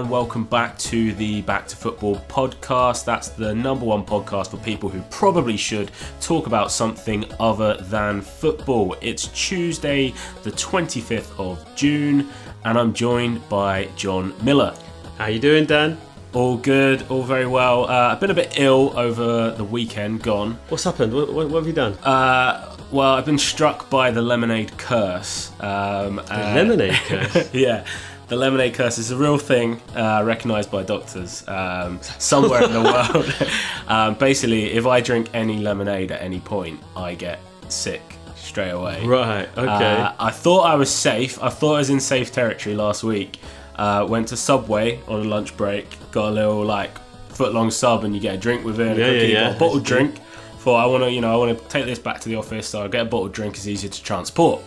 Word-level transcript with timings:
And 0.00 0.08
welcome 0.08 0.44
back 0.44 0.78
to 0.78 1.12
the 1.12 1.42
Back 1.42 1.68
to 1.68 1.76
Football 1.76 2.16
podcast. 2.26 3.04
That's 3.04 3.28
the 3.28 3.54
number 3.54 3.84
one 3.84 4.02
podcast 4.02 4.48
for 4.50 4.56
people 4.56 4.88
who 4.88 5.02
probably 5.10 5.58
should 5.58 5.90
talk 6.22 6.46
about 6.46 6.72
something 6.72 7.26
other 7.38 7.74
than 7.74 8.22
football. 8.22 8.96
It's 9.02 9.26
Tuesday, 9.26 10.14
the 10.42 10.52
25th 10.52 11.38
of 11.38 11.62
June, 11.74 12.30
and 12.64 12.78
I'm 12.78 12.94
joined 12.94 13.46
by 13.50 13.90
John 13.94 14.32
Miller. 14.42 14.74
How 15.18 15.26
you 15.26 15.38
doing, 15.38 15.66
Dan? 15.66 15.98
All 16.32 16.56
good, 16.56 17.04
all 17.10 17.22
very 17.22 17.46
well. 17.46 17.84
Uh, 17.84 18.08
I've 18.12 18.20
been 18.20 18.30
a 18.30 18.34
bit 18.34 18.54
ill 18.58 18.98
over 18.98 19.50
the 19.50 19.64
weekend 19.64 20.22
gone. 20.22 20.58
What's 20.70 20.84
happened? 20.84 21.12
What, 21.12 21.30
what, 21.30 21.50
what 21.50 21.58
have 21.58 21.66
you 21.66 21.74
done? 21.74 21.92
Uh, 21.98 22.74
well, 22.90 23.12
I've 23.12 23.26
been 23.26 23.36
struck 23.36 23.90
by 23.90 24.10
the 24.12 24.22
lemonade 24.22 24.78
curse. 24.78 25.52
Um, 25.60 26.16
the 26.16 26.22
lemonade 26.54 26.94
curse? 27.04 27.52
yeah. 27.52 27.84
The 28.30 28.36
lemonade 28.36 28.74
curse 28.74 28.96
is 28.98 29.10
a 29.10 29.16
real 29.16 29.38
thing, 29.38 29.80
uh, 29.96 30.22
recognised 30.24 30.70
by 30.70 30.84
doctors 30.84 31.42
um, 31.48 32.00
somewhere 32.00 32.62
in 32.62 32.72
the 32.72 32.80
world. 33.14 33.50
um, 33.88 34.14
basically, 34.14 34.70
if 34.70 34.86
I 34.86 35.00
drink 35.00 35.28
any 35.34 35.58
lemonade 35.58 36.12
at 36.12 36.22
any 36.22 36.38
point, 36.38 36.80
I 36.96 37.16
get 37.16 37.40
sick 37.68 38.00
straight 38.36 38.70
away. 38.70 39.04
Right, 39.04 39.48
okay. 39.58 39.94
Uh, 39.96 40.12
I 40.20 40.30
thought 40.30 40.60
I 40.62 40.76
was 40.76 40.90
safe. 40.94 41.42
I 41.42 41.48
thought 41.48 41.74
I 41.74 41.78
was 41.78 41.90
in 41.90 41.98
safe 41.98 42.30
territory 42.30 42.76
last 42.76 43.02
week. 43.02 43.40
Uh, 43.74 44.06
went 44.08 44.28
to 44.28 44.36
Subway 44.36 45.00
on 45.08 45.22
a 45.22 45.24
lunch 45.24 45.56
break, 45.56 45.88
got 46.12 46.28
a 46.28 46.30
little 46.30 46.64
like 46.64 46.96
foot 47.30 47.52
long 47.52 47.72
sub, 47.72 48.04
and 48.04 48.14
you 48.14 48.20
get 48.20 48.36
a 48.36 48.38
drink 48.38 48.64
with 48.64 48.78
it, 48.78 48.96
Yeah, 48.96 49.06
a 49.06 49.12
yeah, 49.12 49.20
cookie, 49.20 49.32
yeah. 49.32 49.56
a 49.56 49.58
bottled 49.58 49.84
drink. 49.84 50.20
Thought 50.58 50.76
I 50.84 50.86
want 50.86 51.02
to, 51.02 51.10
you 51.10 51.20
know, 51.20 51.32
I 51.32 51.36
want 51.36 51.58
to 51.58 51.64
take 51.68 51.84
this 51.84 51.98
back 51.98 52.20
to 52.20 52.28
the 52.28 52.36
office, 52.36 52.68
so 52.68 52.84
I 52.84 52.86
get 52.86 53.00
a 53.00 53.04
bottled 53.06 53.32
drink. 53.32 53.56
It's 53.56 53.66
easier 53.66 53.90
to 53.90 54.02
transport. 54.04 54.62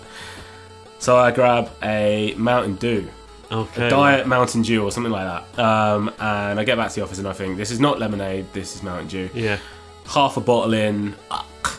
So 1.00 1.16
I 1.16 1.31
grab 1.31 1.69
a 1.81 2.34
Mountain 2.36 2.75
Dew, 2.75 3.08
okay. 3.52 3.89
Diet 3.89 4.27
Mountain 4.27 4.61
Dew 4.63 4.83
or 4.83 4.91
something 4.91 5.11
like 5.11 5.25
that, 5.55 5.59
um, 5.63 6.09
and 6.19 6.59
I 6.59 6.63
get 6.63 6.77
back 6.77 6.89
to 6.89 6.95
the 6.95 7.03
office 7.03 7.19
and 7.19 7.27
I 7.27 7.33
think 7.33 7.58
this 7.58 7.72
is 7.72 7.80
not 7.80 8.00
lemonade, 8.00 8.45
this 8.53 8.75
is 8.75 8.83
Mountain 8.83 9.08
Dew. 9.08 9.30
Yeah. 9.33 9.58
Half 10.05 10.38
a 10.38 10.41
bottle 10.41 10.73
in, 10.73 11.16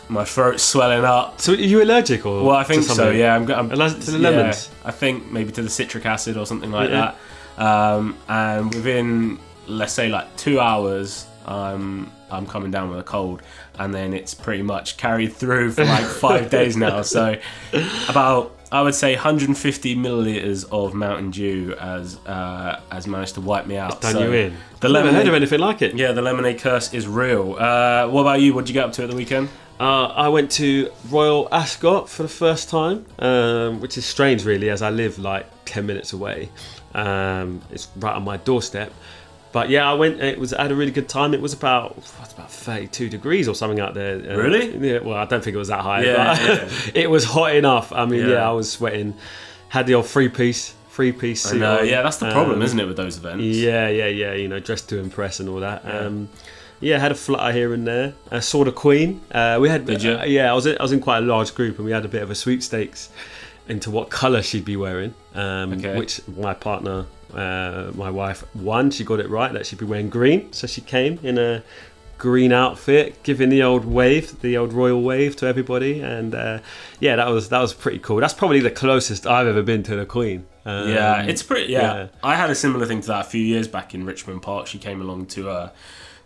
my 0.08 0.24
throat's 0.24 0.62
swelling 0.62 1.04
up. 1.04 1.40
So 1.40 1.52
are 1.52 1.56
you 1.56 1.82
allergic 1.82 2.24
or? 2.26 2.44
Well, 2.44 2.56
I 2.56 2.64
think 2.64 2.82
so. 2.84 3.10
Yeah, 3.10 3.34
I'm, 3.34 3.50
I'm 3.50 3.70
Allergic 3.70 4.00
to 4.00 4.10
the 4.12 4.18
yeah, 4.18 4.28
lemons? 4.30 4.70
I 4.84 4.90
think 4.90 5.30
maybe 5.30 5.52
to 5.52 5.62
the 5.62 5.68
citric 5.70 6.06
acid 6.06 6.36
or 6.36 6.46
something 6.46 6.70
like 6.70 6.90
Yeah. 6.90 7.14
that. 7.56 7.62
Um, 7.62 8.16
and 8.28 8.74
within, 8.74 9.38
let's 9.66 9.92
say, 9.92 10.08
like 10.08 10.34
two 10.36 10.58
hours, 10.60 11.26
um, 11.46 12.10
I'm 12.30 12.46
coming 12.46 12.70
down 12.70 12.90
with 12.90 12.98
a 12.98 13.02
cold, 13.04 13.42
and 13.78 13.94
then 13.94 14.12
it's 14.12 14.34
pretty 14.34 14.62
much 14.62 14.96
carried 14.96 15.32
through 15.34 15.72
for 15.72 15.84
like 15.84 16.04
five 16.04 16.50
days 16.58 16.76
now. 16.76 17.02
So 17.02 17.36
about. 18.08 18.56
I 18.74 18.82
would 18.82 18.96
say 18.96 19.14
150 19.14 19.94
milliliters 19.94 20.64
of 20.72 20.94
Mountain 20.94 21.30
Dew 21.30 21.76
has 21.78 22.18
uh, 22.26 22.80
has 22.90 23.06
managed 23.06 23.34
to 23.34 23.40
wipe 23.40 23.68
me 23.68 23.76
out. 23.76 23.92
It's 23.92 24.00
Done 24.00 24.12
So 24.14 24.24
you 24.24 24.32
in. 24.32 24.56
The 24.80 24.88
I've 24.88 24.92
never 24.94 24.98
heard 24.98 25.04
lemonade, 25.12 25.28
of 25.28 25.34
anything 25.34 25.60
like 25.60 25.80
it. 25.80 25.94
yeah, 25.94 26.10
the 26.10 26.22
lemonade 26.22 26.58
curse 26.58 26.92
is 26.92 27.06
real. 27.06 27.54
Uh, 27.54 28.08
what 28.08 28.22
about 28.22 28.40
you? 28.40 28.52
What 28.52 28.62
did 28.64 28.70
you 28.70 28.74
get 28.74 28.86
up 28.86 28.92
to 28.94 29.04
at 29.04 29.10
the 29.10 29.14
weekend? 29.14 29.48
Uh, 29.78 30.06
I 30.06 30.28
went 30.28 30.50
to 30.52 30.90
Royal 31.08 31.48
Ascot 31.52 32.08
for 32.08 32.24
the 32.24 32.28
first 32.28 32.68
time, 32.68 33.06
um, 33.20 33.80
which 33.80 33.96
is 33.96 34.04
strange, 34.06 34.44
really, 34.44 34.70
as 34.70 34.82
I 34.82 34.90
live 34.90 35.20
like 35.20 35.46
10 35.66 35.86
minutes 35.86 36.12
away. 36.12 36.48
Um, 36.94 37.60
it's 37.70 37.86
right 37.96 38.16
on 38.16 38.24
my 38.24 38.38
doorstep. 38.38 38.92
But 39.54 39.70
yeah, 39.70 39.88
I 39.90 39.94
went. 39.94 40.20
It 40.20 40.38
was 40.38 40.52
I 40.52 40.62
had 40.62 40.72
a 40.72 40.74
really 40.74 40.90
good 40.90 41.08
time. 41.08 41.32
It 41.32 41.40
was 41.40 41.52
about 41.54 41.96
what's 41.96 42.32
about 42.34 42.50
32 42.50 43.08
degrees 43.08 43.48
or 43.48 43.54
something 43.54 43.78
out 43.80 43.94
there. 43.94 44.16
Uh, 44.16 44.36
Really? 44.36 44.76
Yeah. 44.90 44.98
Well, 44.98 45.16
I 45.16 45.24
don't 45.26 45.42
think 45.44 45.54
it 45.54 45.58
was 45.58 45.68
that 45.68 45.80
high. 45.80 46.02
Yeah, 46.04 46.36
but 46.36 46.42
yeah. 46.44 46.90
it 47.02 47.08
was 47.08 47.24
hot 47.24 47.54
enough. 47.54 47.92
I 47.92 48.04
mean, 48.04 48.20
yeah. 48.28 48.28
Yeah. 48.34 48.48
I 48.50 48.52
was 48.52 48.70
sweating. 48.70 49.14
Had 49.68 49.86
the 49.86 49.94
old 49.94 50.06
three 50.06 50.28
piece, 50.28 50.74
three 50.90 51.12
piece 51.12 51.46
I 51.46 51.50
suit. 51.50 51.60
know, 51.60 51.78
on. 51.78 51.86
yeah, 51.88 52.02
that's 52.02 52.16
the 52.18 52.30
problem, 52.32 52.56
Um, 52.56 52.62
isn't 52.62 52.78
it, 52.78 52.86
with 52.86 52.96
those 52.96 53.16
events? 53.16 53.44
yeah, 53.44 53.88
yeah, 53.88 54.06
yeah. 54.08 54.34
You 54.34 54.48
know, 54.48 54.58
dressed 54.60 54.88
to 54.90 54.98
impress 54.98 55.38
and 55.40 55.48
all 55.48 55.60
that. 55.60 55.82
Um, 55.84 56.28
yeah, 56.80 56.98
had 56.98 57.12
a 57.12 57.14
flutter 57.14 57.52
here 57.52 57.72
and 57.72 57.86
there. 57.86 58.14
I 58.32 58.40
saw 58.40 58.64
the 58.64 58.72
Queen. 58.72 59.20
Uh, 59.30 59.58
we 59.60 59.68
had. 59.68 59.86
Did 59.86 60.02
you? 60.02 60.14
uh, 60.18 60.24
yeah, 60.24 60.50
I 60.50 60.54
was. 60.54 60.66
In, 60.66 60.76
I 60.78 60.82
was 60.82 60.90
in 60.92 60.98
quite 61.00 61.18
a 61.18 61.26
large 61.34 61.54
group, 61.54 61.76
and 61.78 61.84
we 61.86 61.92
had 61.92 62.04
a 62.04 62.08
bit 62.08 62.22
of 62.22 62.30
a 62.30 62.34
sweepstakes 62.34 63.08
into 63.68 63.90
what 63.90 64.10
colour 64.10 64.42
she'd 64.42 64.64
be 64.64 64.76
wearing. 64.76 65.14
Um, 65.34 65.74
Okay. 65.74 65.96
Which 65.96 66.20
my 66.28 66.54
partner, 66.54 67.06
uh, 67.34 67.92
my 67.94 68.10
wife, 68.10 68.44
won. 68.54 68.90
She 68.90 69.04
got 69.04 69.20
it 69.20 69.28
right 69.28 69.52
that 69.52 69.66
she'd 69.66 69.78
be 69.78 69.84
wearing 69.84 70.10
green, 70.10 70.52
so 70.52 70.66
she 70.66 70.80
came 70.80 71.18
in 71.22 71.38
a 71.38 71.62
green 72.18 72.52
outfit, 72.52 73.22
giving 73.22 73.48
the 73.48 73.62
old 73.62 73.84
wave, 73.84 74.40
the 74.40 74.56
old 74.56 74.72
royal 74.72 75.02
wave 75.02 75.36
to 75.36 75.46
everybody, 75.46 76.00
and 76.00 76.34
uh, 76.34 76.58
yeah, 77.00 77.16
that 77.16 77.28
was 77.28 77.48
that 77.50 77.60
was 77.60 77.74
pretty 77.74 77.98
cool. 77.98 78.18
That's 78.18 78.34
probably 78.34 78.60
the 78.60 78.70
closest 78.70 79.26
I've 79.26 79.46
ever 79.46 79.62
been 79.62 79.82
to 79.84 79.96
the 79.96 80.06
Queen. 80.06 80.46
Um, 80.64 80.88
Yeah, 80.88 81.22
it's 81.22 81.42
pretty. 81.42 81.72
Yeah. 81.72 81.80
yeah. 81.80 82.06
I 82.22 82.36
had 82.36 82.50
a 82.50 82.54
similar 82.54 82.86
thing 82.86 83.00
to 83.02 83.06
that 83.08 83.26
a 83.26 83.28
few 83.28 83.42
years 83.42 83.68
back 83.68 83.94
in 83.94 84.06
Richmond 84.06 84.42
Park. 84.42 84.66
She 84.66 84.78
came 84.78 85.00
along 85.00 85.26
to 85.26 85.50
uh, 85.50 85.70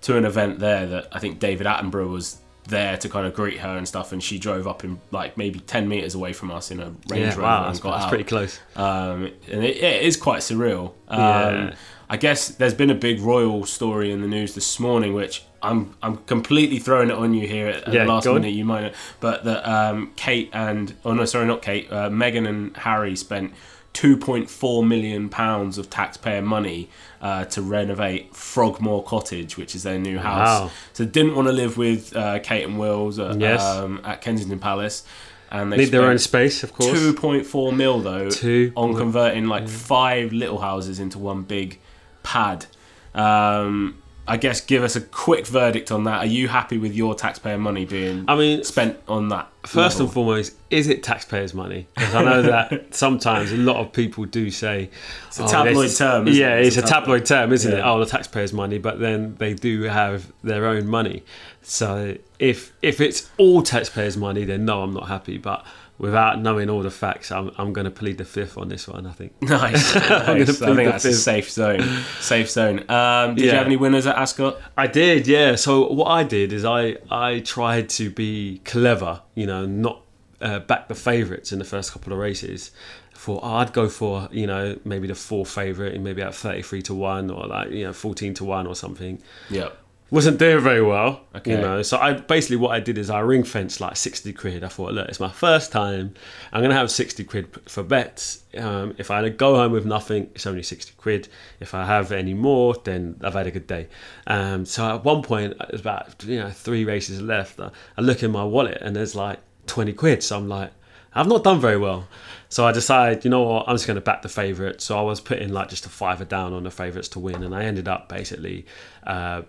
to 0.03 0.17
an 0.17 0.25
event 0.25 0.59
there 0.59 0.87
that 0.87 1.09
I 1.13 1.19
think 1.19 1.41
David 1.41 1.67
Attenborough 1.67 2.11
was 2.11 2.39
there 2.69 2.97
to 2.99 3.09
kind 3.09 3.27
of 3.27 3.35
greet 3.35 3.59
her 3.59 3.77
and 3.77 3.87
stuff, 3.89 4.13
and 4.13 4.23
she 4.23 4.39
drove 4.39 4.67
up 4.69 4.85
in 4.85 5.01
like 5.11 5.37
maybe 5.37 5.59
ten 5.61 5.89
meters 5.89 6.15
away 6.15 6.33
from 6.33 6.51
us 6.51 6.71
in 6.71 6.81
a 6.81 6.87
Range 7.09 7.11
yeah. 7.11 7.29
Rover 7.31 7.43
Wow, 7.43 7.67
that's, 7.67 7.81
got 7.81 7.91
that's 7.93 8.05
out. 8.05 8.09
pretty 8.09 8.25
close. 8.25 8.61
Um, 8.77 9.31
and 9.51 9.65
it, 9.65 9.77
it 9.79 10.03
is 10.03 10.17
quite 10.17 10.41
surreal. 10.41 10.93
Um, 11.09 11.19
Yeah. 11.19 11.75
I 12.11 12.17
guess 12.17 12.49
there's 12.49 12.73
been 12.73 12.89
a 12.89 12.95
big 12.95 13.21
royal 13.21 13.67
story 13.67 14.11
in 14.13 14.23
the 14.23 14.29
news 14.29 14.55
this 14.55 14.81
morning, 14.81 15.13
which 15.13 15.45
I'm 15.63 15.95
I'm 16.03 16.17
completely 16.19 16.79
throwing 16.79 17.11
it 17.11 17.15
on 17.17 17.35
you 17.35 17.47
here 17.47 17.69
at, 17.69 17.87
at 17.87 17.93
Yeah, 17.93 18.05
the 18.05 18.13
last 18.13 18.27
minute. 18.27 18.55
You 18.55 18.65
might, 18.65 18.81
know, 18.81 18.93
but 19.21 19.45
that 19.45 19.69
um, 19.69 20.13
Kate 20.17 20.49
and 20.55 20.95
oh 21.05 21.13
no, 21.13 21.27
sorry, 21.27 21.47
not 21.47 21.61
Kate. 21.61 21.87
Uh, 21.93 22.09
Meghan 22.09 22.49
and 22.49 22.75
Harry 22.79 23.15
spent 23.15 23.53
2.4 23.95 24.87
million 24.87 25.29
pounds 25.29 25.77
of 25.79 25.91
taxpayer 25.91 26.43
money 26.43 26.89
uh, 27.21 27.45
to 27.47 27.61
renovate 27.63 28.35
Frogmore 28.35 29.03
Cottage, 29.05 29.57
which 29.57 29.75
is 29.75 29.83
their 29.83 29.99
new 29.99 30.19
house. 30.19 30.61
Wow. 30.63 30.71
So 30.93 31.05
didn't 31.05 31.35
want 31.35 31.49
to 31.49 31.53
live 31.53 31.77
with 31.77 32.15
uh, 32.15 32.39
Kate 32.41 32.65
and 32.65 32.79
Wills 32.79 33.19
at, 33.19 33.41
Yes. 33.41 33.61
um, 33.63 34.01
at 34.05 34.21
Kensington 34.21 34.59
Palace, 34.61 35.03
and 35.51 35.73
they 35.73 35.79
Need 35.79 35.87
their 35.87 36.05
own 36.05 36.19
space, 36.19 36.63
of 36.63 36.73
course. 36.73 36.99
2.4 36.99 37.75
mil 37.75 38.01
though 38.01 38.31
Two. 38.31 38.73
on 38.77 38.95
converting 38.95 39.47
like 39.47 39.67
five 39.69 40.33
little 40.33 40.59
houses 40.59 41.01
into 41.01 41.19
one 41.19 41.43
big 41.43 41.81
pad. 42.23 42.67
Um, 43.15 44.03
I 44.29 44.37
guess 44.37 44.61
give 44.61 44.83
us 44.83 44.95
a 44.95 45.01
quick 45.01 45.47
verdict 45.47 45.91
on 45.91 46.05
that. 46.05 46.19
Are 46.19 46.27
you 46.27 46.49
happy 46.49 46.77
with 46.77 46.95
your 46.95 47.15
taxpayer 47.15 47.59
money 47.59 47.85
being 47.85 48.27
I 48.29 48.37
mean, 48.37 48.63
spent 48.63 48.99
on 49.09 49.29
that? 49.31 49.49
First 49.65 49.97
level? 49.97 50.07
and 50.07 50.15
foremost, 50.15 50.57
is 50.71 50.89
it 50.89 51.03
taxpayers' 51.03 51.55
money? 51.55 51.89
Because 51.95 52.15
I 52.15 52.23
know 52.25 52.43
that 52.43 52.95
sometimes 52.95 53.53
a 53.53 53.57
lot 53.57 53.77
of 53.77 53.93
people 53.93 54.25
do 54.27 54.51
say 54.51 54.91
it's 55.27 55.41
a 55.41 55.47
tabloid 55.47 55.91
oh, 55.91 55.95
term, 55.95 56.29
isn't 56.29 56.41
yeah, 56.41 56.57
it? 56.57 56.67
it's, 56.67 56.77
It's 56.77 56.85
a 56.85 56.89
a 56.89 56.91
tabloid 56.91 57.27
term, 57.27 57.53
isn't 57.53 57.73
it? 57.73 57.79
Yeah. 57.79 57.91
Oh, 57.91 57.99
the 57.99 58.07
taxpayers' 58.07 58.53
money, 58.53 58.79
but 58.79 59.01
then 59.01 59.35
they 59.37 59.55
do 59.55 59.83
have 59.85 60.31
their 60.43 60.67
own 60.67 60.87
money. 60.87 61.25
So 61.63 62.17
if 62.39 62.73
if 62.83 63.01
it's 63.01 63.31
all 63.39 63.63
taxpayers' 63.63 64.17
money, 64.17 64.45
then 64.45 64.65
no, 64.65 64.83
I'm 64.83 64.93
not 64.93 65.09
happy. 65.09 65.39
But 65.39 65.65
without 65.99 66.41
knowing 66.41 66.71
all 66.71 66.83
the 66.83 66.91
facts, 66.91 67.31
I'm, 67.31 67.51
I'm 67.59 67.73
going 67.73 67.85
to 67.85 67.91
plead 67.91 68.19
the 68.19 68.25
fifth 68.25 68.57
on 68.57 68.69
this 68.69 68.89
one. 68.89 69.07
I 69.07 69.13
think. 69.13 69.33
nice. 69.43 69.95
nice. 69.95 70.63
I 70.63 70.75
think 70.75 70.91
that's 70.91 71.05
a 71.05 71.13
safe 71.13 71.51
zone. 71.51 71.83
Safe 72.21 72.51
zone. 72.51 72.89
Um, 72.91 73.35
did 73.35 73.45
you 73.45 73.51
have 73.51 73.67
any 73.67 73.77
winners 73.77 74.07
at 74.07 74.17
Ascot? 74.17 74.61
I 74.77 74.87
did, 74.87 75.27
yeah. 75.27 75.57
So 75.57 75.91
what 75.93 76.07
I 76.07 76.25
did 76.25 76.53
is 76.53 76.65
I 76.65 76.97
I 77.11 77.41
tried 77.41 77.89
to 77.91 78.11
be 78.11 78.61
clever, 78.65 79.23
you 79.35 79.47
know, 79.47 79.67
not 79.67 80.03
uh, 80.41 80.61
back 80.61 80.89
the 80.89 80.95
favourites 80.95 81.53
in 81.53 81.59
the 81.59 81.65
first 81.65 81.93
couple 81.93 82.13
of 82.13 82.19
races. 82.19 82.71
For 83.13 83.41
oh, 83.43 83.55
I'd 83.57 83.73
go 83.73 83.89
for 83.89 84.29
you 84.31 84.47
know 84.47 84.79
maybe 84.85 85.09
the 85.09 85.15
fourth 85.17 85.51
favourite 85.51 85.95
and 85.95 86.05
maybe 86.05 86.23
at 86.23 86.35
thirty 86.35 86.63
three 86.63 86.83
to 86.83 86.95
one 86.95 87.31
or 87.31 87.47
like 87.47 87.71
you 87.71 87.85
know 87.85 87.93
fourteen 87.93 88.35
to 88.35 88.45
one 88.45 88.67
or 88.67 88.77
something. 88.77 89.21
Yeah. 89.51 89.71
Wasn't 90.11 90.39
doing 90.39 90.61
very 90.61 90.81
well, 90.81 91.21
Okay. 91.37 91.51
you 91.51 91.59
know. 91.59 91.83
So 91.83 91.99
I 91.99 92.15
basically 92.15 92.57
what 92.57 92.71
I 92.71 92.81
did 92.81 92.97
is 92.97 93.11
I 93.11 93.21
ring 93.21 93.45
fenced 93.45 93.79
like 93.79 93.95
sixty 93.97 94.33
quid. 94.33 94.65
I 94.65 94.69
thought, 94.69 94.93
look, 94.95 95.07
it's 95.07 95.21
my 95.21 95.29
first 95.29 95.71
time. 95.71 96.15
I'm 96.51 96.63
gonna 96.63 96.75
have 96.75 96.91
sixty 96.91 97.25
quid 97.25 97.49
for 97.69 97.83
bets. 97.83 98.43
Um, 98.57 98.95
if 98.97 99.11
I 99.11 99.29
go 99.29 99.57
home 99.57 99.73
with 99.73 99.85
nothing, 99.85 100.31
it's 100.35 100.47
only 100.47 100.63
sixty 100.63 100.93
quid. 100.97 101.29
If 101.61 101.75
I 101.75 101.85
have 101.85 102.11
any 102.11 102.33
more, 102.33 102.75
then 102.85 103.21
I've 103.23 103.35
had 103.35 103.47
a 103.47 103.51
good 103.51 103.67
day. 103.67 103.89
Um, 104.27 104.65
so 104.65 104.95
at 104.95 105.05
one 105.05 105.23
point, 105.23 105.53
it 105.61 105.73
was 105.73 105.83
about 105.83 106.25
you 106.25 106.39
know 106.39 106.49
three 106.49 106.87
races 106.87 107.21
left. 107.21 107.61
I, 107.61 107.71
I 107.99 108.01
look 108.01 108.23
in 108.23 108.31
my 108.31 108.45
wallet 108.45 108.79
and 108.81 108.97
there's 108.97 109.15
like 109.15 109.41
twenty 109.67 109.93
quid. 109.93 110.23
So 110.23 110.39
I'm 110.39 110.49
like, 110.49 110.71
I've 111.15 111.29
not 111.29 111.45
done 111.45 111.61
very 111.61 111.77
well. 111.77 112.09
So 112.49 112.67
I 112.67 112.73
decided, 112.73 113.25
you 113.27 113.31
know 113.31 113.43
what, 113.43 113.69
I'm 113.69 113.75
just 113.75 113.87
going 113.87 113.97
to 113.97 114.01
back 114.01 114.23
the 114.23 114.31
favourite. 114.31 114.81
So 114.81 114.99
I 114.99 115.03
was 115.03 115.21
putting 115.21 115.53
like 115.53 115.69
just 115.69 115.85
a 115.85 115.91
fiver 115.91 116.25
down 116.25 116.55
on 116.55 116.63
the 116.63 116.71
favourites 116.71 117.09
to 117.09 117.19
win, 117.19 117.43
and 117.43 117.55
I 117.55 117.65
ended 117.65 117.89
up 117.89 118.09
basically 118.09 118.65
uh, 119.07 119.43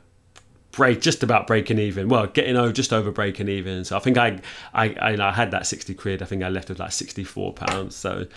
break 0.71 1.01
just 1.01 1.23
about 1.23 1.47
breaking 1.47 1.79
even. 1.79 2.09
Well, 2.09 2.27
getting 2.27 2.55
over 2.55 2.71
just 2.71 2.93
over 2.93 3.11
breaking 3.11 3.47
even. 3.49 3.83
So 3.85 3.97
I 3.97 3.99
think 3.99 4.17
I 4.17 4.39
I, 4.73 4.89
I, 5.01 5.29
I 5.29 5.31
had 5.31 5.51
that 5.51 5.65
sixty 5.67 5.93
quid. 5.93 6.21
I 6.21 6.25
think 6.25 6.43
I 6.43 6.49
left 6.49 6.69
with 6.69 6.79
like 6.79 6.91
sixty 6.91 7.23
four 7.23 7.53
pounds. 7.53 7.95
So 7.95 8.27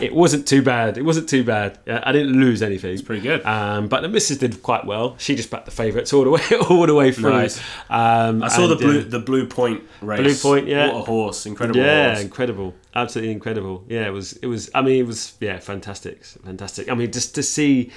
it 0.00 0.14
wasn't 0.14 0.46
too 0.46 0.62
bad. 0.62 0.98
It 0.98 1.02
wasn't 1.02 1.28
too 1.28 1.42
bad. 1.42 1.78
Uh, 1.88 2.00
I 2.02 2.12
didn't 2.12 2.38
lose 2.38 2.62
anything. 2.62 2.92
It's 2.92 3.02
pretty 3.02 3.22
good. 3.22 3.44
Um, 3.44 3.88
but 3.88 4.02
the 4.02 4.08
missus 4.08 4.38
did 4.38 4.62
quite 4.62 4.84
well. 4.84 5.16
She 5.18 5.34
just 5.34 5.50
backed 5.50 5.64
the 5.64 5.70
favourites 5.70 6.12
all 6.12 6.24
the 6.24 6.30
way 6.30 6.42
all 6.68 6.86
the 6.86 6.94
way 6.94 7.10
through. 7.10 7.30
Nice. 7.30 7.58
Um, 7.88 8.42
I 8.42 8.48
saw 8.48 8.66
the 8.66 8.76
blue 8.76 9.00
uh, 9.00 9.04
the 9.04 9.20
blue 9.20 9.46
point 9.46 9.82
race. 10.02 10.20
Blue 10.20 10.34
Point, 10.50 10.68
yeah. 10.68 10.92
What 10.92 11.02
a 11.02 11.04
horse! 11.04 11.46
Incredible 11.46 11.80
yeah, 11.80 12.08
horse. 12.08 12.22
incredible. 12.22 12.74
absolutely 12.94 13.32
incredible. 13.32 13.84
Yeah, 13.88 14.06
it 14.06 14.12
was. 14.12 14.34
It 14.34 14.46
was. 14.46 14.70
I 14.74 14.82
mean, 14.82 15.00
it 15.00 15.06
was. 15.06 15.36
Yeah, 15.40 15.58
fantastic, 15.58 16.24
fantastic. 16.24 16.90
I 16.90 16.94
mean, 16.94 17.10
just 17.10 17.34
to 17.36 17.42
see 17.42 17.90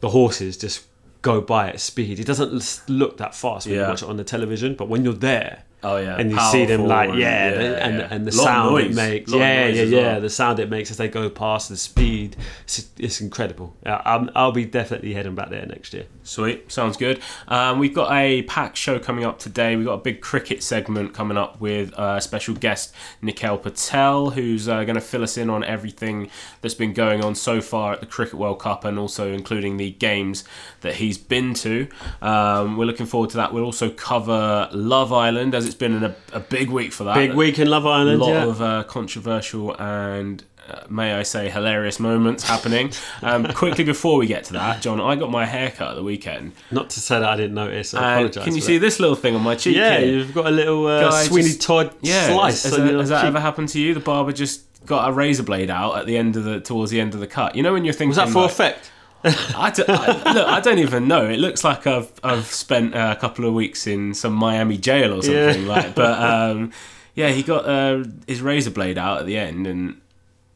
the 0.00 0.08
horses 0.08 0.56
just 0.56 0.86
go 1.22 1.40
by 1.40 1.70
at 1.70 1.80
speed. 1.80 2.18
It 2.18 2.26
doesn't 2.26 2.82
look 2.88 3.16
that 3.16 3.34
fast 3.34 3.66
when 3.66 3.76
you 3.76 3.82
watch 3.82 4.02
it 4.02 4.08
on 4.08 4.16
the 4.16 4.24
television, 4.24 4.74
but 4.74 4.88
when 4.88 5.04
you're 5.04 5.14
there. 5.14 5.64
Oh 5.84 5.96
yeah, 5.96 6.16
And 6.16 6.30
you 6.30 6.38
see 6.52 6.64
them 6.64 6.80
Powerful 6.82 6.86
like 6.96 7.08
and- 7.10 7.18
yeah, 7.18 7.50
the- 7.50 7.82
and 7.82 7.98
yeah. 7.98 8.08
and 8.10 8.26
the 8.26 8.30
sound 8.32 8.78
it 8.78 8.94
makes, 8.94 9.32
yeah, 9.32 9.66
yeah, 9.66 9.82
yeah, 9.82 10.12
well. 10.12 10.20
the 10.20 10.30
sound 10.30 10.60
it 10.60 10.70
makes 10.70 10.90
as 10.92 10.96
they 10.96 11.08
go 11.08 11.28
past, 11.28 11.68
the 11.68 11.76
speed, 11.76 12.36
it's, 12.62 12.88
it's 12.98 13.20
incredible. 13.20 13.74
I'm, 13.84 14.30
I'll 14.36 14.52
be 14.52 14.64
definitely 14.64 15.12
heading 15.14 15.34
back 15.34 15.50
there 15.50 15.66
next 15.66 15.92
year. 15.92 16.06
Sweet, 16.22 16.70
sounds 16.70 16.96
good. 16.96 17.20
Um, 17.48 17.80
we've 17.80 17.92
got 17.94 18.12
a 18.12 18.42
pack 18.42 18.76
show 18.76 19.00
coming 19.00 19.24
up 19.24 19.40
today. 19.40 19.74
We've 19.74 19.86
got 19.86 19.94
a 19.94 19.98
big 20.02 20.20
cricket 20.20 20.62
segment 20.62 21.14
coming 21.14 21.36
up 21.36 21.60
with 21.60 21.92
uh, 21.94 22.20
special 22.20 22.54
guest 22.54 22.94
Nikhil 23.20 23.58
Patel, 23.58 24.30
who's 24.30 24.68
uh, 24.68 24.84
going 24.84 24.94
to 24.94 25.00
fill 25.00 25.24
us 25.24 25.36
in 25.36 25.50
on 25.50 25.64
everything 25.64 26.30
that's 26.60 26.74
been 26.74 26.92
going 26.92 27.24
on 27.24 27.34
so 27.34 27.60
far 27.60 27.92
at 27.94 27.98
the 28.00 28.06
Cricket 28.06 28.34
World 28.34 28.60
Cup 28.60 28.84
and 28.84 29.00
also 29.00 29.32
including 29.32 29.78
the 29.78 29.90
games 29.90 30.44
that 30.82 30.94
he's 30.96 31.18
been 31.18 31.54
to. 31.54 31.88
Um, 32.20 32.76
we're 32.76 32.84
looking 32.84 33.06
forward 33.06 33.30
to 33.30 33.36
that. 33.38 33.52
We'll 33.52 33.64
also 33.64 33.90
cover 33.90 34.68
Love 34.72 35.12
Island 35.12 35.56
as 35.56 35.71
it's 35.72 35.78
been 35.78 36.04
a, 36.04 36.14
a 36.32 36.40
big 36.40 36.70
week 36.70 36.92
for 36.92 37.04
that. 37.04 37.14
Big 37.14 37.32
week 37.32 37.58
in 37.58 37.68
Love 37.68 37.86
Island. 37.86 38.20
A 38.20 38.24
lot 38.24 38.32
yeah. 38.32 38.44
of 38.44 38.62
uh, 38.62 38.84
controversial 38.84 39.80
and. 39.80 40.44
Uh, 40.68 40.80
may 40.88 41.12
I 41.14 41.24
say 41.24 41.50
hilarious 41.50 41.98
moments 41.98 42.44
happening? 42.44 42.92
Um, 43.20 43.44
quickly 43.52 43.82
before 43.82 44.16
we 44.16 44.28
get 44.28 44.44
to 44.44 44.52
that, 44.52 44.80
John, 44.80 45.00
I 45.00 45.16
got 45.16 45.28
my 45.28 45.44
haircut 45.44 45.90
at 45.90 45.94
the 45.96 46.04
weekend. 46.04 46.52
Not 46.70 46.88
to 46.90 47.00
say 47.00 47.18
that 47.18 47.28
I 47.28 47.36
didn't 47.36 47.54
notice. 47.54 47.94
I 47.94 48.12
apologise. 48.12 48.44
can 48.44 48.54
you 48.54 48.60
see 48.60 48.78
that. 48.78 48.86
this 48.86 49.00
little 49.00 49.16
thing 49.16 49.34
on 49.34 49.42
my 49.42 49.56
cheek? 49.56 49.74
Yeah, 49.74 49.98
here? 49.98 50.18
you've 50.18 50.32
got 50.32 50.46
a 50.46 50.52
little 50.52 50.86
uh, 50.86 51.10
Guy 51.10 51.24
Sweeney 51.24 51.48
just- 51.48 51.62
Todd 51.62 51.92
yeah. 52.00 52.28
slice. 52.28 52.62
Has, 52.62 52.78
on 52.78 52.86
that, 52.86 52.94
has 52.94 53.08
that 53.08 53.24
ever 53.24 53.40
happened 53.40 53.70
to 53.70 53.80
you? 53.80 53.92
The 53.92 53.98
barber 53.98 54.30
just 54.30 54.62
got 54.86 55.08
a 55.08 55.12
razor 55.12 55.42
blade 55.42 55.68
out 55.68 55.98
at 55.98 56.06
the 56.06 56.16
end 56.16 56.36
of 56.36 56.44
the 56.44 56.60
towards 56.60 56.92
the 56.92 57.00
end 57.00 57.14
of 57.14 57.18
the 57.18 57.26
cut. 57.26 57.56
You 57.56 57.64
know 57.64 57.72
when 57.72 57.84
you're 57.84 57.92
thinking 57.92 58.10
Was 58.10 58.18
that 58.18 58.28
for 58.28 58.42
like, 58.42 58.52
effect? 58.52 58.92
I, 59.24 59.70
don't, 59.74 59.88
I, 59.88 60.32
look, 60.32 60.48
I 60.48 60.60
don't 60.60 60.78
even 60.78 61.06
know. 61.08 61.28
It 61.28 61.38
looks 61.38 61.62
like 61.64 61.86
I've 61.86 62.12
I've 62.24 62.46
spent 62.46 62.94
a 62.94 63.16
couple 63.20 63.44
of 63.44 63.54
weeks 63.54 63.86
in 63.86 64.14
some 64.14 64.32
Miami 64.32 64.78
jail 64.78 65.12
or 65.12 65.22
something 65.22 65.62
Yeah. 65.62 65.68
like. 65.68 65.94
But 65.94 66.18
um, 66.20 66.72
yeah, 67.14 67.28
he 67.28 67.42
got 67.42 67.66
uh, 67.66 68.04
his 68.26 68.40
razor 68.42 68.70
blade 68.70 68.98
out 68.98 69.20
at 69.20 69.26
the 69.26 69.36
end, 69.38 69.66
and 69.66 70.00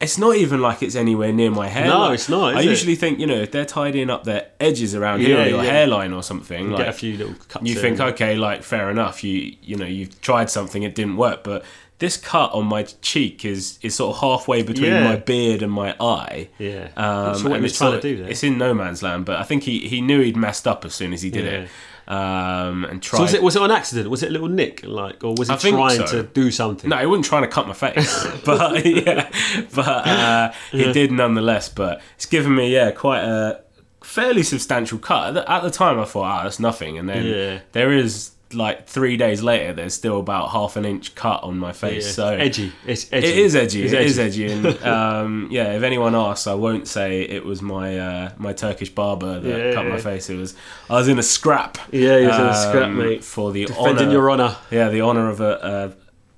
it's 0.01 0.17
not 0.17 0.35
even 0.35 0.61
like 0.61 0.83
it's 0.83 0.95
anywhere 0.95 1.31
near 1.31 1.49
my 1.51 1.67
hair. 1.67 1.87
No, 1.87 2.11
it's 2.11 2.29
not, 2.29 2.55
I 2.55 2.61
it? 2.61 2.65
usually 2.65 2.95
think 2.95 3.19
you 3.19 3.25
know 3.27 3.35
if 3.37 3.51
they're 3.51 3.65
tidying 3.65 4.09
up 4.09 4.25
their 4.25 4.47
edges 4.59 4.93
around 4.93 5.21
here 5.21 5.39
or 5.39 5.45
your 5.47 5.63
yeah. 5.63 5.71
hairline 5.71 6.13
or 6.13 6.21
something, 6.21 6.71
like 6.71 6.79
Get 6.79 6.89
a 6.89 6.93
few 6.93 7.17
little 7.17 7.33
cuts. 7.47 7.65
you 7.65 7.75
in. 7.75 7.81
think 7.81 7.99
okay 7.99 8.35
like 8.35 8.63
fair 8.63 8.89
enough 8.91 9.23
you 9.23 9.55
you 9.61 9.75
know 9.75 9.85
you've 9.85 10.19
tried 10.21 10.49
something 10.49 10.83
it 10.83 10.93
didn't 10.93 11.17
work 11.17 11.43
but 11.43 11.63
this 11.99 12.15
cut 12.17 12.51
on 12.53 12.65
my 12.65 12.83
cheek 12.83 13.43
is 13.45 13.79
is 13.81 13.95
sort 13.95 14.15
of 14.15 14.21
halfway 14.21 14.61
between 14.63 14.91
Yeah. 14.91 15.03
my 15.03 15.15
beard 15.15 15.61
and 15.63 15.71
my 15.71 15.95
eye 15.99 16.49
Yeah. 16.59 16.89
um, 16.95 17.37
sure 17.39 17.49
what 17.49 17.55
he 17.57 17.61
was 17.63 17.71
it's 17.71 17.77
trying 17.79 17.91
sort 17.93 18.01
to 18.03 18.09
do 18.09 18.17
there. 18.21 18.29
it's 18.29 18.43
in 18.43 18.57
no 18.57 18.73
man's 18.73 19.01
land 19.01 19.25
but 19.25 19.37
I 19.37 19.43
think 19.43 19.63
he, 19.63 19.87
he 19.87 20.01
knew 20.01 20.21
he'd 20.21 20.37
messed 20.37 20.67
up 20.67 20.85
as 20.85 20.93
soon 20.93 21.11
as 21.13 21.21
he 21.21 21.29
did 21.29 21.45
it 21.45 21.69
um, 22.07 22.85
and 22.85 23.01
tried 23.01 23.17
So 23.17 23.23
was 23.23 23.33
it 23.33 23.43
was 23.43 23.55
it 23.57 23.61
an 23.61 23.71
accident? 23.71 24.09
Was 24.09 24.23
it 24.23 24.29
a 24.29 24.31
little 24.31 24.47
nick, 24.47 24.85
like, 24.85 25.23
or 25.25 25.33
was 25.37 25.49
he 25.49 25.57
trying 25.57 25.97
so. 25.97 26.05
to 26.05 26.23
do 26.23 26.51
something? 26.51 26.89
no, 26.89 26.97
he 26.97 27.05
wasn't 27.05 27.25
trying 27.25 27.41
to 27.41 27.49
cut 27.49 27.67
my 27.67 27.73
face, 27.73 28.25
but 28.45 28.85
yeah, 28.85 29.29
but 29.75 30.07
uh, 30.07 30.51
he 30.71 30.93
did 30.93 31.11
nonetheless. 31.11 31.67
But 31.67 31.99
it's 32.15 32.25
given 32.25 32.55
me 32.55 32.71
yeah 32.73 32.91
quite 32.91 33.23
a 33.23 33.61
fairly 34.05 34.43
substantial 34.43 34.99
cut. 34.99 35.27
At 35.29 35.33
the, 35.33 35.51
at 35.51 35.63
the 35.63 35.69
time, 35.69 35.99
I 35.99 36.05
thought, 36.05 36.23
ah, 36.23 36.43
that's 36.43 36.61
nothing, 36.61 36.97
and 36.97 37.09
then 37.09 37.25
Yeah. 37.25 37.59
there 37.73 37.91
is 37.91 38.31
like 38.53 38.87
three 38.87 39.17
days 39.17 39.41
later, 39.43 39.73
there's 39.73 39.93
still 39.93 40.19
about 40.19 40.51
half 40.51 40.75
an 40.77 40.85
inch 40.85 41.15
cut 41.15 41.43
on 41.43 41.57
my 41.57 41.73
face. 41.73 42.05
Yeah. 42.05 42.11
So 42.13 42.27
edgy. 42.33 42.71
It's 42.85 43.11
edgy. 43.11 43.27
It 43.27 43.37
is 43.37 43.55
edgy. 43.55 43.83
It's 43.83 43.93
It 43.93 44.01
is 44.01 44.19
edgy, 44.19 44.51
and 44.51 44.65
um, 44.83 45.47
yeah. 45.51 45.73
If 45.73 45.83
anyone 45.83 46.15
asks, 46.15 46.47
I 46.47 46.53
won't 46.53 46.87
say 46.87 47.21
it 47.21 47.43
was 47.45 47.61
my 47.61 47.97
uh, 47.99 48.31
my 48.37 48.53
Turkish 48.53 48.89
barber 48.89 49.39
that 49.39 49.65
Yeah, 49.67 49.73
cut 49.73 49.85
my 49.87 49.99
face. 49.99 50.29
It 50.29 50.35
was 50.37 50.55
I 50.89 50.93
was 50.93 51.07
in 51.07 51.19
a 51.19 51.23
scrap. 51.23 51.77
Yeah, 51.91 52.19
he 52.19 52.27
was 52.27 52.39
in 52.39 52.45
a 52.45 52.55
scrap, 52.55 52.83
um, 52.85 52.97
mate. 52.97 53.23
For 53.23 53.51
the 53.51 53.65
Defending 53.65 54.05
honor, 54.07 54.11
your 54.11 54.31
honour. 54.31 54.57
yeah, 54.71 54.89
the 54.89 55.01
honour 55.01 55.29
of 55.29 55.41
a 55.41 55.95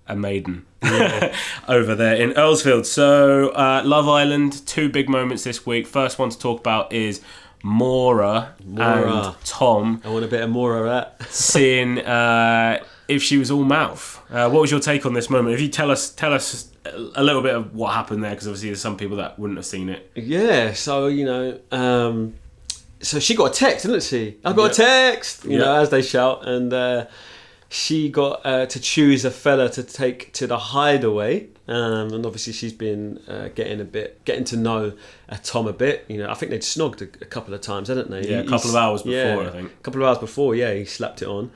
a, 0.08 0.14
a 0.14 0.16
maiden 0.16 0.66
over 1.68 1.94
there 1.96 2.16
in 2.16 2.32
Earlsfield. 2.32 2.86
So 2.86 3.50
uh, 3.50 3.82
Love 3.86 4.08
Island, 4.08 4.66
two 4.66 4.90
big 4.90 5.10
moments 5.10 5.44
this 5.44 5.66
week. 5.66 5.86
First 5.88 6.18
one 6.18 6.30
to 6.30 6.40
talk 6.40 6.60
about 6.60 6.92
is 6.94 7.22
Maura, 7.64 8.56
Maura. 8.64 9.26
and 9.28 9.36
Tom 9.44 10.02
I 10.06 10.10
want 10.10 10.26
a 10.26 10.28
bit 10.28 10.42
of 10.42 10.50
Mora 10.50 10.84
that. 10.90 11.24
seeing 11.32 12.00
uh, 12.00 12.84
if 13.08 13.22
she 13.24 13.38
was 13.38 13.52
all 13.52 13.64
mouth. 13.64 14.22
Uh, 14.32 14.50
what 14.50 14.62
was 14.62 14.72
your 14.72 14.80
take 14.80 15.06
on 15.06 15.14
this 15.14 15.30
moment? 15.30 15.56
If 15.56 15.62
you 15.62 15.68
tell 15.68 15.92
us 15.92 16.12
tell 16.12 16.34
us 16.34 16.72
a 17.16 17.24
little 17.24 17.42
bit 17.42 17.56
of 17.56 17.76
what 17.76 17.94
happened 17.94 18.24
there, 18.24 18.32
because 18.32 18.48
obviously 18.48 18.70
there's 18.70 18.82
some 18.82 18.98
people 18.98 19.18
that 19.18 19.38
wouldn't 19.38 19.58
have 19.58 19.66
seen 19.66 19.90
it. 19.90 20.12
Yeah, 20.16 20.74
so 20.74 21.08
you 21.08 21.26
know, 21.26 21.60
um, 21.72 22.36
so 23.02 23.20
she 23.20 23.36
got 23.36 23.52
a 23.52 23.54
text, 23.54 23.86
didn't 23.86 24.04
she? 24.04 24.38
I 24.46 24.54
got 24.54 24.72
a 24.72 24.74
text, 24.74 25.46
you 25.46 25.58
know, 25.58 25.76
as 25.76 25.90
they 25.90 26.02
shout, 26.02 26.48
and 26.48 26.72
uh, 26.74 27.06
she 27.72 28.10
got 28.10 28.42
uh, 28.46 28.66
to 28.66 28.80
choose 28.80 29.24
a 29.24 29.32
fella 29.32 29.70
to 29.70 29.84
take 29.84 30.34
to 30.34 30.48
the 30.48 30.58
hideaway. 30.58 31.48
Um, 31.68 32.12
and 32.14 32.26
obviously, 32.26 32.52
she's 32.54 32.74
been 32.74 33.20
uh, 33.28 33.50
getting 33.50 33.80
a 33.80 33.84
bit, 33.86 34.26
getting 34.26 34.44
to 34.46 34.58
know 34.58 34.94
uh, 35.30 35.38
Tom 35.44 35.68
a 35.68 35.74
bit. 35.74 36.04
You 36.08 36.18
know, 36.18 36.30
I 36.30 36.34
think 36.34 36.50
they'd 36.50 36.62
snogged 36.62 37.02
a, 37.02 37.24
a 37.24 37.28
couple 37.28 37.54
of 37.54 37.62
times, 37.62 37.90
hadn't 37.90 38.10
they? 38.10 38.28
Yeah, 38.28 38.40
a 38.40 38.48
couple 38.48 38.72
of 38.72 38.76
hours 38.76 39.04
before, 39.04 39.44
yeah, 39.44 39.50
I 39.50 39.52
think. 39.52 39.72
A 39.72 39.84
couple 39.84 40.02
of 40.02 40.08
hours 40.08 40.18
before, 40.18 40.56
yeah, 40.56 40.74
he 40.74 40.84
slapped 40.86 41.22
it 41.22 41.28
on, 41.28 41.52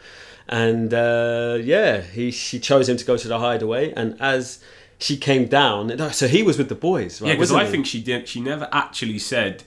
and 0.47 0.93
uh, 0.93 1.57
yeah, 1.61 2.01
he 2.01 2.29
she 2.29 2.59
chose 2.59 2.87
him 2.87 2.97
to 2.97 3.05
go 3.05 3.17
to 3.17 3.27
the 3.27 3.39
hideaway, 3.39 3.91
and 3.93 4.15
as 4.21 4.59
she 4.99 5.17
came 5.17 5.47
down, 5.47 5.97
so 6.13 6.27
he 6.27 6.43
was 6.43 6.59
with 6.59 6.69
the 6.69 6.75
boys, 6.75 7.19
right? 7.19 7.29
Yeah, 7.29 7.33
because 7.33 7.51
I 7.51 7.65
he? 7.65 7.71
think 7.71 7.87
she 7.87 8.01
did. 8.01 8.27
She 8.27 8.39
never 8.39 8.69
actually 8.71 9.17
said 9.17 9.63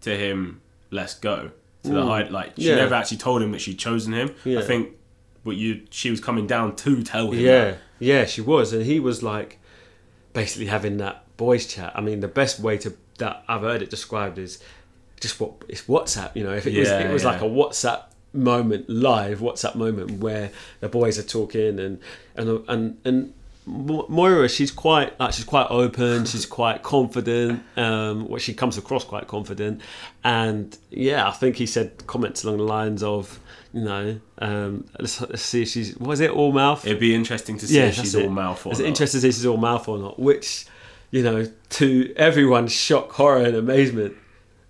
to 0.00 0.16
him, 0.16 0.62
"Let's 0.90 1.14
go." 1.14 1.50
To 1.84 1.90
the 1.90 2.06
hide, 2.06 2.30
like 2.30 2.52
she 2.56 2.68
Yeah. 2.68 2.76
never 2.76 2.94
actually 2.94 3.16
told 3.18 3.42
him 3.42 3.50
that 3.52 3.60
she'd 3.60 3.76
chosen 3.78 4.12
him. 4.12 4.34
Yeah. 4.44 4.60
I 4.60 4.62
think, 4.62 4.90
what 5.42 5.56
you 5.56 5.82
she 5.90 6.10
was 6.10 6.20
coming 6.20 6.46
down 6.46 6.76
to 6.76 7.02
tell 7.02 7.32
him. 7.32 7.40
Yeah, 7.40 7.64
that. 7.64 7.78
yeah, 7.98 8.24
she 8.24 8.40
was, 8.40 8.72
and 8.72 8.84
he 8.84 9.00
was 9.00 9.22
like 9.22 9.58
basically 10.32 10.66
having 10.66 10.98
that 10.98 11.24
boys 11.36 11.66
chat. 11.66 11.92
I 11.94 12.00
mean, 12.00 12.20
the 12.20 12.28
best 12.28 12.60
way 12.60 12.78
to 12.78 12.94
that 13.18 13.44
I've 13.48 13.62
heard 13.62 13.82
it 13.82 13.90
described 13.90 14.38
is 14.38 14.62
just 15.20 15.40
what 15.40 15.52
it's 15.68 15.82
WhatsApp. 15.82 16.34
You 16.34 16.44
know, 16.44 16.52
if 16.52 16.66
it 16.66 16.78
was 16.78 16.88
it 16.88 17.10
was 17.10 17.22
yeah. 17.22 17.30
like 17.30 17.40
a 17.40 17.44
WhatsApp 17.44 18.04
moment, 18.32 18.88
live 18.88 19.40
WhatsApp 19.40 19.74
moment 19.74 20.20
where 20.20 20.50
the 20.80 20.88
boys 20.88 21.18
are 21.18 21.22
talking 21.22 21.78
and 21.78 22.00
and 22.36 22.64
and 22.68 22.98
and. 23.04 23.34
Moira, 23.64 24.48
she's 24.48 24.72
quite 24.72 25.18
like 25.20 25.34
she's 25.34 25.44
quite 25.44 25.68
open. 25.70 26.24
She's 26.32 26.46
quite 26.46 26.82
confident. 26.82 27.62
Um, 27.76 28.26
well, 28.26 28.40
she 28.40 28.54
comes 28.54 28.76
across 28.76 29.04
quite 29.04 29.28
confident, 29.28 29.82
and 30.24 30.76
yeah, 30.90 31.28
I 31.28 31.30
think 31.30 31.54
he 31.54 31.66
said 31.66 32.04
comments 32.08 32.42
along 32.42 32.56
the 32.56 32.64
lines 32.64 33.04
of, 33.04 33.38
you 33.72 33.80
know, 33.82 34.20
um, 34.38 34.84
let's, 34.98 35.20
let's 35.20 35.42
see 35.42 35.62
if 35.62 35.68
she's 35.68 35.96
was 35.96 36.20
it 36.20 36.30
all 36.30 36.52
mouth? 36.52 36.84
It'd 36.86 37.00
be 37.00 37.14
interesting 37.14 37.56
to 37.58 37.66
see 37.66 37.78
if 37.78 37.94
she's 37.94 38.12
that's 38.12 38.24
all 38.24 38.30
mouth 38.30 38.64
or 38.66 38.70
It's 38.72 38.80
not. 38.80 38.88
interesting 38.88 39.18
to 39.18 39.22
see 39.22 39.28
if 39.28 39.34
she's 39.34 39.46
all 39.46 39.56
mouth 39.56 39.88
or 39.88 39.98
not, 39.98 40.18
which, 40.18 40.66
you 41.10 41.22
know, 41.22 41.46
to 41.70 42.12
everyone's 42.16 42.72
shock, 42.72 43.12
horror, 43.12 43.42
and 43.44 43.56
amazement, 43.56 44.14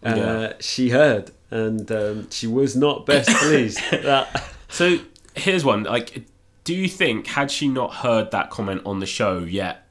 uh, 0.04 0.14
Yeah. 0.16 0.52
she 0.60 0.90
heard, 0.90 1.30
and 1.50 1.90
um, 1.92 2.30
she 2.30 2.46
was 2.46 2.76
not 2.76 3.04
best 3.06 3.28
pleased. 3.42 3.80
that, 3.90 4.44
So 4.68 4.98
here's 5.34 5.64
one. 5.64 5.82
Like, 5.84 6.24
do 6.64 6.74
you 6.74 6.88
think 6.88 7.26
had 7.26 7.50
she 7.50 7.66
not 7.68 7.94
heard 7.94 8.30
that 8.30 8.50
comment 8.50 8.82
on 8.86 9.00
the 9.00 9.06
show 9.06 9.38
yet, 9.40 9.86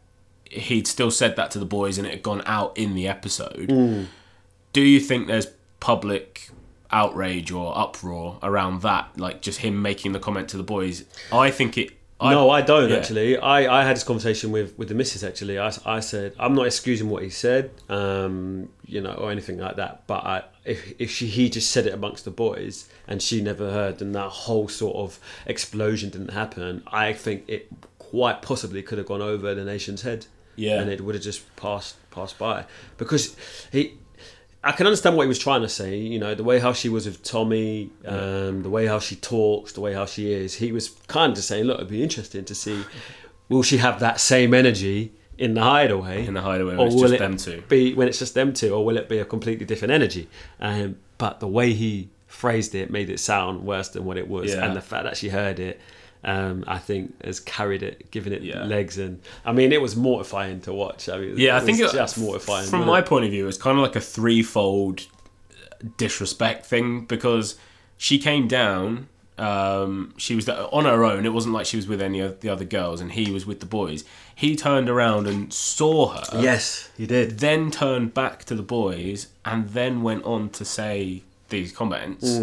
he'd 0.46 0.88
still 0.88 1.12
said 1.12 1.36
that 1.36 1.52
to 1.52 1.60
the 1.60 1.66
boys 1.66 1.98
and 1.98 2.08
it 2.08 2.12
had 2.12 2.24
gone 2.24 2.42
out 2.46 2.78
in 2.78 2.94
the 2.96 3.08
episode? 3.08 3.70
Hmm. 3.70 4.04
Do 4.74 4.82
you 4.82 5.00
think 5.02 5.28
there's 5.28 5.48
public 5.82 6.50
outrage 6.92 7.52
or 7.52 7.78
uproar 7.78 8.38
around 8.44 8.82
that? 8.82 9.18
Like 9.18 9.42
just 9.42 9.60
him 9.60 9.82
making 9.82 10.12
the 10.12 10.20
comment 10.20 10.50
to 10.50 10.58
the 10.58 10.64
boys. 10.64 11.06
I 11.32 11.52
think 11.52 11.78
it. 11.78 11.92
I, 12.20 12.34
no, 12.36 12.52
I 12.52 12.62
don't 12.62 12.92
yeah. 12.92 12.98
actually. 12.98 13.38
I, 13.38 13.82
I 13.82 13.84
had 13.84 13.96
this 13.96 14.04
conversation 14.04 14.52
with, 14.52 14.78
with 14.78 14.90
the 14.90 14.94
missus 14.94 15.24
actually. 15.24 15.58
I, 15.58 15.72
I 15.86 16.02
said 16.02 16.36
I'm 16.38 16.54
not 16.54 16.68
excusing 16.68 17.10
what 17.10 17.24
he 17.24 17.32
said, 17.32 17.72
um, 17.90 18.70
you 18.86 19.02
know, 19.02 19.14
or 19.14 19.32
anything 19.32 19.58
like 19.58 19.78
that. 19.78 20.04
But 20.06 20.24
I, 20.24 20.44
if 20.64 20.94
if 21.00 21.10
she 21.10 21.26
he 21.28 21.50
just 21.50 21.72
said 21.72 21.88
it 21.88 21.94
amongst 21.94 22.26
the 22.26 22.32
boys 22.32 22.88
and 23.08 23.22
she 23.22 23.42
never 23.42 23.72
heard, 23.72 24.02
and 24.02 24.14
that 24.14 24.30
whole 24.30 24.68
sort 24.68 24.98
of 24.98 25.20
explosion 25.48 26.12
didn't 26.12 26.32
happen, 26.32 26.84
I 26.88 27.14
think 27.14 27.46
it 27.48 27.70
quite 27.98 28.44
possibly 28.44 28.84
could 28.84 29.00
have 29.00 29.08
gone 29.08 29.22
over 29.22 29.56
the 29.56 29.66
nation's 29.66 30.04
head. 30.04 30.28
Yeah. 30.58 30.82
and 30.82 30.92
it 30.92 31.02
would 31.02 31.16
have 31.16 31.24
just 31.24 31.56
passed 31.56 31.96
passed 32.12 32.38
by 32.38 32.66
because 32.98 33.36
he. 33.72 33.98
I 34.64 34.72
can 34.74 34.86
understand 34.86 35.18
what 35.18 35.24
he 35.24 35.28
was 35.28 35.40
trying 35.40 35.62
to 35.62 35.70
say. 35.70 35.98
You 35.98 36.20
know, 36.20 36.36
the 36.36 36.44
way 36.44 36.60
how 36.60 36.72
she 36.74 36.88
was 36.90 37.06
with 37.08 37.24
Tommy, 37.24 37.90
um, 38.06 38.62
the 38.64 38.70
way 38.70 38.86
how 38.86 39.00
she 39.00 39.16
talks, 39.16 39.74
the 39.74 39.82
way 39.82 39.94
how 39.94 40.06
she 40.06 40.32
is. 40.32 40.56
He 40.56 40.72
was 40.72 40.90
kind 41.08 41.36
of 41.36 41.44
saying, 41.44 41.66
"Look, 41.66 41.78
it'd 41.78 41.90
be 41.90 42.04
interesting 42.04 42.46
to 42.46 42.54
see, 42.56 42.84
will 43.50 43.64
she 43.64 43.78
have 43.78 44.00
that 44.02 44.20
same 44.20 44.54
energy 44.54 45.14
in 45.38 45.56
the 45.56 45.62
hideaway, 45.64 46.26
In 46.28 46.36
the 46.36 46.42
hideaway, 46.42 46.76
or 46.76 46.86
it's 46.86 46.96
will 46.96 47.02
just 47.04 47.14
it 47.16 47.20
them 47.20 47.38
two. 47.38 47.64
be 47.68 47.94
when 47.96 48.08
it's 48.08 48.20
just 48.20 48.36
them 48.36 48.54
two, 48.54 48.74
or 48.76 48.86
will 48.86 48.98
it 48.98 49.10
be 49.10 49.18
a 49.18 49.26
completely 49.26 49.66
different 49.66 49.92
energy?" 49.94 50.28
Um, 50.60 50.98
but 51.18 51.40
the 51.40 51.48
way 51.48 51.74
he 51.74 52.10
phrased 52.28 52.76
it 52.76 52.90
made 52.92 53.10
it 53.10 53.20
sound 53.20 53.64
worse 53.66 53.90
than 53.90 54.06
what 54.06 54.18
it 54.18 54.28
was, 54.28 54.52
Yeah. 54.52 54.66
and 54.66 54.76
the 54.76 54.82
fact 54.82 55.04
that 55.06 55.18
she 55.18 55.30
heard 55.30 55.60
it, 55.60 55.80
um, 56.24 56.64
I 56.68 56.78
think 56.78 57.24
has 57.24 57.40
carried 57.40 57.82
it, 57.84 58.12
given 58.12 58.32
it 58.34 58.42
Yeah. 58.44 58.64
legs, 58.66 58.98
and 58.98 59.20
I 59.46 59.52
mean, 59.54 59.72
it 59.72 59.82
was 59.82 59.96
mortifying 59.96 60.62
to 60.62 60.74
watch. 60.74 61.10
I 61.10 61.18
mean, 61.18 61.34
Yeah, 61.38 61.58
it 61.58 61.62
I 61.64 61.66
think 61.66 61.80
was 61.82 61.94
it, 61.94 61.98
just 61.98 62.18
mortifying. 62.20 62.68
From 62.70 62.86
my 62.86 63.00
it? 63.00 63.06
point 63.06 63.26
of 63.26 63.32
view, 63.32 63.48
it's 63.48 63.58
kind 63.58 63.78
of 63.78 63.84
like 63.84 63.96
a 63.96 64.02
threefold 64.02 65.02
disrespect 65.98 66.66
thing 66.66 67.02
because 67.06 67.56
she 67.98 68.20
came 68.20 68.48
down. 68.48 69.08
Um, 69.38 70.14
she 70.18 70.36
was 70.36 70.48
on 70.48 70.86
her 70.86 71.04
own. 71.04 71.26
It 71.26 71.34
wasn't 71.34 71.56
like 71.56 71.66
she 71.66 71.76
was 71.78 71.88
with 71.88 72.02
any 72.02 72.20
of 72.20 72.42
the 72.42 72.50
other 72.50 72.66
girls, 72.66 73.02
and 73.02 73.12
he 73.14 73.32
was 73.32 73.46
with 73.46 73.60
the 73.60 73.66
boys. 73.66 74.04
He 74.36 74.56
turned 74.56 74.90
around 74.90 75.26
and 75.28 75.52
saw 75.52 76.10
her. 76.10 76.42
yes, 76.42 76.90
he 76.98 77.08
did. 77.08 77.40
Then 77.40 77.72
turned 77.72 78.14
back 78.14 78.44
to 78.46 78.56
the 78.56 78.62
boys, 78.62 79.28
and 79.44 79.70
then 79.70 80.04
went 80.04 80.24
on 80.26 80.50
to 80.52 80.66
say 80.66 81.24
these 81.50 81.72
comments. 81.72 82.40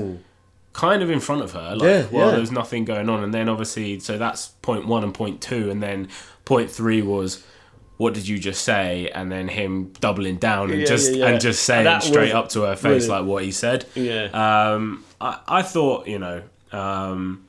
Kind 0.78 1.02
of 1.02 1.10
in 1.10 1.18
front 1.20 1.42
of 1.42 1.50
her, 1.52 1.74
like. 1.74 1.82
Yeah, 1.82 2.06
well, 2.12 2.30
yeah. 2.30 2.36
there's 2.36 2.52
nothing 2.52 2.84
going 2.84 3.08
on, 3.08 3.24
and 3.24 3.34
then 3.34 3.48
obviously, 3.48 3.98
so 3.98 4.16
that's 4.16 4.48
point 4.62 4.86
one 4.86 5.02
and 5.02 5.12
point 5.12 5.40
two, 5.40 5.70
and 5.72 5.82
then 5.82 6.08
point 6.44 6.70
three 6.70 7.02
was, 7.02 7.44
what 7.96 8.14
did 8.14 8.28
you 8.28 8.38
just 8.38 8.62
say? 8.62 9.10
And 9.12 9.30
then 9.32 9.48
him 9.48 9.92
doubling 9.98 10.36
down 10.36 10.70
and 10.70 10.80
Yeah, 10.82 10.86
just 10.86 11.10
and 11.12 11.40
just 11.40 11.64
saying 11.64 11.82
That 11.84 12.04
straight 12.04 12.32
up 12.32 12.48
to 12.50 12.62
her 12.62 12.76
face 12.76 12.82
brilliant. 13.06 13.08
like 13.10 13.24
what 13.24 13.42
he 13.42 13.50
said. 13.50 13.86
Yeah. 13.96 14.26
Um, 14.72 15.04
I, 15.20 15.40
I 15.48 15.62
thought, 15.62 16.06
you 16.06 16.20
know, 16.20 16.42
um, 16.70 17.44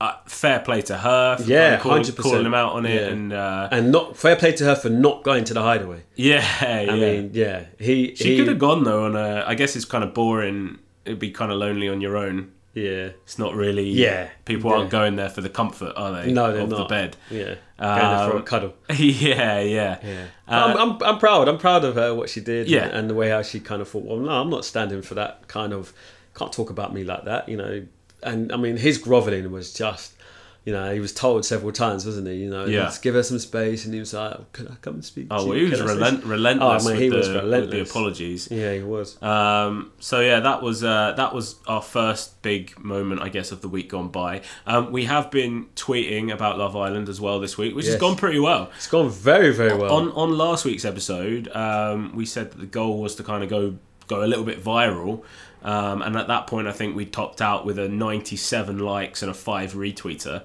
uh, 0.00 0.14
fair 0.26 0.58
play 0.60 0.82
to 0.82 0.96
her 0.96 1.36
for 1.36 1.42
Yeah, 1.44 1.76
kind 1.76 1.76
of 1.76 1.80
calling, 1.82 2.02
100%. 2.02 2.16
calling 2.22 2.46
him 2.46 2.54
out 2.54 2.72
on 2.72 2.86
it, 2.86 2.94
Yeah. 3.02 3.08
and 3.08 3.32
uh, 3.32 3.68
and 3.70 3.92
not 3.92 4.16
fair 4.16 4.34
play 4.34 4.50
to 4.52 4.64
her 4.64 4.74
for 4.74 4.88
not 4.90 5.22
going 5.22 5.44
to 5.44 5.54
the 5.54 5.62
hideaway. 5.62 6.02
yeah, 6.16 6.44
I 6.60 6.80
yeah. 6.82 6.92
mean, 6.96 7.30
yeah, 7.34 7.64
he 7.78 8.16
She 8.16 8.30
he, 8.32 8.36
could 8.38 8.48
have 8.48 8.58
gone 8.58 8.82
though 8.82 9.04
on 9.04 9.14
a. 9.14 9.44
I 9.46 9.54
guess 9.54 9.76
it's 9.76 9.84
kind 9.84 10.02
of 10.02 10.12
boring. 10.12 10.78
It'd 11.04 11.18
be 11.18 11.30
kind 11.30 11.50
of 11.52 11.58
lonely 11.58 11.88
on 11.88 12.00
your 12.00 12.16
own. 12.16 12.52
Yeah, 12.72 13.10
It's 13.24 13.36
not 13.36 13.56
really. 13.56 13.88
Yeah. 13.90 14.28
People 14.44 14.72
aren't 14.72 14.90
going 14.90 15.16
there 15.16 15.28
for 15.28 15.40
the 15.40 15.48
comfort, 15.48 15.92
are 15.96 16.12
they? 16.12 16.30
no, 16.32 16.52
they're 16.52 16.62
of 16.62 16.68
not. 16.70 16.76
the 16.78 16.84
bed. 16.84 17.16
Yeah, 17.28 17.54
going 17.80 18.16
there 18.16 18.28
for 18.30 18.36
a 18.36 18.38
Um, 18.38 18.42
cuddle. 18.44 18.74
yeah, 18.96 19.58
yeah. 19.60 19.98
Yeah, 20.04 20.24
Uh, 20.46 20.74
I'm, 20.78 20.78
I'm, 20.92 21.02
I'm 21.02 21.18
proud. 21.18 21.48
I'm 21.48 21.58
proud 21.58 21.84
of 21.84 21.96
her 21.96 22.14
what 22.14 22.28
she 22.30 22.40
did. 22.40 22.68
Yeah. 22.68 22.84
and, 22.84 22.92
and 22.92 23.10
the 23.10 23.14
way 23.14 23.30
how 23.30 23.42
she 23.42 23.58
kind 23.58 23.82
of 23.82 23.88
thought. 23.88 24.04
Well, 24.04 24.18
no, 24.18 24.30
I'm 24.30 24.50
not 24.50 24.64
standing 24.64 25.02
for 25.02 25.14
that 25.14 25.48
kind 25.48 25.72
of. 25.72 25.92
Can't 26.36 26.52
talk 26.52 26.70
about 26.70 26.94
me 26.94 27.02
like 27.02 27.24
that, 27.24 27.48
you 27.48 27.56
know. 27.56 27.82
And 28.22 28.52
I 28.52 28.56
mean, 28.56 28.76
his 28.76 28.98
groveling 28.98 29.50
was 29.50 29.72
just. 29.74 30.14
You 30.62 30.74
know, 30.74 30.92
he 30.92 31.00
was 31.00 31.14
told 31.14 31.46
several 31.46 31.72
times, 31.72 32.04
wasn't 32.04 32.28
he? 32.28 32.34
You 32.34 32.50
know, 32.50 32.66
Yeah. 32.66 32.82
let's 32.82 32.98
give 32.98 33.14
her 33.14 33.22
some 33.22 33.38
space, 33.38 33.86
and 33.86 33.94
he 33.94 33.98
was 34.00 34.12
like, 34.12 34.32
oh, 34.38 34.44
"Can 34.52 34.68
I 34.68 34.74
come 34.82 34.94
and 34.94 35.04
speak?" 35.04 35.28
Oh, 35.30 35.42
to 35.44 35.48
well, 35.48 35.56
you? 35.58 35.64
he 35.64 35.70
was 35.70 35.80
I 35.80 35.84
relent- 35.86 36.22
relentless, 36.24 36.84
Oh, 36.84 36.88
man, 36.88 36.94
with, 36.96 37.02
he 37.02 37.08
the, 37.08 37.16
was 37.16 37.28
with 37.28 37.36
the 37.36 37.42
relentless. 37.42 37.90
apologies. 37.90 38.48
Yeah, 38.50 38.74
he 38.74 38.82
was. 38.82 39.20
Um, 39.22 39.92
so 40.00 40.20
yeah, 40.20 40.40
that 40.40 40.60
was 40.62 40.84
uh, 40.84 41.14
that 41.16 41.34
was 41.34 41.56
our 41.66 41.80
first 41.80 42.42
big 42.42 42.78
moment, 42.78 43.22
I 43.22 43.30
guess, 43.30 43.52
of 43.52 43.62
the 43.62 43.68
week 43.68 43.88
gone 43.88 44.08
by. 44.08 44.42
Um, 44.66 44.92
we 44.92 45.06
have 45.06 45.30
been 45.30 45.66
tweeting 45.76 46.30
about 46.30 46.58
Love 46.58 46.76
Island 46.76 47.08
as 47.08 47.22
well 47.22 47.40
this 47.40 47.56
week, 47.56 47.74
which 47.74 47.86
has 47.86 47.96
gone 47.96 48.16
pretty 48.16 48.38
well. 48.38 48.70
It's 48.76 48.86
gone 48.86 49.08
very, 49.08 49.54
very 49.54 49.74
well. 49.74 49.92
On 49.94 50.12
on 50.12 50.36
last 50.36 50.66
week's 50.66 50.84
episode, 50.84 51.48
um, 51.56 52.14
we 52.14 52.26
said 52.26 52.50
that 52.50 52.58
the 52.60 52.66
goal 52.66 53.00
was 53.00 53.14
to 53.14 53.22
kind 53.22 53.42
of 53.42 53.48
go 53.48 53.76
go 54.08 54.22
a 54.22 54.26
little 54.26 54.44
bit 54.44 54.62
viral, 54.62 55.22
um, 55.62 56.02
and 56.02 56.16
at 56.16 56.28
that 56.28 56.46
point, 56.46 56.66
I 56.68 56.72
think 56.72 56.96
we 56.96 57.04
topped 57.06 57.40
out 57.42 57.64
with 57.66 57.78
a 57.78 57.88
97 57.88 58.78
likes 58.78 59.22
and 59.22 59.30
a 59.30 59.34
five 59.34 59.74
retweeter. 59.74 60.42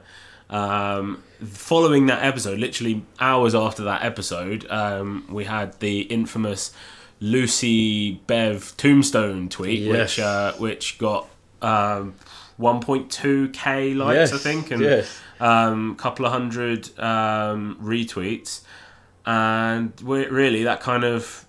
Um, 0.50 1.24
following 1.44 2.06
that 2.08 2.24
episode, 2.24 2.60
literally 2.60 3.04
hours 3.20 3.56
after 3.56 3.84
that 3.86 4.04
episode, 4.04 4.68
um, 4.70 5.26
we 5.30 5.46
had 5.46 5.80
the 5.80 6.02
infamous 6.02 6.72
Lucy 7.20 8.22
Bev 8.28 8.76
Tombstone 8.78 9.50
tweet, 9.50 9.80
Yes. 9.80 10.18
which 10.18 10.20
uh, 10.20 10.54
which 10.54 10.98
got 11.00 11.28
um, 11.62 12.14
1.2k 12.60 13.96
likes, 13.96 14.32
Yes, 14.32 14.34
I 14.34 14.38
think, 14.38 14.72
and 14.72 14.82
yes. 14.82 15.20
um, 15.40 15.96
couple 15.96 16.26
of 16.26 16.32
hundred 16.32 16.88
um, 17.00 17.78
retweets, 17.82 18.62
and 19.26 19.94
really 20.02 20.64
that 20.64 20.82
kind 20.82 21.04
of 21.04 21.45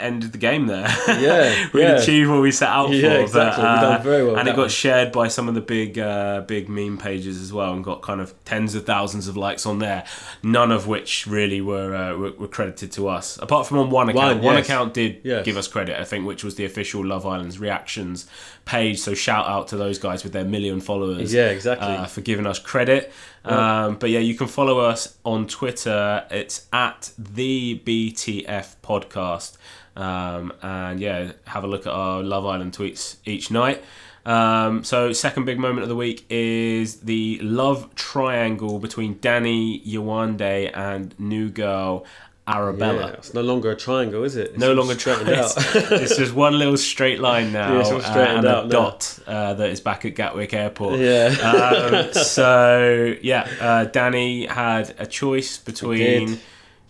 ended 0.00 0.32
the 0.32 0.38
game 0.38 0.66
there. 0.66 0.86
Yeah, 1.08 1.68
we 1.72 1.82
yeah. 1.82 1.92
achieved 1.96 2.30
what 2.30 2.40
we 2.42 2.50
set 2.50 2.68
out 2.68 2.90
Yeah, 2.90 3.16
for. 3.16 3.20
exactly. 3.22 3.62
But, 3.62 3.72
We've 3.72 3.80
done 3.80 4.00
uh, 4.00 4.02
very 4.02 4.24
well 4.26 4.36
and 4.36 4.48
it 4.48 4.52
got 4.52 4.62
one. 4.62 4.68
shared 4.68 5.12
by 5.12 5.28
some 5.28 5.48
of 5.48 5.54
the 5.54 5.60
big, 5.60 5.98
uh, 5.98 6.42
big 6.42 6.68
meme 6.68 6.98
pages 6.98 7.40
as 7.40 7.52
well, 7.52 7.72
and 7.72 7.84
got 7.84 8.02
kind 8.02 8.20
of 8.20 8.34
tens 8.44 8.74
of 8.74 8.84
thousands 8.86 9.28
of 9.28 9.36
likes 9.36 9.66
on 9.66 9.78
there. 9.78 10.04
None 10.42 10.72
of 10.72 10.86
which 10.86 11.26
really 11.26 11.60
were 11.60 11.94
uh, 11.94 12.16
were, 12.16 12.32
were 12.32 12.48
credited 12.48 12.92
to 12.92 13.08
us, 13.08 13.38
apart 13.38 13.66
from 13.66 13.78
on 13.78 13.90
one 13.90 14.08
account. 14.08 14.36
One, 14.38 14.44
One, 14.44 14.56
yes. 14.56 14.66
account 14.66 14.94
did 14.94 15.20
Yes. 15.24 15.44
give 15.44 15.56
us 15.56 15.68
credit, 15.68 15.98
I 16.00 16.04
think, 16.04 16.26
which 16.26 16.42
was 16.44 16.54
the 16.56 16.64
official 16.64 17.04
Love 17.04 17.26
Island's 17.26 17.58
reactions 17.58 18.26
page. 18.64 18.98
So 19.00 19.14
shout 19.14 19.46
out 19.46 19.68
to 19.68 19.76
those 19.76 19.98
guys 19.98 20.22
with 20.24 20.32
their 20.32 20.44
million 20.44 20.80
followers 20.80 21.32
Yeah, 21.32 21.48
exactly. 21.48 21.88
uh, 21.88 22.06
for 22.06 22.20
giving 22.20 22.46
us 22.46 22.58
credit. 22.58 23.12
Um, 23.44 23.96
but 23.96 24.10
yeah, 24.10 24.18
you 24.20 24.34
can 24.34 24.46
follow 24.46 24.78
us 24.80 25.16
on 25.24 25.46
Twitter. 25.46 26.24
It's 26.30 26.66
at 26.72 27.10
the 27.18 27.80
BTF 27.84 28.76
podcast. 28.82 29.56
Um, 29.96 30.52
and 30.62 31.00
yeah, 31.00 31.32
have 31.46 31.64
a 31.64 31.66
look 31.66 31.86
at 31.86 31.92
our 31.92 32.22
Love 32.22 32.46
Island 32.46 32.72
tweets 32.72 33.16
each 33.24 33.50
night. 33.50 33.82
Um, 34.26 34.84
so, 34.84 35.12
second 35.14 35.46
big 35.46 35.58
moment 35.58 35.82
of 35.82 35.88
the 35.88 35.96
week 35.96 36.26
is 36.28 37.00
the 37.00 37.38
love 37.42 37.94
triangle 37.94 38.78
between 38.78 39.18
Danny 39.20 39.80
Yewande 39.80 40.70
and 40.76 41.18
new 41.18 41.48
girl 41.48 42.04
Arabella. 42.54 43.06
Yeah, 43.08 43.12
it's 43.14 43.34
no 43.34 43.42
longer 43.42 43.70
a 43.70 43.76
triangle, 43.76 44.24
is 44.24 44.36
it? 44.36 44.50
It's 44.50 44.58
No 44.58 44.72
longer 44.72 44.92
out. 44.92 45.52
It's 46.02 46.16
just 46.16 46.34
one 46.34 46.58
little 46.58 46.76
straight 46.76 47.20
line 47.20 47.52
now, 47.60 47.78
Yeah, 47.78 47.94
uh, 47.96 48.18
and 48.18 48.38
a 48.40 48.42
now. 48.42 48.62
dot 48.66 49.18
uh, 49.26 49.54
that 49.54 49.70
is 49.70 49.80
back 49.80 50.04
at 50.04 50.14
Gatwick 50.14 50.52
Airport. 50.52 50.98
yeah. 51.00 51.28
Um, 51.42 52.12
so 52.36 53.14
yeah, 53.22 53.48
uh, 53.60 53.84
Danny 53.84 54.46
had 54.46 54.94
a 54.98 55.06
choice 55.06 55.58
between. 55.58 56.38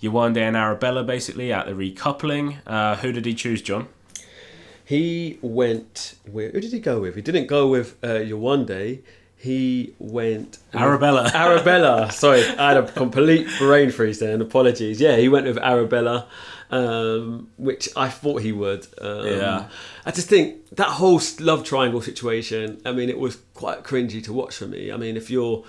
Yewande 0.02 0.38
and 0.38 0.56
Arabella, 0.56 1.04
basically 1.04 1.52
at 1.52 1.66
the 1.66 1.72
recoupling. 1.72 2.56
Uh, 2.66 2.96
who 2.96 3.12
did 3.12 3.26
he 3.26 3.34
choose, 3.34 3.60
John? 3.60 3.86
He 4.82 5.38
went 5.42 6.14
with. 6.26 6.52
Who 6.54 6.60
did 6.60 6.72
he 6.72 6.80
go 6.80 7.00
with? 7.00 7.14
He 7.16 7.22
didn't 7.22 7.46
go 7.46 7.66
with 7.68 7.96
uh, 8.02 8.08
Yewande. 8.08 9.02
He 9.42 9.94
went. 9.98 10.58
Arabella. 10.74 11.30
Arabella. 11.34 12.12
Sorry, 12.12 12.44
I 12.46 12.74
had 12.74 12.76
a 12.76 12.92
complete 12.92 13.48
brain 13.58 13.90
freeze 13.90 14.18
there, 14.18 14.34
and 14.34 14.42
apologies. 14.42 15.00
Yeah, 15.00 15.16
he 15.16 15.30
went 15.30 15.46
with 15.46 15.56
Arabella, 15.56 16.26
um, 16.70 17.48
which 17.56 17.88
I 17.96 18.10
thought 18.10 18.42
he 18.42 18.52
would. 18.52 18.86
Um, 19.00 19.26
Yeah. 19.26 19.68
I 20.04 20.10
just 20.10 20.28
think 20.28 20.68
that 20.76 20.88
whole 20.88 21.22
love 21.40 21.64
triangle 21.64 22.02
situation. 22.02 22.82
I 22.84 22.92
mean, 22.92 23.08
it 23.08 23.18
was 23.18 23.38
quite 23.54 23.82
cringy 23.82 24.22
to 24.24 24.32
watch 24.34 24.56
for 24.56 24.66
me. 24.66 24.92
I 24.92 24.98
mean, 24.98 25.16
if 25.16 25.30
you're 25.30 25.64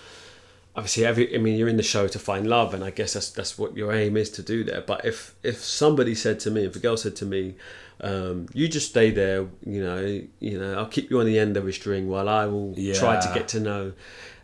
obviously 0.76 1.06
every, 1.06 1.34
I 1.34 1.38
mean, 1.38 1.58
you're 1.58 1.70
in 1.70 1.78
the 1.78 1.84
show 1.84 2.10
to 2.10 2.20
find 2.20 2.48
love, 2.48 2.74
and 2.74 2.84
I 2.84 2.92
guess 2.92 3.14
that's 3.14 3.30
that's 3.30 3.58
what 3.58 3.78
your 3.78 3.94
aim 3.94 4.18
is 4.18 4.30
to 4.32 4.42
do 4.42 4.66
there. 4.66 4.82
But 4.82 5.06
if 5.06 5.34
if 5.44 5.64
somebody 5.64 6.14
said 6.14 6.42
to 6.42 6.52
me, 6.52 6.66
if 6.66 6.76
a 6.76 6.80
girl 6.80 6.98
said 6.98 7.16
to 7.18 7.26
me, 7.26 7.56
um, 8.02 8.48
"You 8.54 8.68
just 8.68 8.90
stay 8.90 9.12
there," 9.12 9.48
you 9.66 9.84
know, 9.84 10.22
you 10.40 10.60
know, 10.60 10.78
I'll 10.78 10.88
keep 10.88 11.10
you 11.10 11.20
on 11.20 11.26
the 11.26 11.40
end 11.40 11.58
of 11.58 11.68
a 11.68 11.74
string 11.74 12.10
while 12.10 12.28
I 12.28 12.46
will 12.46 12.76
try 12.94 13.20
to 13.20 13.32
get 13.34 13.48
to 13.50 13.60
know 13.60 13.94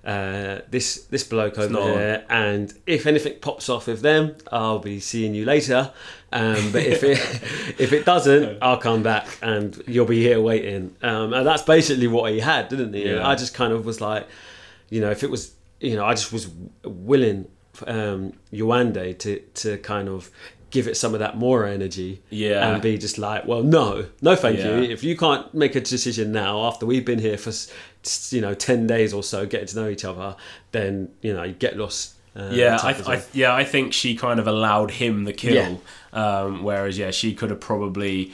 uh, 0.07 0.61
this 0.69 1.03
this 1.05 1.25
bloke 1.25 1.57
over 1.57 1.73
not- 1.73 1.83
here, 1.83 2.25
and 2.29 2.73
if 2.85 3.05
anything 3.05 3.39
pops 3.41 3.67
off 3.67 3.87
with 3.87 4.01
them, 4.01 4.35
I'll 4.51 4.79
be 4.79 5.01
seeing 5.01 5.35
you 5.35 5.43
later. 5.43 5.91
Um, 6.31 6.71
but 6.71 6.83
if 6.83 7.03
it 7.03 7.17
if 7.77 7.91
it 7.91 8.05
doesn't, 8.05 8.59
I'll 8.61 8.77
come 8.77 9.03
back 9.03 9.27
and 9.41 9.81
you'll 9.85 10.05
be 10.05 10.21
here 10.21 10.39
waiting. 10.39 10.95
Um, 11.01 11.33
and 11.33 11.45
that's 11.45 11.63
basically 11.63 12.07
what 12.07 12.31
he 12.31 12.39
had, 12.39 12.69
didn't 12.69 12.93
he? 12.93 13.09
Yeah. 13.09 13.27
I 13.27 13.35
just 13.35 13.53
kind 13.53 13.73
of 13.73 13.85
was 13.85 13.99
like, 13.99 14.27
you 14.89 15.01
know, 15.01 15.11
if 15.11 15.23
it 15.23 15.29
was, 15.29 15.53
you 15.81 15.97
know, 15.97 16.05
I 16.05 16.13
just 16.13 16.31
was 16.31 16.49
willing 16.85 17.49
um, 17.85 18.31
Yewande 18.53 19.17
to 19.19 19.39
to 19.55 19.77
kind 19.79 20.07
of 20.07 20.31
give 20.77 20.87
it 20.87 20.95
some 21.03 21.13
of 21.15 21.19
that 21.19 21.33
more 21.37 21.65
energy 21.65 22.11
Yeah. 22.29 22.67
and 22.67 22.81
be 22.81 22.97
just 22.97 23.17
like 23.17 23.41
well 23.51 23.63
no 23.63 24.05
no 24.21 24.35
thank 24.35 24.57
Yeah. 24.59 24.77
you 24.77 24.91
if 24.95 25.01
you 25.03 25.15
can't 25.17 25.45
make 25.63 25.73
a 25.75 25.81
decision 25.81 26.31
now 26.31 26.53
after 26.69 26.85
we've 26.85 27.05
been 27.11 27.19
here 27.29 27.37
for 27.45 27.51
you 28.35 28.41
know 28.45 28.53
10 28.53 28.85
days 28.95 29.11
or 29.17 29.23
so 29.23 29.45
getting 29.53 29.67
to 29.67 29.75
know 29.79 29.89
each 29.89 30.05
other 30.05 30.35
then 30.71 31.09
you 31.25 31.33
know 31.35 31.43
you 31.43 31.53
get 31.53 31.73
lost 31.77 32.13
uh, 32.35 32.49
Yeah, 32.51 32.77
I, 32.89 32.91
I, 33.13 33.23
yeah, 33.33 33.51
I 33.61 33.63
think 33.73 33.93
she 33.93 34.15
kind 34.15 34.39
of 34.39 34.45
allowed 34.47 34.91
him 34.91 35.23
the 35.23 35.33
kill. 35.33 35.55
Yeah. 35.55 35.77
Um, 36.23 36.61
whereas, 36.63 36.95
yeah, 36.95 37.09
she 37.09 37.33
could 37.33 37.49
have 37.49 37.59
probably 37.59 38.31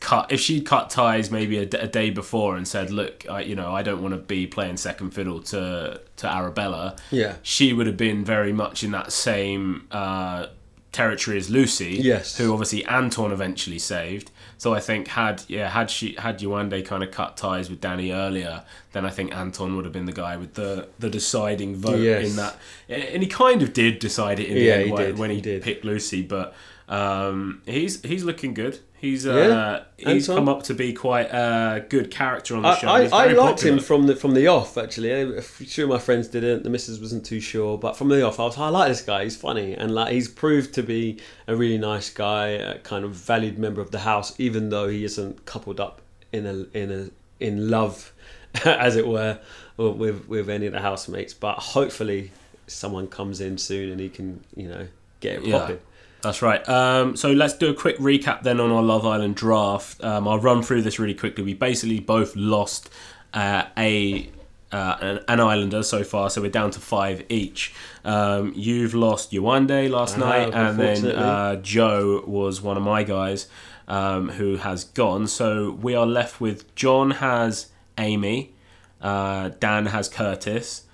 cut 0.00 0.32
if 0.32 0.40
she'd 0.40 0.64
cut 0.66 0.88
ties 0.88 1.30
maybe 1.30 1.58
a, 1.58 1.66
d- 1.66 1.76
a 1.76 1.86
day 1.86 2.08
before 2.08 2.56
and 2.56 2.66
said, 2.66 2.90
"Look, 2.90 3.26
I, 3.28 3.40
you 3.42 3.54
know, 3.54 3.70
I 3.78 3.82
don't 3.82 4.00
want 4.04 4.14
to 4.14 4.20
be 4.36 4.46
playing 4.46 4.78
second 4.78 5.10
fiddle 5.10 5.40
to 5.52 6.00
to 6.20 6.26
Arabella." 6.26 6.96
Yeah. 7.10 7.34
she 7.42 7.74
would 7.74 7.86
have 7.86 7.98
been 7.98 8.24
very 8.24 8.52
much 8.54 8.82
in 8.82 8.90
that 8.92 9.12
same 9.12 9.88
uh, 9.90 10.46
territory 10.94 11.36
as 11.36 11.50
Lucy. 11.50 11.98
Yes. 12.00 12.38
who 12.38 12.52
obviously 12.52 12.84
Anton 12.86 13.32
eventually 13.32 13.78
saved. 13.78 14.30
So 14.56 14.72
I 14.72 14.80
think 14.80 15.08
had 15.08 15.42
yeah 15.48 15.68
had 15.68 15.90
she 15.90 16.14
had 16.18 16.38
Yewande 16.38 16.86
kind 16.86 17.02
of 17.02 17.10
cut 17.10 17.36
ties 17.36 17.68
with 17.68 17.80
Danny 17.80 18.12
earlier, 18.12 18.62
then 18.92 19.04
I 19.04 19.10
think 19.10 19.34
Anton 19.34 19.76
would 19.76 19.84
have 19.84 19.92
been 19.92 20.06
the 20.06 20.12
guy 20.12 20.36
with 20.38 20.54
the 20.54 20.88
the 20.98 21.10
deciding 21.10 21.76
vote 21.76 22.00
Yes. 22.00 22.30
in 22.30 22.36
that 22.36 22.56
and 22.88 23.22
he 23.22 23.28
kind 23.28 23.60
of 23.62 23.72
did 23.74 23.98
decide 23.98 24.40
it 24.40 24.46
in 24.48 24.54
the 24.54 24.60
Yeah, 24.62 24.74
end 24.74 24.98
he 24.98 25.12
when, 25.20 25.30
he, 25.30 25.36
he 25.36 25.42
did. 25.42 25.62
picked 25.62 25.84
Lucy. 25.84 26.22
But 26.22 26.54
Um, 26.88 27.62
he's 27.66 28.02
he's 28.02 28.24
looking 28.24 28.54
good. 28.54 28.78
He's 29.00 29.26
uh, 29.26 29.84
Yeah, 29.98 30.12
he's 30.14 30.28
Anton? 30.28 30.44
come 30.46 30.48
up 30.54 30.62
to 30.64 30.74
be 30.74 30.92
quite 30.94 31.24
a 31.32 31.84
good 31.88 32.10
character 32.10 32.56
on 32.56 32.62
the 32.62 32.68
I, 32.68 32.78
show. 32.78 32.88
I, 32.88 33.02
I 33.26 33.32
liked 33.32 33.62
him 33.62 33.78
from 33.78 34.06
the 34.06 34.16
from 34.16 34.34
the 34.34 34.46
off 34.46 34.76
actually. 34.78 35.10
A 35.36 35.42
few 35.42 35.84
of 35.84 35.90
my 35.90 35.98
friends 35.98 36.28
didn't. 36.28 36.62
The 36.62 36.70
missus 36.70 37.00
wasn't 37.00 37.24
too 37.26 37.40
sure, 37.40 37.76
but 37.78 37.96
from 37.96 38.08
the 38.08 38.22
off, 38.22 38.38
I 38.40 38.44
was 38.44 38.58
I 38.58 38.68
like 38.68 38.88
this 38.88 39.02
guy. 39.02 39.24
He's 39.24 39.36
funny 39.36 39.74
and 39.74 39.94
like 39.94 40.12
he's 40.12 40.28
proved 40.28 40.74
to 40.74 40.82
be 40.82 41.18
a 41.46 41.56
really 41.56 41.78
nice 41.78 42.10
guy, 42.10 42.48
a 42.48 42.78
kind 42.78 43.04
of 43.04 43.12
valued 43.12 43.58
member 43.58 43.80
of 43.80 43.90
the 43.90 44.00
house, 44.00 44.34
even 44.38 44.70
though 44.70 44.88
he 44.88 45.04
isn't 45.04 45.44
coupled 45.46 45.80
up 45.80 46.00
in 46.32 46.46
a 46.46 46.78
in 46.78 46.90
a 46.92 47.10
in 47.44 47.68
love, 47.70 48.12
as 48.64 48.96
it 48.96 49.06
were, 49.06 49.38
with 49.76 50.28
with 50.28 50.48
any 50.50 50.66
of 50.66 50.72
the 50.72 50.80
housemates. 50.80 51.34
But 51.34 51.56
hopefully, 51.58 52.30
someone 52.66 53.08
comes 53.08 53.40
in 53.40 53.58
soon 53.58 53.90
and 53.90 54.00
he 54.00 54.08
can 54.08 54.44
you 54.56 54.68
know 54.68 54.86
get 55.20 55.36
it 55.38 55.46
Yeah. 55.46 55.58
popping. 55.58 55.78
That's 56.24 56.42
right. 56.42 56.66
Um, 56.68 57.16
so 57.16 57.30
let's 57.32 57.54
do 57.54 57.70
a 57.70 57.74
quick 57.74 57.98
recap 57.98 58.42
then 58.42 58.58
on 58.60 58.70
our 58.70 58.82
Love 58.82 59.06
Island 59.06 59.36
draft. 59.36 60.02
Um, 60.02 60.26
I'll 60.26 60.40
run 60.40 60.62
through 60.62 60.82
this 60.82 60.98
really 60.98 61.14
quickly. 61.14 61.44
We 61.44 61.54
basically 61.54 62.00
both 62.00 62.34
lost 62.34 62.90
uh, 63.32 63.64
a 63.76 64.30
uh, 64.72 64.96
an, 65.00 65.20
an 65.28 65.40
Islander 65.40 65.84
so 65.84 66.02
far, 66.02 66.28
so 66.30 66.42
we're 66.42 66.50
down 66.50 66.72
to 66.72 66.80
five 66.80 67.24
each. 67.28 67.72
Um, 68.04 68.52
you've 68.56 68.92
lost 68.94 69.30
Yewande 69.30 69.88
last 69.88 70.16
I 70.16 70.20
night, 70.20 70.54
and 70.54 70.78
then 70.78 71.06
uh, 71.06 71.56
Joe 71.56 72.24
was 72.26 72.60
one 72.60 72.76
of 72.76 72.82
my 72.82 73.04
guys 73.04 73.46
um, 73.86 74.30
who 74.30 74.56
has 74.56 74.82
gone. 74.82 75.28
So 75.28 75.70
we 75.70 75.94
are 75.94 76.06
left 76.06 76.40
with 76.40 76.74
John 76.74 77.12
has 77.12 77.70
Amy, 77.98 78.52
uh, 79.00 79.50
Dan 79.60 79.86
has 79.86 80.08
Curtis, 80.08 80.84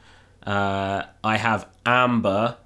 uh, 0.47 1.05
I 1.25 1.37
have 1.39 1.67
Amber, 1.87 2.57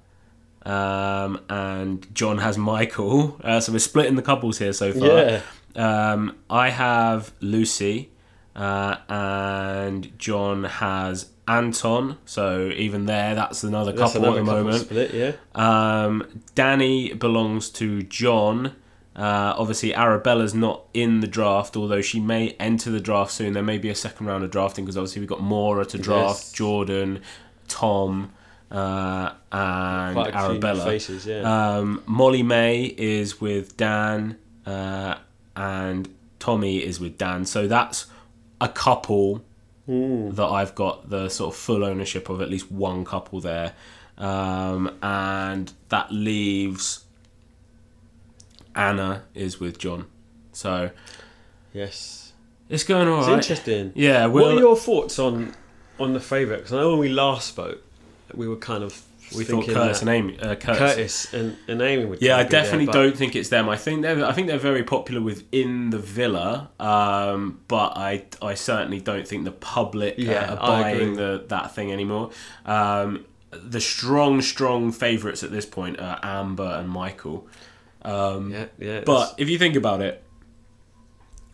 um, 0.65 1.39
and 1.49 2.07
John 2.15 2.39
has 2.39 2.57
Michael. 2.57 3.39
Uh, 3.43 3.59
so 3.59 3.71
we're 3.71 3.79
splitting 3.79 4.15
the 4.15 4.21
couples 4.21 4.57
here 4.59 4.73
so 4.73 4.91
far. 4.91 5.07
Yeah. 5.07 5.41
Um, 5.75 6.37
I 6.49 6.69
have 6.69 7.33
Lucy, 7.41 8.09
uh, 8.55 8.97
and 9.09 10.17
John 10.17 10.63
has 10.63 11.29
Anton. 11.47 12.17
So 12.25 12.69
even 12.75 13.05
there, 13.05 13.35
that's 13.35 13.63
another 13.63 13.91
That's 13.91 14.13
couple 14.13 14.27
another 14.27 14.39
at 14.39 14.45
the 14.45 14.51
couple 14.51 14.63
moment. 14.63 14.85
split, 14.85 15.13
yeah. 15.13 15.31
Um, 15.53 16.41
Danny 16.55 17.13
belongs 17.13 17.69
to 17.71 18.01
John. 18.03 18.75
Uh, 19.15 19.53
obviously, 19.57 19.93
Arabella's 19.93 20.53
not 20.53 20.83
in 20.93 21.21
the 21.21 21.27
draft, 21.27 21.77
although 21.77 22.01
she 22.01 22.19
may 22.19 22.49
enter 22.59 22.89
the 22.89 22.99
draft 22.99 23.31
soon. 23.31 23.53
There 23.53 23.63
may 23.63 23.77
be 23.77 23.89
a 23.89 23.95
second 23.95 24.25
round 24.25 24.43
of 24.43 24.51
drafting 24.51 24.83
because 24.85 24.97
obviously 24.97 25.21
we've 25.21 25.29
got 25.29 25.41
Maura 25.41 25.85
to 25.85 25.97
draft, 25.97 26.39
Yes. 26.41 26.51
Jordan, 26.51 27.21
Tom, 27.69 28.31
uh, 28.71 29.31
and 29.51 30.15
Quite 30.15 30.29
a 30.29 30.31
few 30.31 30.39
new 30.39 30.53
Arabella. 30.53 30.83
faces, 30.85 31.25
yeah. 31.25 31.41
Um, 31.77 32.01
Molly-Mae 32.05 32.83
is 32.97 33.39
with 33.39 33.77
Dan, 33.77 34.37
uh, 34.65 35.15
and 35.55 36.09
Tommy 36.39 36.77
is 36.83 36.99
with 36.99 37.17
Dan. 37.17 37.45
So 37.45 37.67
that's 37.67 38.07
a 38.61 38.67
couple 38.69 39.43
Hmm. 39.85 40.31
that 40.31 40.45
I've 40.47 40.73
got 40.73 41.11
the 41.11 41.29
sort 41.29 41.53
of 41.53 41.59
full 41.59 41.83
ownership 41.85 42.27
of 42.29 42.41
at 42.41 42.49
least 42.49 42.71
one 42.71 43.05
couple 43.05 43.39
there. 43.39 43.73
Um, 44.17 44.97
and 45.03 45.71
that 45.89 46.11
leaves 46.11 47.05
Anna 48.75 49.23
is 49.33 49.59
with 49.59 49.77
John. 49.77 50.05
So 50.51 50.89
yes. 51.73 52.33
it's 52.69 52.83
going 52.83 53.07
all 53.07 53.19
It's 53.19 53.27
right. 53.27 53.35
interesting. 53.37 53.91
Yeah, 53.95 54.25
What 54.25 54.45
we'll, 54.45 54.57
are 54.57 54.59
your 54.59 54.75
thoughts 54.75 55.19
on 55.19 55.53
on 55.99 56.13
the 56.13 56.19
favourite? 56.19 56.57
Because 56.57 56.73
I 56.73 56.77
know 56.77 56.89
when 56.91 56.99
we 56.99 57.09
last 57.09 57.47
spoke, 57.49 57.83
we 58.33 58.47
were 58.47 58.55
kind 58.57 58.83
of 58.83 59.01
we 59.35 59.43
thought 59.43 59.65
Curtis 59.65 60.01
and 60.01 60.09
Amy. 60.09 60.39
Uh, 60.39 60.55
Curtis. 60.55 60.77
Curtis 60.79 61.33
and, 61.33 61.57
and 61.67 61.81
Amy 61.81 62.05
would. 62.05 62.21
Yeah, 62.21 62.37
I 62.37 62.43
there, 62.43 62.51
definitely 62.61 62.85
but- 62.87 62.93
don't 62.93 63.17
think 63.17 63.35
it's 63.35 63.49
them. 63.49 63.67
I 63.69 63.75
think 63.77 64.01
they're 64.03 64.23
I 64.25 64.31
think 64.33 64.47
they're 64.47 64.57
very 64.57 64.83
popular 64.83 65.21
within 65.21 65.89
the 65.89 65.97
villa, 65.99 66.69
um, 66.79 67.59
but 67.67 67.97
I 67.97 68.25
I 68.41 68.53
certainly 68.53 68.99
don't 69.01 69.27
think 69.27 69.45
the 69.45 69.51
public 69.51 70.15
Yeah, 70.17 70.51
uh, 70.51 70.55
are 70.55 70.67
buying 70.67 71.15
the 71.15 71.43
that 71.47 71.73
thing 71.73 71.91
anymore. 71.91 72.31
Um, 72.65 73.25
the 73.51 73.81
strong 73.81 74.41
strong 74.41 74.91
favourites 74.91 75.43
at 75.43 75.51
this 75.51 75.65
point 75.65 75.99
are 75.99 76.19
Amber 76.21 76.75
and 76.79 76.89
Michael. 76.89 77.47
Um, 78.03 78.51
Yeah, 78.51 78.65
yeah. 78.77 79.01
But 79.05 79.33
if 79.37 79.49
you 79.49 79.57
think 79.57 79.75
about 79.75 80.01
it, 80.01 80.23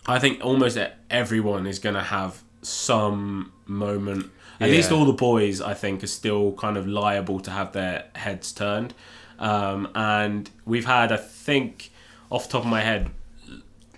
I 0.06 0.20
think 0.20 0.44
almost 0.44 0.78
everyone 1.10 1.68
is 1.68 1.80
going 1.80 1.96
to 1.96 2.02
have 2.04 2.42
some 2.62 3.54
moment. 3.66 4.32
At 4.62 4.70
Yeah. 4.70 4.76
least 4.76 4.92
all 4.92 5.06
the 5.06 5.14
boys, 5.14 5.60
I 5.62 5.74
think, 5.74 6.04
are 6.04 6.08
still 6.08 6.54
kind 6.54 6.78
of 6.78 6.88
liable 6.88 7.40
to 7.42 7.52
have 7.52 7.74
their 7.74 8.06
heads 8.16 8.52
turned. 8.52 8.94
Um, 9.40 9.90
and 9.96 10.50
we've 10.66 10.86
had, 10.86 11.12
I 11.12 11.18
think, 11.18 11.92
off 12.30 12.46
the 12.48 12.52
top 12.54 12.62
of 12.64 12.70
my 12.70 12.82
head, 12.82 13.10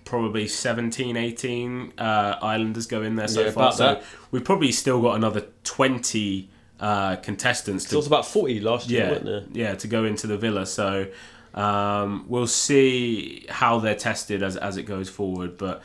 probably 0.06 0.47
17, 0.47 1.17
18 1.17 1.93
uh, 1.97 2.38
Islanders 2.41 2.86
go 2.88 3.02
in 3.02 3.15
there 3.15 3.28
so 3.28 3.41
Yeah, 3.45 3.52
far. 3.52 3.71
So 3.71 3.84
that. 3.95 4.04
we've 4.32 4.43
probably 4.43 4.71
still 4.71 5.02
got 5.02 5.15
another 5.15 5.45
20 5.63 6.49
uh, 6.80 7.15
contestants 7.17 7.91
it 7.93 7.95
was 7.95 8.08
about 8.08 8.26
forty 8.26 8.60
last 8.60 8.89
year, 8.89 9.04
yeah, 9.06 9.10
wasn't 9.10 9.26
there? 9.26 9.43
yeah, 9.54 9.76
to 9.76 9.88
go 9.88 10.04
into 10.04 10.28
the 10.28 10.38
villa. 10.38 10.65
So 10.65 11.08
um, 11.54 12.26
we'll 12.28 12.47
see 12.47 13.45
how 13.47 13.80
they're 13.80 13.95
tested 13.95 14.43
as 14.43 14.58
as 14.58 14.76
it 14.76 14.84
goes 14.84 15.08
forward. 15.08 15.58
But 15.58 15.82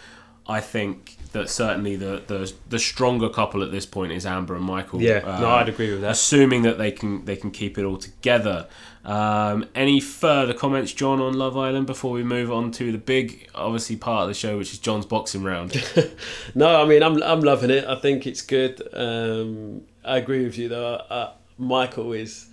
I 0.49 0.61
think 0.61 1.17
that 1.33 1.51
certainly 1.51 1.97
the 1.97 2.23
the, 2.27 2.53
the 2.71 2.79
stronger 2.79 3.29
couple 3.29 3.63
at 3.63 3.71
this 3.71 3.85
point 3.87 4.13
is 4.13 4.25
Amber 4.25 4.55
and 4.57 4.65
Michael. 4.65 5.03
Yeah, 5.03 5.19
Uh, 5.25 5.41
no, 5.41 5.49
I'd 5.51 5.69
agree 5.69 5.91
with 5.93 6.01
that. 6.01 6.13
Assuming 6.13 6.63
that 6.63 6.79
they 6.79 6.91
can 6.91 7.25
they 7.27 7.37
can 7.37 7.51
keep 7.51 7.77
it 7.79 7.85
all 7.85 7.99
together. 7.99 8.67
Um, 9.05 9.65
any 9.75 10.01
further 10.01 10.53
comments, 10.53 10.93
John, 10.93 11.21
on 11.21 11.33
Love 11.35 11.57
Island 11.57 11.87
before 11.87 12.11
we 12.13 12.23
move 12.23 12.53
on 12.53 12.71
to 12.73 12.93
the 12.93 12.99
big, 12.99 13.49
obviously 13.55 13.97
part 13.97 14.23
of 14.23 14.29
the 14.29 14.35
show, 14.35 14.59
which 14.59 14.73
is 14.73 14.79
John's 14.79 15.07
boxing 15.07 15.43
round? 15.45 15.73
No, 16.55 16.83
I 16.83 16.87
mean 16.87 17.03
I'm 17.03 17.23
I'm 17.23 17.41
loving 17.41 17.71
it. 17.71 17.85
I 17.85 17.97
think 17.97 18.27
it's 18.27 18.43
good. 18.43 18.81
Um, 18.95 19.83
I 20.05 20.17
agree 20.19 20.45
with 20.45 20.57
you 20.59 20.69
though. 20.69 20.95
Uh, 20.95 21.33
Michael 21.59 22.13
is 22.13 22.49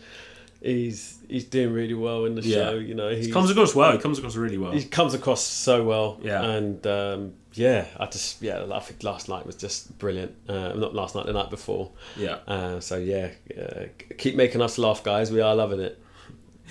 he's 0.62 1.19
he's 1.29 1.45
doing 1.45 1.73
really 1.73 1.93
well 1.93 2.25
in 2.25 2.36
the 2.36 2.41
Yeah. 2.41 2.55
show. 2.71 2.73
You 2.75 2.93
know, 2.95 3.10
he 3.10 3.27
He 3.27 3.31
comes 3.31 3.49
across 3.49 3.73
well. 3.75 3.91
He 3.93 3.97
comes 3.99 4.17
across 4.17 4.36
really 4.36 4.58
well. 4.58 4.71
he 4.73 4.84
comes 4.84 5.13
across 5.13 5.41
so 5.43 5.84
well. 5.84 6.19
Yeah. 6.21 6.43
and 6.43 6.86
um, 6.88 7.34
yeah, 7.55 7.85
I 7.99 8.05
just 8.05 8.41
yeah, 8.41 8.65
I 8.71 8.79
think 8.79 9.03
last 9.03 9.29
night 9.29 9.45
was 9.45 9.55
just 9.55 9.97
brilliant. 9.97 10.35
Uh, 10.47 10.73
not 10.73 10.93
last 10.93 11.15
night, 11.15 11.25
the 11.25 11.33
night 11.33 11.49
before. 11.49 11.91
Yeah. 12.15 12.39
Uh, 12.47 12.79
so 12.79 12.97
yeah, 12.97 13.29
uh, 13.59 13.85
keep 14.17 14.35
making 14.35 14.61
us 14.61 14.77
laugh, 14.77 15.03
guys. 15.03 15.31
We 15.31 15.41
are 15.41 15.55
loving 15.55 15.79
it. 15.79 16.01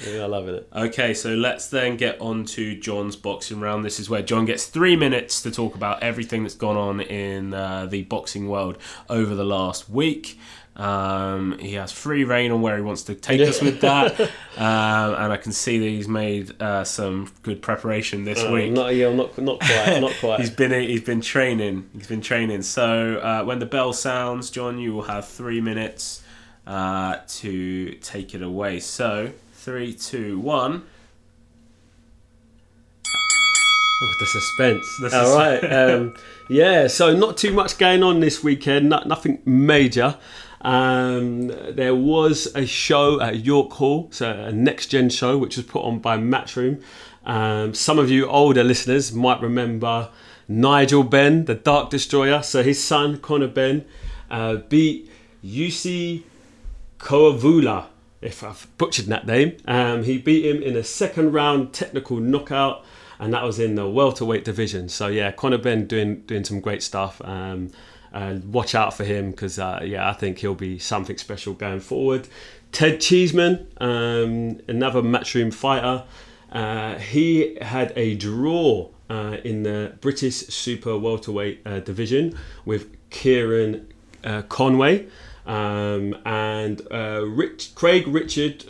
We 0.06 0.18
are 0.18 0.28
loving 0.28 0.56
it. 0.56 0.68
Okay, 0.74 1.14
so 1.14 1.34
let's 1.34 1.68
then 1.68 1.96
get 1.96 2.20
on 2.20 2.44
to 2.46 2.76
John's 2.78 3.14
boxing 3.16 3.60
round. 3.60 3.84
This 3.84 4.00
is 4.00 4.10
where 4.10 4.22
John 4.22 4.44
gets 4.44 4.66
three 4.66 4.96
minutes 4.96 5.40
to 5.42 5.50
talk 5.50 5.76
about 5.76 6.02
everything 6.02 6.42
that's 6.42 6.56
gone 6.56 6.76
on 6.76 7.00
in 7.00 7.54
uh, 7.54 7.86
the 7.86 8.02
boxing 8.02 8.48
world 8.48 8.76
over 9.08 9.34
the 9.34 9.44
last 9.44 9.88
week. 9.88 10.38
Um, 10.76 11.56
he 11.60 11.74
has 11.74 11.92
free 11.92 12.24
reign 12.24 12.50
on 12.50 12.60
where 12.60 12.74
he 12.76 12.82
wants 12.82 13.04
to 13.04 13.14
take 13.14 13.40
us 13.40 13.62
with 13.62 13.80
that, 13.82 14.20
um, 14.56 15.14
and 15.14 15.32
I 15.32 15.36
can 15.36 15.52
see 15.52 15.78
that 15.78 15.84
he's 15.86 16.08
made 16.08 16.60
uh, 16.60 16.82
some 16.82 17.30
good 17.42 17.62
preparation 17.62 18.24
this 18.24 18.42
Uh, 18.42 18.50
week. 18.50 18.72
not 18.72 18.92
yeah, 18.94 19.12
not 19.14 19.38
not 19.38 19.60
quite, 19.60 20.00
not 20.00 20.12
quite. 20.20 20.40
He's 20.40 20.50
been 20.50 20.72
he's 20.72 21.02
been 21.02 21.20
training. 21.20 21.88
He's 21.92 22.08
been 22.08 22.20
training. 22.20 22.62
So 22.62 23.18
uh, 23.18 23.44
when 23.44 23.60
the 23.60 23.66
bell 23.66 23.92
sounds, 23.92 24.50
John, 24.50 24.78
you 24.78 24.92
will 24.94 25.02
have 25.04 25.28
three 25.28 25.60
minutes 25.60 26.24
uh, 26.66 27.18
to 27.40 27.92
take 28.00 28.34
it 28.34 28.42
away. 28.42 28.80
So 28.80 29.30
three, 29.52 29.94
two, 29.94 30.40
one. 30.40 30.82
Oh, 34.02 34.12
the 34.18 34.26
suspense. 34.26 34.96
The 35.00 35.04
All 35.18 35.26
sus- 35.26 35.36
right. 35.36 35.72
Um, 35.72 36.14
yeah. 36.50 36.88
So 36.88 37.14
not 37.14 37.36
too 37.36 37.52
much 37.52 37.78
going 37.78 38.02
on 38.02 38.18
this 38.20 38.42
weekend. 38.42 38.88
Not, 38.88 39.06
nothing 39.06 39.40
major. 39.44 40.16
Um, 40.64 41.48
there 41.48 41.94
was 41.94 42.46
a 42.54 42.66
show 42.66 43.20
at 43.20 43.44
York 43.44 43.72
Hall, 43.72 44.08
so 44.10 44.30
a 44.30 44.50
next 44.50 44.86
gen 44.88 45.10
show, 45.10 45.36
which 45.36 45.56
was 45.56 45.66
put 45.66 45.84
on 45.84 45.98
by 45.98 46.16
Matchroom. 46.16 46.82
Um, 47.26 47.74
some 47.74 47.98
of 47.98 48.10
you 48.10 48.26
older 48.26 48.64
listeners 48.64 49.12
might 49.12 49.40
remember 49.40 50.10
Nigel 50.48 51.04
Benn, 51.04 51.44
the 51.44 51.54
Dark 51.54 51.90
Destroyer. 51.90 52.42
So 52.42 52.62
his 52.62 52.82
son 52.82 53.18
Conor 53.18 53.48
Benn 53.48 53.84
uh, 54.30 54.56
beat 54.56 55.10
Jussi 55.44 56.22
Koivula, 56.98 57.86
if 58.22 58.42
I've 58.42 58.66
butchered 58.78 59.06
that 59.06 59.26
name. 59.26 59.56
Um, 59.66 60.04
he 60.04 60.16
beat 60.18 60.46
him 60.46 60.62
in 60.62 60.76
a 60.76 60.84
second 60.84 61.32
round 61.32 61.74
technical 61.74 62.18
knockout, 62.18 62.84
and 63.18 63.32
that 63.34 63.42
was 63.44 63.58
in 63.58 63.74
the 63.74 63.88
welterweight 63.88 64.44
division. 64.44 64.88
So 64.88 65.08
yeah, 65.08 65.30
Conor 65.30 65.58
Benn 65.58 65.86
doing 65.86 66.22
doing 66.22 66.44
some 66.44 66.60
great 66.60 66.82
stuff. 66.82 67.20
Um, 67.22 67.70
watch 68.44 68.74
out 68.74 68.94
for 68.94 69.04
him 69.04 69.30
because 69.30 69.58
uh, 69.58 69.80
yeah, 69.84 70.08
I 70.08 70.12
think 70.12 70.38
he'll 70.38 70.54
be 70.54 70.78
something 70.78 71.18
special 71.18 71.54
going 71.54 71.80
forward. 71.80 72.28
Ted 72.72 73.00
Cheeseman, 73.00 73.68
um, 73.78 74.60
another 74.68 75.02
matchroom 75.02 75.52
fighter. 75.52 76.04
Uh, 76.50 76.96
he 76.98 77.56
had 77.60 77.92
a 77.96 78.14
draw 78.14 78.88
uh, 79.10 79.36
in 79.44 79.64
the 79.64 79.96
British 80.00 80.34
Super 80.34 80.96
Welterweight 80.96 81.60
uh, 81.66 81.80
division 81.80 82.36
with 82.64 82.96
Kieran 83.10 83.92
uh, 84.22 84.42
Conway 84.42 85.06
um, 85.46 86.16
and 86.24 86.80
Rich, 86.90 87.74
Craig 87.74 88.06
Richard 88.08 88.64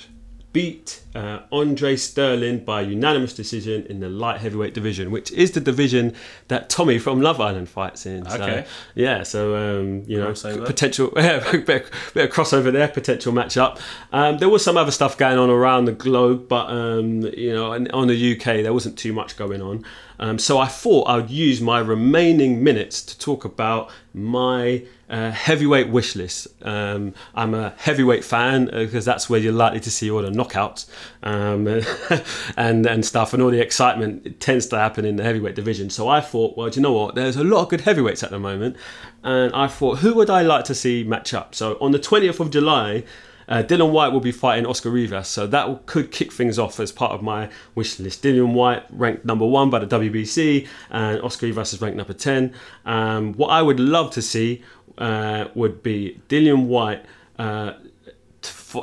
beat 0.54 1.02
uh, 1.16 1.40
Andre 1.52 1.96
Sterling 1.96 2.64
by 2.64 2.80
unanimous 2.80 3.34
decision 3.34 3.84
in 3.86 3.98
the 4.00 4.08
light 4.08 4.40
heavyweight 4.40 4.72
division, 4.72 5.10
which 5.10 5.30
is 5.32 5.50
the 5.50 5.60
division 5.60 6.14
that 6.48 6.70
Tommy 6.70 6.98
from 6.98 7.20
Love 7.20 7.40
Island 7.40 7.68
fights 7.68 8.06
in. 8.06 8.24
So, 8.24 8.36
Okay. 8.36 8.64
yeah, 8.94 9.24
so 9.24 9.56
um, 9.56 10.04
you 10.06 10.16
know, 10.18 10.30
Crossover. 10.30 10.64
potential 10.64 11.12
yeah, 11.16 11.40
bit, 11.52 11.84
of, 11.84 12.10
bit 12.14 12.30
of 12.30 12.34
crossover 12.34 12.72
there, 12.72 12.88
potential 12.88 13.32
matchup. 13.32 13.78
Um, 14.12 14.38
there 14.38 14.48
was 14.48 14.64
some 14.64 14.76
other 14.76 14.92
stuff 14.92 15.18
going 15.18 15.38
on 15.38 15.50
around 15.50 15.84
the 15.86 15.92
globe, 15.92 16.48
but 16.48 16.66
um, 16.70 17.22
you 17.22 17.52
know, 17.52 17.72
on 17.72 18.06
the 18.06 18.36
UK 18.36 18.62
there 18.62 18.72
wasn't 18.72 18.96
too 18.96 19.12
much 19.12 19.36
going 19.36 19.60
on. 19.60 19.84
Um, 20.20 20.38
so 20.38 20.58
I 20.58 20.66
thought 20.68 21.08
I 21.08 21.16
would 21.16 21.30
use 21.30 21.60
my 21.60 21.80
remaining 21.80 22.62
minutes 22.62 23.02
to 23.02 23.18
talk 23.18 23.44
about 23.44 23.90
my 24.14 24.84
uh, 25.14 25.30
heavyweight 25.30 25.88
wish 25.90 26.16
list. 26.16 26.48
Um, 26.62 27.14
I'm 27.36 27.54
a 27.54 27.72
heavyweight 27.76 28.24
fan 28.24 28.68
uh, 28.74 28.80
because 28.80 29.04
that's 29.04 29.30
where 29.30 29.38
you're 29.38 29.52
likely 29.52 29.78
to 29.78 29.90
see 29.90 30.10
all 30.10 30.22
the 30.22 30.30
knockouts 30.30 30.86
um, 31.22 31.68
and 32.56 32.84
and 32.84 33.06
stuff, 33.06 33.32
and 33.32 33.40
all 33.40 33.50
the 33.50 33.60
excitement 33.60 34.26
it 34.26 34.40
tends 34.40 34.66
to 34.66 34.76
happen 34.76 35.04
in 35.04 35.14
the 35.14 35.22
heavyweight 35.22 35.54
division. 35.54 35.88
So 35.88 36.08
I 36.08 36.20
thought, 36.20 36.56
well, 36.56 36.68
do 36.68 36.80
you 36.80 36.82
know 36.82 36.92
what? 36.92 37.14
There's 37.14 37.36
a 37.36 37.44
lot 37.44 37.62
of 37.62 37.68
good 37.68 37.82
heavyweights 37.82 38.24
at 38.24 38.30
the 38.30 38.40
moment, 38.40 38.76
and 39.22 39.54
I 39.54 39.68
thought, 39.68 39.98
who 39.98 40.14
would 40.14 40.30
I 40.30 40.42
like 40.42 40.64
to 40.64 40.74
see 40.74 41.04
match 41.04 41.32
up? 41.32 41.54
So 41.54 41.78
on 41.80 41.92
the 41.92 42.00
20th 42.00 42.40
of 42.40 42.50
July. 42.50 43.04
Uh, 43.46 43.62
Dillian 43.62 43.90
Whyte 43.90 44.10
will 44.10 44.20
be 44.20 44.32
fighting 44.32 44.64
Oscar 44.64 44.88
Rivas, 44.88 45.28
so 45.28 45.46
that 45.46 45.84
could 45.84 46.10
kick 46.10 46.32
things 46.32 46.58
off 46.58 46.80
as 46.80 46.90
part 46.90 47.12
of 47.12 47.20
my 47.20 47.50
wish 47.74 48.00
list. 48.00 48.22
Dillian 48.22 48.54
Whyte 48.54 48.84
ranked 48.88 49.26
number 49.26 49.44
one 49.44 49.68
by 49.68 49.80
the 49.80 49.86
WBC, 49.86 50.66
and 50.88 51.20
Oscar 51.20 51.44
Rivas 51.44 51.74
is 51.74 51.82
ranked 51.82 51.98
number 51.98 52.14
10. 52.14 52.54
Um, 52.86 53.34
what 53.34 53.48
I 53.48 53.60
would 53.60 53.78
love 53.78 54.10
to 54.12 54.22
see 54.22 54.64
uh, 54.98 55.46
would 55.54 55.82
be 55.82 56.20
Dillian 56.28 56.66
Whyte, 56.66 57.04
uh, 57.38 57.72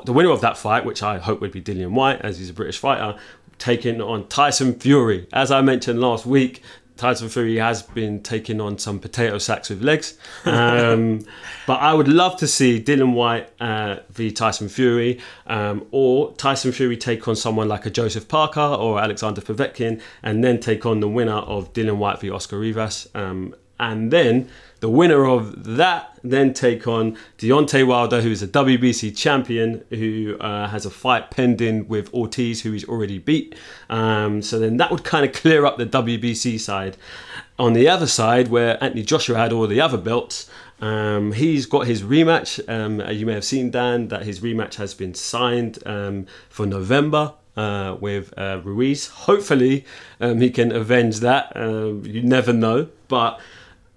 the 0.05 0.13
winner 0.13 0.31
of 0.31 0.41
that 0.41 0.57
fight, 0.57 0.85
which 0.85 1.03
I 1.03 1.17
hope 1.19 1.41
would 1.41 1.51
be 1.51 1.61
Dillian 1.61 1.91
Whyte, 1.91 2.21
as 2.21 2.39
he's 2.39 2.49
a 2.49 2.53
British 2.53 2.77
fighter, 2.77 3.17
taking 3.57 4.01
on 4.01 4.27
Tyson 4.27 4.79
Fury. 4.79 5.27
As 5.31 5.51
I 5.51 5.61
mentioned 5.61 5.99
last 6.01 6.25
week, 6.25 6.63
Tyson 7.01 7.29
Fury 7.29 7.57
has 7.57 7.81
been 7.81 8.21
taking 8.21 8.61
on 8.61 8.77
some 8.77 8.99
potato 8.99 9.39
sacks 9.39 9.71
with 9.71 9.81
legs. 9.81 10.19
Um, 10.45 11.25
but 11.65 11.79
I 11.79 11.95
would 11.95 12.07
love 12.07 12.37
to 12.37 12.47
see 12.47 12.79
Dillian 12.79 13.13
Whyte 13.13 13.49
uh, 13.59 13.97
v 14.11 14.31
Tyson 14.31 14.69
Fury, 14.69 15.19
um, 15.47 15.87
or 15.89 16.31
Tyson 16.33 16.71
Fury 16.71 16.97
take 16.97 17.27
on 17.27 17.35
someone 17.35 17.67
like 17.67 17.87
a 17.87 17.89
Joseph 17.89 18.27
Parker 18.27 18.61
or 18.61 18.99
Alexander 18.99 19.41
Povetkin, 19.41 19.99
and 20.21 20.43
then 20.43 20.59
take 20.59 20.85
on 20.85 20.99
the 20.99 21.07
winner 21.07 21.37
of 21.37 21.73
Dillian 21.73 21.97
Whyte 21.97 22.19
v 22.19 22.29
Oscar 22.29 22.59
Rivas. 22.59 23.07
Um, 23.15 23.55
and 23.81 24.11
then 24.11 24.47
the 24.79 24.89
winner 24.89 25.27
of 25.27 25.75
that 25.75 26.17
then 26.23 26.53
take 26.53 26.87
on 26.87 27.17
Deontay 27.37 27.85
Wilder, 27.85 28.21
who 28.21 28.31
is 28.31 28.41
a 28.41 28.47
WBC 28.47 29.15
champion, 29.17 29.83
who 29.89 30.37
uh, 30.39 30.67
has 30.69 30.85
a 30.85 30.89
fight 30.89 31.31
pending 31.31 31.87
with 31.87 32.13
Ortiz, 32.13 32.61
who 32.61 32.71
he's 32.71 32.87
already 32.87 33.17
beat. 33.17 33.55
Um, 33.89 34.41
so 34.41 34.59
then 34.59 34.77
that 34.77 34.91
would 34.91 35.03
kind 35.03 35.25
of 35.25 35.33
clear 35.33 35.65
up 35.65 35.77
the 35.77 35.85
WBC 35.85 36.59
side. 36.59 36.95
On 37.59 37.73
the 37.73 37.87
other 37.89 38.07
side, 38.07 38.47
where 38.47 38.81
Anthony 38.83 39.03
Joshua 39.03 39.37
had 39.37 39.51
all 39.51 39.67
the 39.67 39.81
other 39.81 39.97
belts, 39.97 40.49
um, 40.79 41.33
he's 41.33 41.65
got 41.65 41.85
his 41.85 42.01
rematch. 42.01 42.59
Um, 42.67 43.01
you 43.11 43.25
may 43.25 43.33
have 43.33 43.45
seen, 43.45 43.69
Dan, 43.69 44.07
that 44.07 44.23
his 44.23 44.39
rematch 44.39 44.75
has 44.75 44.93
been 44.93 45.13
signed 45.13 45.79
um, 45.85 46.25
for 46.49 46.65
November 46.65 47.33
uh, 47.55 47.97
with 47.99 48.33
uh, 48.37 48.61
Ruiz. 48.63 49.07
Hopefully, 49.09 49.85
um, 50.19 50.41
he 50.41 50.49
can 50.49 50.71
avenge 50.71 51.19
that. 51.19 51.55
Um, 51.55 52.03
you 52.05 52.23
never 52.23 52.53
know. 52.53 52.87
But 53.07 53.39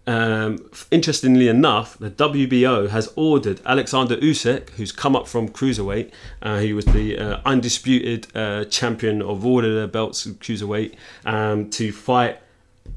um, 0.07 0.71
interestingly 0.91 1.49
enough, 1.49 1.99
the 1.99 2.11
WBO 2.11 2.91
has 2.91 3.13
ordered 3.17 3.61
Alexander 3.65 4.17
Usyk, 4.17 4.71
who's 4.71 4.93
come 4.93 5.17
up 5.17 5.27
from 5.27 5.49
cruiserweight. 5.49 6.11
Uh, 6.43 6.59
he 6.59 6.73
was 6.73 6.85
the 6.87 7.19
uh, 7.19 7.41
undisputed 7.47 8.27
uh, 8.37 8.65
champion 8.67 9.23
of 9.23 9.47
all 9.47 9.65
of 9.65 9.73
the 9.73 9.89
belts 9.89 10.27
of 10.27 10.39
cruiserweight 10.41 10.95
um, 11.25 11.71
to 11.71 11.91
fight 11.91 12.39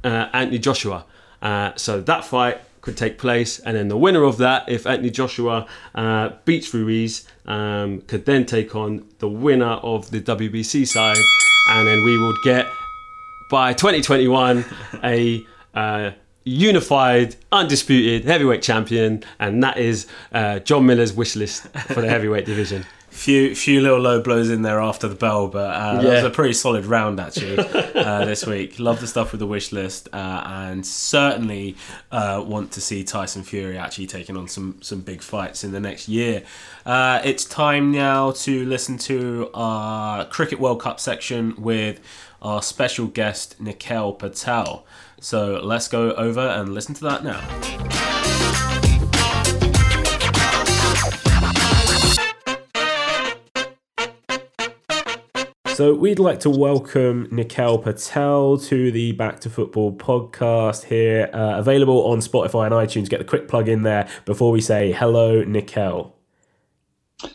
uh, 0.03 0.27
Anthony 0.33 0.59
Joshua. 0.59 1.05
Uh, 1.41 1.71
so 1.75 2.01
that 2.01 2.25
fight 2.25 2.59
could 2.81 2.97
take 2.97 3.17
place, 3.17 3.59
and 3.59 3.77
then 3.77 3.87
the 3.87 3.97
winner 3.97 4.23
of 4.23 4.37
that, 4.37 4.67
if 4.69 4.85
Anthony 4.85 5.09
Joshua 5.09 5.67
uh, 5.95 6.29
beats 6.45 6.73
Ruiz, 6.73 7.27
um, 7.45 8.01
could 8.01 8.25
then 8.25 8.45
take 8.45 8.75
on 8.75 9.07
the 9.19 9.29
winner 9.29 9.65
of 9.65 10.09
the 10.11 10.21
WBC 10.21 10.87
side, 10.87 11.17
and 11.69 11.87
then 11.87 12.03
we 12.03 12.17
would 12.17 12.37
get 12.43 12.65
by 13.49 13.73
2021 13.73 14.65
a 15.03 15.45
unified, 16.47 17.35
undisputed 17.51 18.25
heavyweight 18.25 18.61
champion, 18.61 19.23
and 19.39 19.61
that 19.63 19.77
is 19.77 20.07
uh, 20.31 20.59
John 20.59 20.85
Miller's 20.85 21.13
wish 21.13 21.35
list 21.35 21.67
for 21.69 22.01
the 22.01 22.09
heavyweight 22.09 22.45
division. 22.45 22.85
Few 23.09 23.55
few 23.55 23.81
little 23.81 23.97
low 23.97 24.21
blows 24.21 24.51
in 24.51 24.61
there 24.61 24.79
after 24.79 25.07
the 25.07 25.15
bell, 25.15 25.47
but 25.47 25.73
uh, 25.73 26.01
that 26.01 26.13
was 26.13 26.23
a 26.23 26.29
pretty 26.29 26.53
solid 26.53 26.85
round 26.85 27.19
actually 27.19 27.57
uh, 27.95 28.25
this 28.25 28.45
week. 28.45 28.77
Love 28.77 28.99
the 28.99 29.07
stuff 29.07 29.31
with 29.31 29.39
the 29.39 29.47
wish 29.47 29.71
list, 29.71 30.07
uh, 30.13 30.43
and 30.45 30.85
certainly 30.85 31.75
uh, 32.11 32.43
want 32.45 32.71
to 32.73 32.81
see 32.81 33.03
Tyson 33.03 33.41
Fury 33.41 33.75
actually 33.75 34.05
taking 34.05 34.37
on 34.37 34.47
some 34.47 34.77
some 34.83 35.01
big 35.01 35.23
fights 35.23 35.63
in 35.63 35.71
the 35.71 35.79
next 35.79 36.07
year. 36.07 36.43
Uh, 36.85 37.19
it's 37.23 37.43
time 37.43 37.91
now 37.91 38.33
to 38.33 38.63
listen 38.65 38.99
to 38.99 39.49
our 39.55 40.25
Cricket 40.25 40.59
World 40.59 40.81
Cup 40.81 40.99
section 40.99 41.55
with 41.57 41.99
our 42.43 42.61
special 42.61 43.07
guest 43.07 43.59
Nikhil 43.59 44.13
Patel. 44.13 44.85
So 45.19 45.59
let's 45.63 45.87
go 45.87 46.11
over 46.11 46.41
and 46.41 46.73
listen 46.73 46.93
to 46.95 47.01
that 47.05 47.23
now. 47.23 47.41
So 55.73 55.93
we'd 55.93 56.17
like 56.17 56.39
to 56.39 56.49
welcome 56.49 57.27
Nikhil 57.31 57.77
Patel 57.77 58.57
to 58.57 58.91
the 58.91 59.11
Back 59.11 59.39
to 59.41 59.49
Football 59.49 59.95
podcast 59.95 60.85
here, 60.85 61.29
uh, 61.33 61.59
available 61.59 62.07
on 62.07 62.17
Spotify 62.19 62.65
and 62.65 62.73
iTunes. 62.73 63.09
Get 63.09 63.19
the 63.19 63.25
quick 63.25 63.47
plug 63.47 63.69
in 63.69 63.83
there 63.83 64.09
before 64.25 64.51
we 64.51 64.59
say 64.59 64.91
hello, 64.91 65.43
Nikhil. 65.43 66.15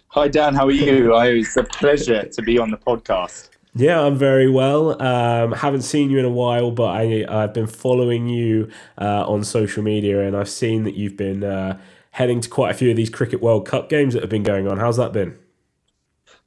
Hi 0.09 0.29
Dan, 0.29 0.55
how 0.55 0.67
are 0.67 0.73
you? 0.73 1.15
It's 1.17 1.57
a 1.57 1.63
pleasure 1.63 2.25
to 2.25 2.43
be 2.43 2.59
on 2.59 2.71
the 2.71 2.77
podcast. 2.77 3.52
Yeah, 3.75 4.01
I'm 4.03 4.17
very 4.17 4.51
well. 4.51 5.01
Um, 5.01 5.53
haven't 5.53 5.83
seen 5.83 6.11
you 6.11 6.19
in 6.19 6.27
a 6.27 6.31
while, 6.31 6.71
but 6.71 6.89
I, 6.91 7.25
I've 7.29 7.55
been 7.55 7.67
following 7.67 8.29
you 8.29 8.71
uh, 9.01 9.25
on 9.27 9.45
social 9.45 9.83
media, 9.83 10.27
and 10.27 10.37
I've 10.37 10.49
seen 10.51 10.85
that 10.85 10.95
you've 10.95 11.17
been 11.17 11.43
uh, 11.43 11.81
heading 12.11 12.41
to 12.43 12.49
quite 12.51 12.71
a 12.71 12.75
few 12.75 12.91
of 12.91 12.97
these 12.97 13.09
Cricket 13.09 13.41
World 13.41 13.67
Cup 13.67 13.89
games 13.89 14.13
that 14.13 14.23
have 14.23 14.31
been 14.31 14.43
going 14.43 14.69
on. 14.69 14.79
How's 14.79 14.99
that 14.99 15.13
been? 15.13 15.39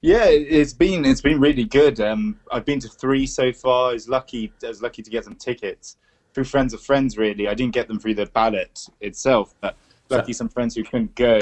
Yeah, 0.01 0.25
it- 0.25 0.47
it's 0.51 0.73
been 0.73 1.05
it's 1.05 1.21
been 1.21 1.39
really 1.39 1.63
good. 1.63 1.99
Um, 1.99 2.39
I've 2.51 2.65
been 2.65 2.79
to 2.81 2.89
three 2.89 3.25
so 3.25 3.51
far. 3.51 3.89
I 3.91 3.93
was 3.93 4.07
lucky. 4.07 4.51
I 4.63 4.67
was 4.67 4.81
lucky 4.81 5.01
to 5.01 5.09
get 5.09 5.23
some 5.25 5.35
tickets 5.35 5.97
through 6.33 6.43
friends 6.45 6.73
of 6.73 6.81
friends. 6.81 7.17
Really, 7.17 7.47
I 7.47 7.53
didn't 7.53 7.73
get 7.73 7.87
them 7.87 7.99
through 7.99 8.15
the 8.15 8.25
ballot 8.27 8.87
itself, 9.01 9.55
but 9.61 9.75
lucky 10.09 10.33
some 10.33 10.49
friends 10.49 10.75
who 10.75 10.83
couldn't 10.83 11.15
go. 11.15 11.39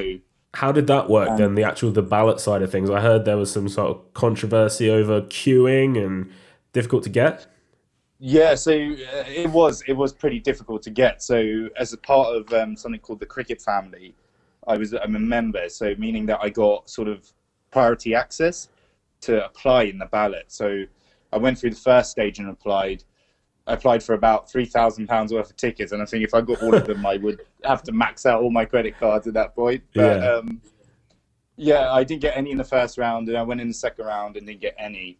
How 0.54 0.72
did 0.72 0.88
that 0.88 1.10
work 1.10 1.38
then? 1.38 1.56
The 1.56 1.64
actual 1.64 1.92
the 1.92 2.04
ballot 2.04 2.40
side 2.40 2.62
of 2.62 2.72
things. 2.72 2.90
I 2.90 3.02
heard 3.02 3.26
there 3.26 3.38
was 3.38 3.52
some 3.52 3.68
sort 3.68 3.90
of 3.90 4.14
controversy 4.14 4.90
over 4.90 5.22
queuing 5.22 6.04
and 6.04 6.32
difficult 6.74 7.04
to 7.04 7.10
get. 7.10 7.48
Yeah, 8.20 8.56
so 8.56 8.72
uh, 8.72 9.24
it 9.28 9.50
was 9.50 9.84
it 9.88 9.94
was 9.94 10.14
pretty 10.14 10.40
difficult 10.40 10.84
to 10.84 10.92
get. 10.92 11.24
So 11.24 11.70
as 11.78 11.92
a 11.92 11.98
part 11.98 12.36
of 12.36 12.54
um, 12.54 12.78
something 12.78 13.02
called 13.02 13.20
the 13.20 13.26
Cricket 13.26 13.62
Family, 13.62 14.16
I 14.68 14.78
was 14.78 14.94
I'm 14.94 15.16
a 15.16 15.20
member. 15.20 15.68
So 15.70 15.96
meaning 15.98 16.26
that 16.28 16.40
I 16.42 16.50
got 16.50 16.90
sort 16.90 17.08
of 17.08 17.32
priority 17.72 18.14
access 18.14 18.70
to 19.22 19.44
apply 19.46 19.84
in 19.84 19.98
the 19.98 20.06
ballot. 20.06 20.46
So 20.48 20.84
I 21.32 21.38
went 21.38 21.58
through 21.58 21.72
the 21.72 21.76
first 21.76 22.12
stage 22.12 22.40
and 22.40 22.50
applied. 22.50 23.04
I 23.66 23.74
applied 23.74 24.04
for 24.04 24.14
about 24.14 24.52
three 24.52 24.66
thousand 24.66 25.08
pounds 25.08 25.32
worth 25.32 25.50
of 25.50 25.56
tickets, 25.56 25.92
and 25.94 26.02
I 26.02 26.06
think 26.06 26.24
if 26.24 26.34
I 26.34 26.42
got 26.42 26.62
all 26.62 26.76
of 26.76 26.86
them, 26.86 27.06
I 27.06 27.18
would 27.18 27.42
have 27.64 27.82
to 27.84 27.92
max 27.92 28.26
out 28.26 28.42
all 28.42 28.52
my 28.52 28.66
credit 28.66 28.98
cards 29.00 29.26
at 29.28 29.34
that 29.36 29.56
point. 29.56 29.84
But 29.94 30.22
Yeah. 30.22 30.32
um, 30.34 30.62
yeah, 31.56 31.92
I 31.92 32.04
didn't 32.04 32.22
get 32.22 32.36
any 32.36 32.52
in 32.52 32.58
the 32.58 32.64
first 32.64 32.98
round, 32.98 33.30
and 33.30 33.38
I 33.38 33.44
went 33.44 33.62
in 33.62 33.68
the 33.68 33.74
second 33.74 34.06
round 34.06 34.36
and 34.36 34.48
didn't 34.48 34.62
get 34.62 34.76
any, 34.78 35.18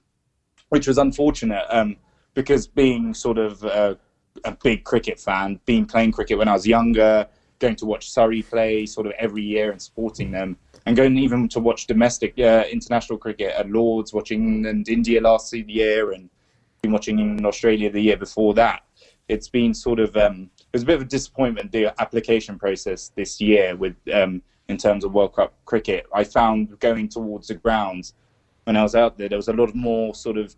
which 0.70 0.88
was 0.88 0.98
unfortunate. 0.98 1.66
Um, 1.70 1.98
because 2.34 2.66
being 2.66 3.14
sort 3.14 3.38
of 3.38 3.64
a, 3.64 3.98
a 4.44 4.58
big 4.64 4.84
cricket 4.84 5.20
fan, 5.20 5.60
being 5.66 5.86
playing 5.86 6.12
cricket 6.12 6.40
when 6.40 6.48
I 6.48 6.54
was 6.54 6.66
younger, 6.66 7.28
going 7.60 7.76
to 7.76 7.86
watch 7.86 8.10
Surrey 8.10 8.42
play 8.42 8.88
sort 8.88 9.06
of 9.06 9.14
every 9.20 9.44
year 9.44 9.72
and 9.72 9.80
supporting 9.80 10.32
them, 10.32 10.58
and 10.86 10.98
going 10.98 11.18
even 11.18 11.48
to 11.50 11.60
watch 11.60 11.86
domestic 11.86 12.38
uh, 12.40 12.64
international 12.72 13.20
cricket 13.20 13.54
at 13.56 13.70
Lords, 13.70 14.12
watching 14.14 14.56
England, 14.56 14.90
India 14.90 15.22
last 15.22 15.54
year, 15.54 16.12
and 16.12 16.30
been 16.84 16.92
watching 16.92 17.18
in 17.20 17.44
Australia 17.46 17.90
the 17.90 18.00
year 18.02 18.18
before 18.18 18.54
that. 18.54 18.84
It's 19.30 19.48
been 19.50 19.74
sort 19.74 20.00
of 20.00 20.16
um, 20.18 20.50
it 20.60 20.74
was 20.74 20.84
a 20.84 20.86
bit 20.86 20.96
of 20.98 21.02
a 21.02 21.06
disappointment 21.06 21.72
the 21.72 22.00
application 22.00 22.60
process 22.60 23.12
this 23.16 23.40
year 23.42 23.76
with 23.76 23.96
um, 24.14 24.42
in 24.68 24.78
terms 24.78 25.04
of 25.06 25.14
World 25.14 25.34
Cup 25.34 25.54
cricket. 25.66 26.06
I 26.14 26.24
found 26.26 26.78
going 26.80 27.08
towards 27.08 27.48
the 27.48 27.56
grounds 27.56 28.14
when 28.66 28.76
I 28.78 28.84
was 28.84 28.96
out 28.96 29.18
there, 29.18 29.28
there 29.30 29.38
was 29.38 29.48
a 29.48 29.54
lot 29.54 29.70
of 29.70 29.76
more 29.76 30.14
sort 30.14 30.38
of 30.38 30.56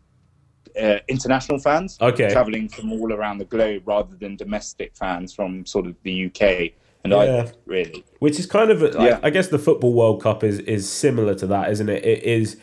uh, 0.79 0.97
international 1.07 1.57
fans 1.59 1.97
Okay. 2.01 2.29
traveling 2.31 2.67
from 2.69 2.91
all 2.91 3.13
around 3.13 3.38
the 3.38 3.45
globe 3.45 3.83
rather 3.85 4.15
than 4.15 4.35
domestic 4.35 4.95
fans 4.95 5.33
from 5.33 5.65
sort 5.65 5.85
of 5.88 5.95
the 6.03 6.25
UK 6.25 6.73
and 7.03 7.11
Yeah. 7.13 7.17
Ireland, 7.17 7.53
really. 7.65 8.03
Which 8.19 8.39
is 8.39 8.45
kind 8.47 8.69
of, 8.71 8.83
I- 8.95 9.07
Yeah. 9.07 9.19
I 9.23 9.29
guess, 9.29 9.47
the 9.47 9.57
football 9.59 9.93
World 9.93 10.21
Cup 10.23 10.43
is 10.43 10.57
is 10.59 10.89
similar 10.89 11.35
to 11.35 11.47
that, 11.47 11.71
isn't 11.71 11.88
it? 11.89 12.03
It 12.03 12.23
is 12.23 12.57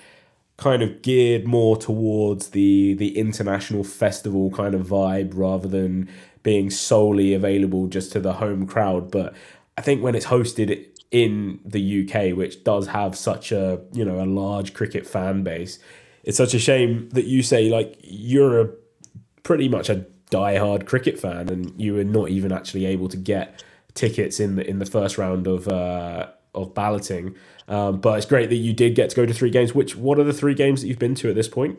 kind 0.57 0.83
of 0.83 1.03
geared 1.03 1.47
more 1.47 1.77
towards 1.77 2.51
the 2.51 2.95
the 2.95 3.19
international 3.19 3.83
festival 3.85 4.51
kind 4.51 4.75
of 4.75 4.87
vibe 4.87 5.33
rather 5.35 5.69
than 5.69 6.09
being 6.43 6.71
solely 6.71 7.35
available 7.35 7.87
just 7.87 8.13
to 8.13 8.21
the 8.21 8.35
home 8.35 8.67
crowd. 8.67 9.11
But 9.11 9.35
I 9.77 9.83
think 9.83 10.03
when 10.03 10.15
it's 10.15 10.27
hosted 10.27 10.87
in 11.11 11.61
the 11.65 12.03
UK, 12.03 12.37
which 12.37 12.65
does 12.65 12.89
have 12.89 13.17
such 13.17 13.53
a 13.53 13.81
you 13.93 14.05
know 14.05 14.21
a 14.21 14.27
large 14.27 14.75
cricket 14.75 15.07
fan 15.07 15.43
base, 15.43 15.79
it's 16.25 16.37
such 16.37 16.55
a 16.55 16.59
shame 16.59 17.09
that 17.11 17.25
you 17.25 17.43
say 17.43 17.69
like 17.69 17.97
you're 18.03 18.61
a 18.61 18.71
pretty 19.43 19.69
much 19.69 19.89
a 19.89 20.07
die-hard 20.31 20.87
cricket 20.87 21.19
fan 21.19 21.49
and 21.51 21.79
you 21.81 21.93
were 21.95 22.05
not 22.05 22.31
even 22.31 22.53
actually 22.53 22.87
able 22.87 23.09
to 23.09 23.19
get 23.19 23.63
tickets 23.95 24.41
in 24.41 24.57
the 24.57 24.67
in 24.67 24.79
the 24.79 24.87
first 24.87 25.19
round 25.19 25.47
of 25.47 25.69
uh, 25.69 26.29
of 26.55 26.75
balloting. 26.75 27.35
Um, 27.69 28.01
but 28.01 28.19
it's 28.19 28.27
great 28.27 28.49
that 28.51 28.57
you 28.57 28.73
did 28.73 28.95
get 28.95 29.11
to 29.11 29.17
go 29.17 29.27
to 29.27 29.35
three 29.35 29.51
games. 29.51 29.75
Which 29.75 29.97
what 29.97 30.19
are 30.19 30.25
the 30.25 30.33
three 30.33 30.55
games 30.55 30.83
that 30.83 30.89
you've 30.89 30.99
been 30.99 31.15
to 31.17 31.29
at 31.29 31.35
this 31.35 31.49
point? 31.49 31.79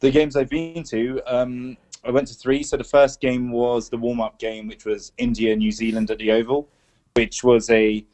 The 0.00 0.10
games 0.10 0.36
I've 0.36 0.50
been 0.50 0.82
to, 0.84 1.22
um, 1.26 1.76
I 2.04 2.10
went 2.10 2.28
to 2.28 2.34
three. 2.34 2.62
So 2.62 2.76
the 2.76 2.84
first 2.84 3.20
game 3.20 3.50
was 3.50 3.88
the 3.88 3.96
warm-up 3.96 4.38
game, 4.38 4.68
which 4.68 4.84
was 4.84 5.12
India 5.18 5.56
New 5.56 5.72
Zealand 5.72 6.10
at 6.10 6.18
the 6.18 6.30
Oval, 6.32 6.68
which 7.14 7.42
was 7.42 7.70
a 7.70 8.04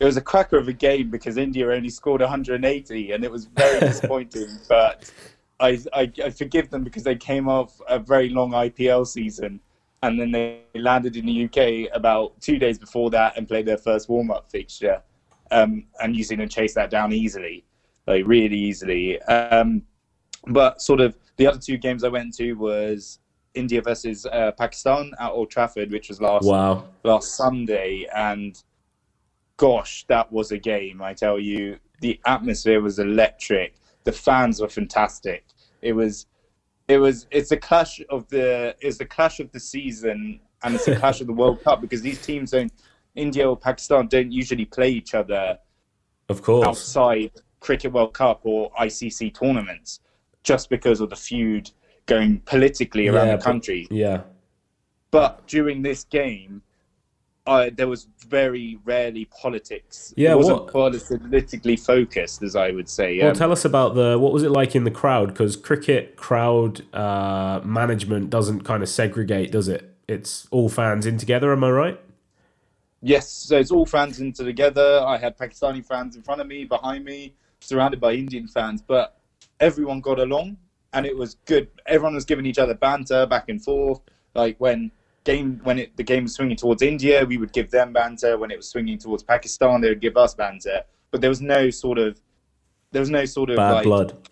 it 0.00 0.06
was 0.06 0.16
a 0.16 0.22
cracker 0.22 0.56
of 0.56 0.66
a 0.66 0.72
game 0.72 1.10
because 1.10 1.36
India 1.36 1.70
only 1.70 1.90
scored 1.90 2.22
180, 2.22 3.12
and 3.12 3.22
it 3.22 3.30
was 3.30 3.44
very 3.44 3.80
disappointing. 3.80 4.48
but 4.66 5.12
I, 5.60 5.78
I, 5.92 6.10
I 6.24 6.30
forgive 6.30 6.70
them 6.70 6.82
because 6.82 7.02
they 7.02 7.16
came 7.16 7.48
off 7.48 7.78
a 7.86 7.98
very 7.98 8.30
long 8.30 8.52
IPL 8.52 9.06
season, 9.06 9.60
and 10.02 10.18
then 10.18 10.30
they 10.30 10.62
landed 10.74 11.16
in 11.16 11.26
the 11.26 11.44
UK 11.44 11.94
about 11.94 12.40
two 12.40 12.58
days 12.58 12.78
before 12.78 13.10
that 13.10 13.36
and 13.36 13.46
played 13.46 13.66
their 13.66 13.78
first 13.78 14.08
warm-up 14.08 14.50
fixture, 14.50 15.02
um, 15.50 15.84
and 16.00 16.12
New 16.12 16.24
Zealand 16.24 16.50
chased 16.50 16.74
that 16.76 16.90
down 16.90 17.12
easily, 17.12 17.64
like 18.06 18.26
really 18.26 18.58
easily. 18.58 19.20
Um, 19.22 19.82
but 20.46 20.80
sort 20.80 21.00
of 21.00 21.16
the 21.36 21.46
other 21.46 21.58
two 21.58 21.76
games 21.76 22.04
I 22.04 22.08
went 22.08 22.34
to 22.36 22.54
was 22.54 23.18
India 23.54 23.82
versus 23.82 24.26
uh, 24.26 24.52
Pakistan 24.52 25.12
at 25.18 25.30
Old 25.30 25.50
Trafford, 25.50 25.90
which 25.90 26.08
was 26.08 26.20
last 26.20 26.44
wow. 26.44 26.84
last 27.04 27.36
Sunday, 27.36 28.06
and 28.14 28.62
gosh, 29.56 30.04
that 30.08 30.30
was 30.32 30.52
a 30.52 30.58
game! 30.58 31.02
I 31.02 31.14
tell 31.14 31.38
you, 31.38 31.78
the 32.00 32.20
atmosphere 32.26 32.80
was 32.80 32.98
electric. 32.98 33.74
The 34.04 34.12
fans 34.12 34.60
were 34.60 34.68
fantastic. 34.68 35.44
It 35.82 35.92
was, 35.92 36.26
it 36.90 36.98
was, 36.98 37.26
it's 37.30 37.52
a 37.52 37.56
clash 37.56 38.00
of 38.10 38.28
the, 38.28 38.74
it's 38.80 38.98
the 38.98 39.04
clash 39.04 39.38
of 39.38 39.50
the 39.52 39.60
season, 39.60 40.40
and 40.64 40.74
it's 40.74 40.88
a 40.88 40.96
clash 41.02 41.20
of 41.20 41.28
the 41.28 41.32
World 41.32 41.62
Cup 41.62 41.80
because 41.80 42.02
these 42.02 42.20
teams 42.20 42.50
don't, 42.50 42.72
India 43.14 43.48
or 43.48 43.56
Pakistan 43.56 44.08
don't 44.08 44.32
usually 44.32 44.64
play 44.64 44.90
each 44.90 45.14
other, 45.14 45.56
of 46.28 46.42
course, 46.42 46.66
outside 46.66 47.30
Cricket 47.60 47.92
World 47.92 48.12
Cup 48.14 48.40
or 48.42 48.70
ICC 48.72 49.32
tournaments, 49.38 50.00
just 50.42 50.68
because 50.68 51.00
of 51.00 51.10
the 51.10 51.16
feud 51.16 51.70
going 52.06 52.40
politically 52.40 53.06
around 53.06 53.26
Yeah, 53.26 53.32
the 53.32 53.38
but- 53.38 53.44
country. 53.44 53.86
yeah, 53.90 54.22
But 55.12 55.46
during 55.46 55.82
this 55.82 56.04
game, 56.04 56.62
I, 57.46 57.70
there 57.70 57.88
was 57.88 58.06
very 58.28 58.78
rarely 58.84 59.24
politics. 59.24 60.12
Yeah, 60.16 60.32
it 60.32 60.36
wasn't 60.36 60.68
politically 60.68 61.76
focused, 61.76 62.42
as 62.42 62.54
I 62.54 62.70
would 62.70 62.88
say. 62.88 63.18
Well, 63.18 63.30
Um, 63.30 63.34
tell 63.34 63.50
us 63.50 63.64
about 63.64 63.94
the 63.94 64.18
what 64.18 64.32
was 64.32 64.42
it 64.42 64.50
like 64.50 64.76
in 64.76 64.84
the 64.84 64.90
crowd? 64.90 65.28
Because 65.28 65.56
cricket 65.56 66.16
crowd 66.16 66.82
uh, 66.94 67.60
management 67.64 68.30
doesn't 68.30 68.62
kind 68.62 68.82
of 68.82 68.88
segregate, 68.88 69.50
does 69.50 69.68
it? 69.68 69.94
It's 70.06 70.46
all 70.50 70.68
fans 70.68 71.06
in 71.06 71.18
together. 71.18 71.52
Am 71.52 71.64
I 71.64 71.70
right? 71.70 72.00
yes, 73.02 73.30
so 73.30 73.58
it's 73.58 73.70
all 73.70 73.86
fans 73.86 74.20
into 74.20 74.44
together. 74.44 75.02
I 75.06 75.16
had 75.16 75.38
Pakistani 75.38 75.84
fans 75.84 76.16
in 76.16 76.22
front 76.22 76.40
of 76.40 76.46
me, 76.46 76.64
behind 76.64 77.04
me, 77.04 77.34
surrounded 77.60 78.00
by 78.00 78.12
Indian 78.12 78.46
fans, 78.46 78.82
but 78.82 79.18
everyone 79.58 80.00
got 80.00 80.18
along, 80.18 80.58
and 80.92 81.06
it 81.06 81.16
was 81.16 81.36
good. 81.46 81.68
Everyone 81.86 82.14
was 82.14 82.24
giving 82.26 82.44
each 82.44 82.58
other 82.58 82.74
banter 82.74 83.24
back 83.26 83.48
and 83.48 83.62
forth. 83.62 84.00
Like 84.34 84.56
when 84.58 84.90
game 85.24 85.60
when 85.64 85.78
it 85.78 85.96
the 85.96 86.02
game 86.02 86.24
was 86.24 86.34
swinging 86.34 86.56
towards 86.56 86.82
India, 86.82 87.24
we 87.24 87.36
would 87.36 87.52
give 87.52 87.70
them 87.70 87.92
banter. 87.92 88.38
When 88.38 88.50
it 88.50 88.56
was 88.56 88.68
swinging 88.68 88.98
towards 88.98 89.22
Pakistan, 89.22 89.80
they 89.80 89.88
would 89.88 90.00
give 90.00 90.16
us 90.16 90.34
banter. 90.34 90.82
But 91.10 91.20
there 91.20 91.30
was 91.30 91.40
no 91.40 91.70
sort 91.70 91.98
of 91.98 92.20
there 92.92 93.00
was 93.00 93.10
no 93.10 93.24
sort 93.24 93.50
of 93.50 93.56
Bad 93.56 93.72
like 93.72 93.84
blood. 93.84 94.28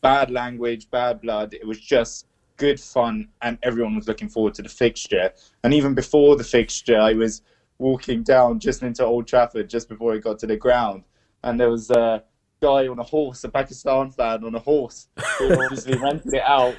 bad 0.00 0.30
language, 0.30 0.90
bad 0.90 1.20
blood. 1.20 1.54
It 1.54 1.66
was 1.66 1.80
just 1.80 2.26
good 2.56 2.80
fun, 2.80 3.28
and 3.42 3.58
everyone 3.62 3.94
was 3.96 4.08
looking 4.08 4.28
forward 4.28 4.54
to 4.54 4.62
the 4.62 4.68
fixture. 4.68 5.32
And 5.62 5.72
even 5.74 5.94
before 5.94 6.36
the 6.36 6.44
fixture, 6.44 6.98
I 6.98 7.12
was 7.12 7.42
walking 7.78 8.22
down 8.22 8.58
just 8.58 8.82
into 8.82 9.04
Old 9.04 9.26
Trafford 9.26 9.70
just 9.70 9.88
before 9.88 10.12
I 10.14 10.18
got 10.18 10.38
to 10.40 10.46
the 10.46 10.56
ground, 10.56 11.04
and 11.44 11.58
there 11.58 11.70
was 11.70 11.90
a 11.90 12.22
guy 12.60 12.88
on 12.88 12.98
a 12.98 13.02
horse, 13.02 13.44
a 13.44 13.48
Pakistan 13.48 14.10
fan 14.10 14.44
on 14.44 14.54
a 14.54 14.58
horse, 14.58 15.08
who 15.38 15.52
obviously 15.62 15.96
rented 15.96 16.34
it 16.34 16.42
out, 16.42 16.74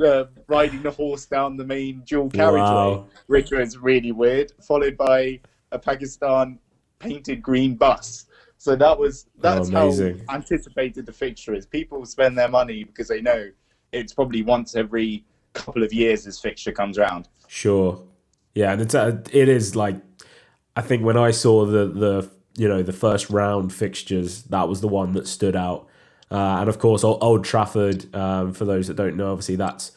uh, 0.00 0.24
riding 0.48 0.82
the 0.82 0.90
horse 0.90 1.26
down 1.26 1.56
the 1.56 1.64
main 1.64 2.02
dual 2.06 2.30
carriageway, 2.30 2.60
Wow. 2.60 3.06
which 3.26 3.50
was 3.50 3.78
really 3.78 4.12
weird. 4.12 4.52
Followed 4.62 4.96
by 4.96 5.40
a 5.72 5.78
Pakistan 5.78 6.58
painted 6.98 7.42
green 7.42 7.74
bus. 7.74 8.26
So 8.58 8.74
that 8.76 8.98
was 8.98 9.26
that's 9.38 9.68
how 9.70 9.84
amazing. 9.86 10.22
anticipated 10.30 11.06
the 11.06 11.12
fixture 11.12 11.54
is. 11.54 11.66
People 11.66 12.04
spend 12.06 12.36
their 12.36 12.48
money 12.48 12.84
because 12.84 13.06
they 13.08 13.20
know 13.20 13.50
it's 13.92 14.12
probably 14.12 14.42
once 14.42 14.74
every 14.74 15.24
couple 15.52 15.82
of 15.84 15.92
years 15.92 16.24
this 16.24 16.40
fixture 16.40 16.72
comes 16.72 16.98
around. 16.98 17.28
Sure. 17.46 18.02
Yeah, 18.54 18.72
and 18.72 18.82
it's 18.82 18.94
uh, 18.94 19.22
it 19.32 19.48
is 19.48 19.76
like 19.76 19.96
I 20.74 20.80
think 20.80 21.04
when 21.04 21.16
I 21.16 21.30
saw 21.30 21.66
the 21.66 21.86
the 21.86 22.30
you 22.58 22.68
know 22.68 22.82
the 22.82 22.92
first 22.92 23.30
round 23.30 23.72
fixtures, 23.72 24.42
that 24.44 24.68
was 24.68 24.80
the 24.80 24.88
one 24.88 25.12
that 25.12 25.26
stood 25.26 25.56
out. 25.56 25.86
Uh, 26.30 26.58
and 26.60 26.68
of 26.68 26.78
course, 26.78 27.04
Old, 27.04 27.44
Trafford. 27.44 28.14
Um, 28.14 28.52
for 28.52 28.64
those 28.64 28.88
that 28.88 28.94
don't 28.94 29.16
know, 29.16 29.32
obviously 29.32 29.56
that's 29.56 29.92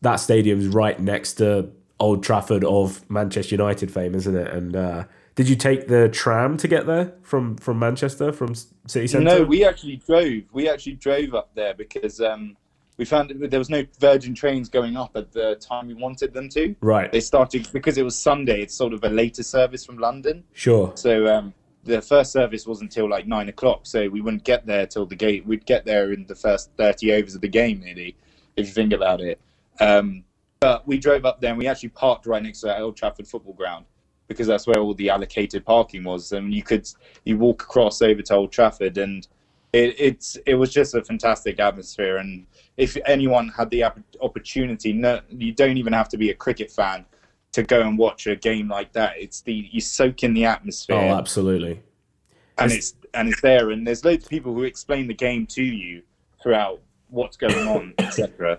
that 0.00 0.16
stadium's 0.16 0.66
right 0.66 0.98
next 0.98 1.34
to 1.34 1.70
Old 2.00 2.24
Trafford 2.24 2.64
of 2.64 3.08
Manchester 3.10 3.54
United 3.54 3.92
fame, 3.92 4.14
isn't 4.14 4.34
it? 4.34 4.48
And 4.48 4.74
uh, 4.74 5.04
did 5.34 5.48
you 5.48 5.54
take 5.54 5.86
the 5.86 6.08
tram 6.08 6.56
to 6.56 6.66
get 6.66 6.86
there 6.86 7.12
from 7.22 7.56
from 7.56 7.78
Manchester 7.78 8.32
from 8.32 8.54
City 8.54 9.06
Centre? 9.06 9.24
No, 9.24 9.44
we 9.44 9.64
actually 9.64 9.96
drove. 9.96 10.42
We 10.52 10.68
actually 10.68 10.94
drove 10.94 11.34
up 11.34 11.50
there 11.54 11.74
because 11.74 12.20
um, 12.20 12.56
we 12.96 13.04
found 13.04 13.30
that 13.30 13.50
there 13.50 13.60
was 13.60 13.70
no 13.70 13.84
Virgin 14.00 14.34
trains 14.34 14.68
going 14.68 14.96
up 14.96 15.12
at 15.16 15.32
the 15.32 15.54
time 15.56 15.86
we 15.86 15.94
wanted 15.94 16.32
them 16.32 16.48
to. 16.50 16.74
right. 16.80 17.12
They 17.12 17.20
started 17.20 17.68
because 17.72 17.96
it 17.96 18.02
was 18.02 18.18
Sunday. 18.18 18.62
It's 18.62 18.74
sort 18.74 18.92
of 18.92 19.04
a 19.04 19.08
later 19.08 19.42
service 19.42 19.84
from 19.84 19.98
London. 19.98 20.42
Sure. 20.52 20.92
So 20.96 21.26
um, 21.26 21.54
the 21.84 22.02
first 22.02 22.32
service 22.32 22.66
wasn't 22.66 22.90
until 22.90 23.08
like 23.08 23.26
nine 23.26 23.48
o'clock. 23.48 23.86
So 23.86 24.08
we 24.08 24.20
wouldn't 24.20 24.44
get 24.44 24.66
there 24.66 24.86
till 24.86 25.06
the 25.06 25.16
gate. 25.16 25.46
We'd 25.46 25.66
get 25.66 25.84
there 25.84 26.12
in 26.12 26.26
the 26.26 26.34
first 26.34 26.70
thirty 26.76 27.12
overs 27.12 27.34
of 27.34 27.40
the 27.40 27.48
game, 27.48 27.80
nearly, 27.80 28.16
if 28.56 28.66
you 28.66 28.72
think 28.72 28.92
about 28.92 29.20
it. 29.20 29.40
Um, 29.80 30.24
but 30.60 30.86
we 30.86 30.98
drove 30.98 31.24
up 31.24 31.40
there 31.40 31.50
and 31.50 31.58
we 31.58 31.66
actually 31.66 31.88
parked 31.88 32.26
right 32.26 32.42
next 32.42 32.60
to 32.60 32.66
that 32.66 32.80
Old 32.80 32.96
Trafford 32.96 33.26
football 33.26 33.54
ground 33.54 33.86
because 34.28 34.46
that's 34.46 34.66
where 34.66 34.78
all 34.78 34.94
the 34.94 35.08
allocated 35.08 35.64
parking 35.64 36.04
was. 36.04 36.32
And 36.32 36.52
you 36.52 36.62
could 36.62 36.86
you 37.24 37.38
walk 37.38 37.62
across 37.62 38.02
over 38.02 38.20
to 38.22 38.34
Old 38.34 38.52
Trafford 38.52 38.98
and 38.98 39.26
it, 39.72 39.94
it's 39.98 40.36
it 40.46 40.56
was 40.56 40.72
just 40.72 40.94
a 40.94 41.02
fantastic 41.02 41.58
atmosphere. 41.60 42.18
And 42.18 42.46
if 42.76 42.96
anyone 43.06 43.48
had 43.48 43.70
the 43.70 43.84
opportunity, 44.20 44.92
no, 44.92 45.20
you 45.30 45.52
don't 45.52 45.78
even 45.78 45.92
have 45.92 46.08
to 46.10 46.18
be 46.18 46.30
a 46.30 46.34
cricket 46.34 46.70
fan 46.70 47.06
to 47.52 47.62
go 47.62 47.80
and 47.80 47.98
watch 47.98 48.26
a 48.26 48.36
game 48.36 48.68
like 48.68 48.92
that. 48.92 49.14
It's 49.18 49.40
the 49.40 49.68
you 49.72 49.80
soak 49.80 50.22
in 50.22 50.34
the 50.34 50.44
atmosphere 50.44 50.96
Oh, 50.96 51.14
absolutely. 51.16 51.82
and 52.58 52.70
it's 52.72 52.94
and 53.14 53.28
it's 53.28 53.40
there 53.40 53.70
and 53.70 53.86
there's 53.86 54.04
loads 54.04 54.24
of 54.24 54.30
people 54.30 54.54
who 54.54 54.62
explain 54.62 55.08
the 55.08 55.14
game 55.14 55.46
to 55.46 55.62
you 55.64 56.02
throughout 56.42 56.80
what's 57.08 57.36
going 57.36 57.66
on 57.66 57.92
etc 57.98 58.58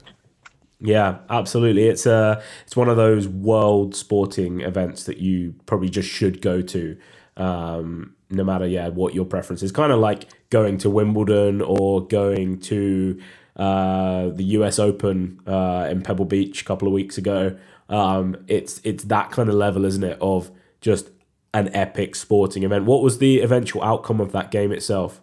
Yeah, 0.80 1.20
absolutely. 1.30 1.88
It's 1.88 2.06
a 2.06 2.42
it's 2.66 2.76
one 2.76 2.90
of 2.90 2.98
those 2.98 3.28
world 3.28 3.96
sporting 3.96 4.62
events 4.62 5.04
that 5.06 5.18
you 5.20 5.54
probably 5.68 5.90
just 5.90 6.10
should 6.10 6.42
go 6.42 6.62
to, 6.64 6.98
um, 7.38 8.16
no 8.30 8.44
matter 8.44 8.66
yeah 8.68 8.90
what 8.90 9.14
your 9.14 9.26
preference 9.26 9.62
is. 9.64 9.72
Kind 9.72 9.92
of 9.94 10.00
like 10.00 10.26
going 10.50 10.78
to 10.80 10.90
Wimbledon 10.90 11.62
or 11.62 12.06
going 12.08 12.60
to 12.62 13.22
uh, 13.56 14.30
the 14.30 14.44
U.S. 14.58 14.80
Open 14.80 15.40
uh, 15.48 15.88
in 15.92 16.02
Pebble 16.02 16.26
Beach 16.26 16.62
a 16.62 16.66
couple 16.66 16.88
of 16.88 16.94
weeks 16.94 17.18
ago. 17.18 17.56
Um, 17.92 18.38
it's 18.48 18.82
it's 18.84 19.04
that 19.06 19.32
kind 19.32 19.50
of 19.50 19.56
level, 19.56 19.86
isn't 19.86 20.04
it? 20.04 20.18
Of 20.22 20.50
just 20.80 21.10
an 21.54 21.70
epic 21.76 22.16
sporting 22.16 22.64
event. 22.64 22.86
What 22.86 23.04
was 23.04 23.18
the 23.20 23.42
eventual 23.42 23.84
outcome 23.84 24.20
of 24.22 24.32
that 24.32 24.50
game 24.52 24.72
itself? 24.72 25.22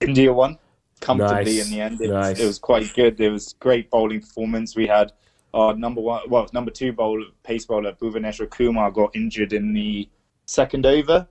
india 0.00 0.32
won 0.32 0.58
comfortably 1.00 1.56
Nice, 1.56 1.66
in 1.66 1.72
the 1.72 1.80
end 1.80 2.00
it, 2.00 2.10
nice. 2.10 2.30
was, 2.36 2.40
it 2.40 2.46
was 2.46 2.58
quite 2.58 2.92
good 2.94 3.16
there 3.16 3.30
was 3.30 3.54
great 3.60 3.90
bowling 3.90 4.20
performance 4.20 4.76
we 4.76 4.86
had 4.86 5.12
our 5.54 5.74
number 5.74 6.00
one 6.00 6.20
well 6.28 6.46
number 6.52 6.70
two 6.70 6.92
bowler 6.92 7.26
pace 7.42 7.64
bowler 7.64 7.92
bhuvaneshwar 7.92 8.50
kumar 8.50 8.90
got 8.90 9.14
injured 9.14 9.52
in 9.52 9.72
the 9.72 10.08
second 10.46 10.84
over 10.84 11.26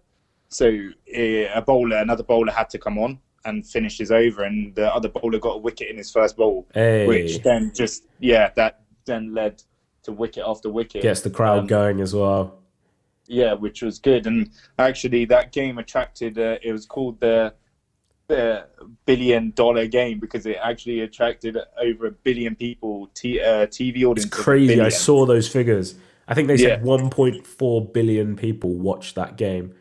so 0.49 0.67
eh, 1.11 1.47
a 1.53 1.61
bowler 1.61 1.97
another 1.97 2.23
bowler 2.23 2.51
had 2.51 2.69
to 2.69 2.77
come 2.79 2.97
on 2.97 3.19
and 3.45 3.67
finish 3.67 3.97
his 3.97 4.11
over 4.11 4.43
and 4.43 4.73
the 4.75 4.93
other 4.95 5.09
bowler 5.09 5.37
got 5.39 5.55
a 5.55 5.59
wicket 5.59 5.89
in 5.89 5.97
his 5.97 6.09
first 6.09 6.37
bowl 6.37 6.65
Hey, 6.73 7.05
which 7.05 7.41
then 7.43 7.71
just 7.75 8.05
yeah 8.19 8.49
that 8.55 8.81
then 9.05 9.33
led 9.33 9.61
to 10.03 10.11
wicket 10.11 10.43
after 10.45 10.69
wicket 10.69 11.01
gets 11.01 11.21
the 11.21 11.29
crowd 11.29 11.59
Um, 11.59 11.67
going 11.67 12.01
as 12.01 12.13
well. 12.13 12.59
Yeah, 13.25 13.53
which 13.53 13.81
was 13.81 13.99
good, 13.99 14.27
and 14.27 14.49
actually 14.77 15.25
that 15.25 15.51
game 15.51 15.77
attracted. 15.77 16.37
Uh, 16.37 16.57
it 16.61 16.71
was 16.71 16.85
called 16.85 17.19
the 17.21 17.53
uh, 18.29 18.61
billion 19.05 19.51
dollar 19.51 19.87
game 19.87 20.19
because 20.19 20.45
it 20.45 20.57
actually 20.61 21.01
attracted 21.01 21.57
over 21.81 22.07
a 22.07 22.11
billion 22.11 22.55
people 22.55 23.09
t- 23.13 23.39
uh, 23.39 23.65
TV 23.67 23.97
audience. 24.03 24.25
It's 24.25 24.35
crazy. 24.35 24.79
I 24.81 24.89
saw 24.89 25.25
those 25.25 25.47
figures. 25.47 25.95
I 26.27 26.33
think 26.33 26.47
they 26.47 26.57
said 26.57 26.79
Yeah. 26.81 26.85
1.4 26.85 27.93
billion 27.93 28.35
people 28.35 28.71
watched 28.71 29.15
that 29.15 29.35
game. 29.37 29.73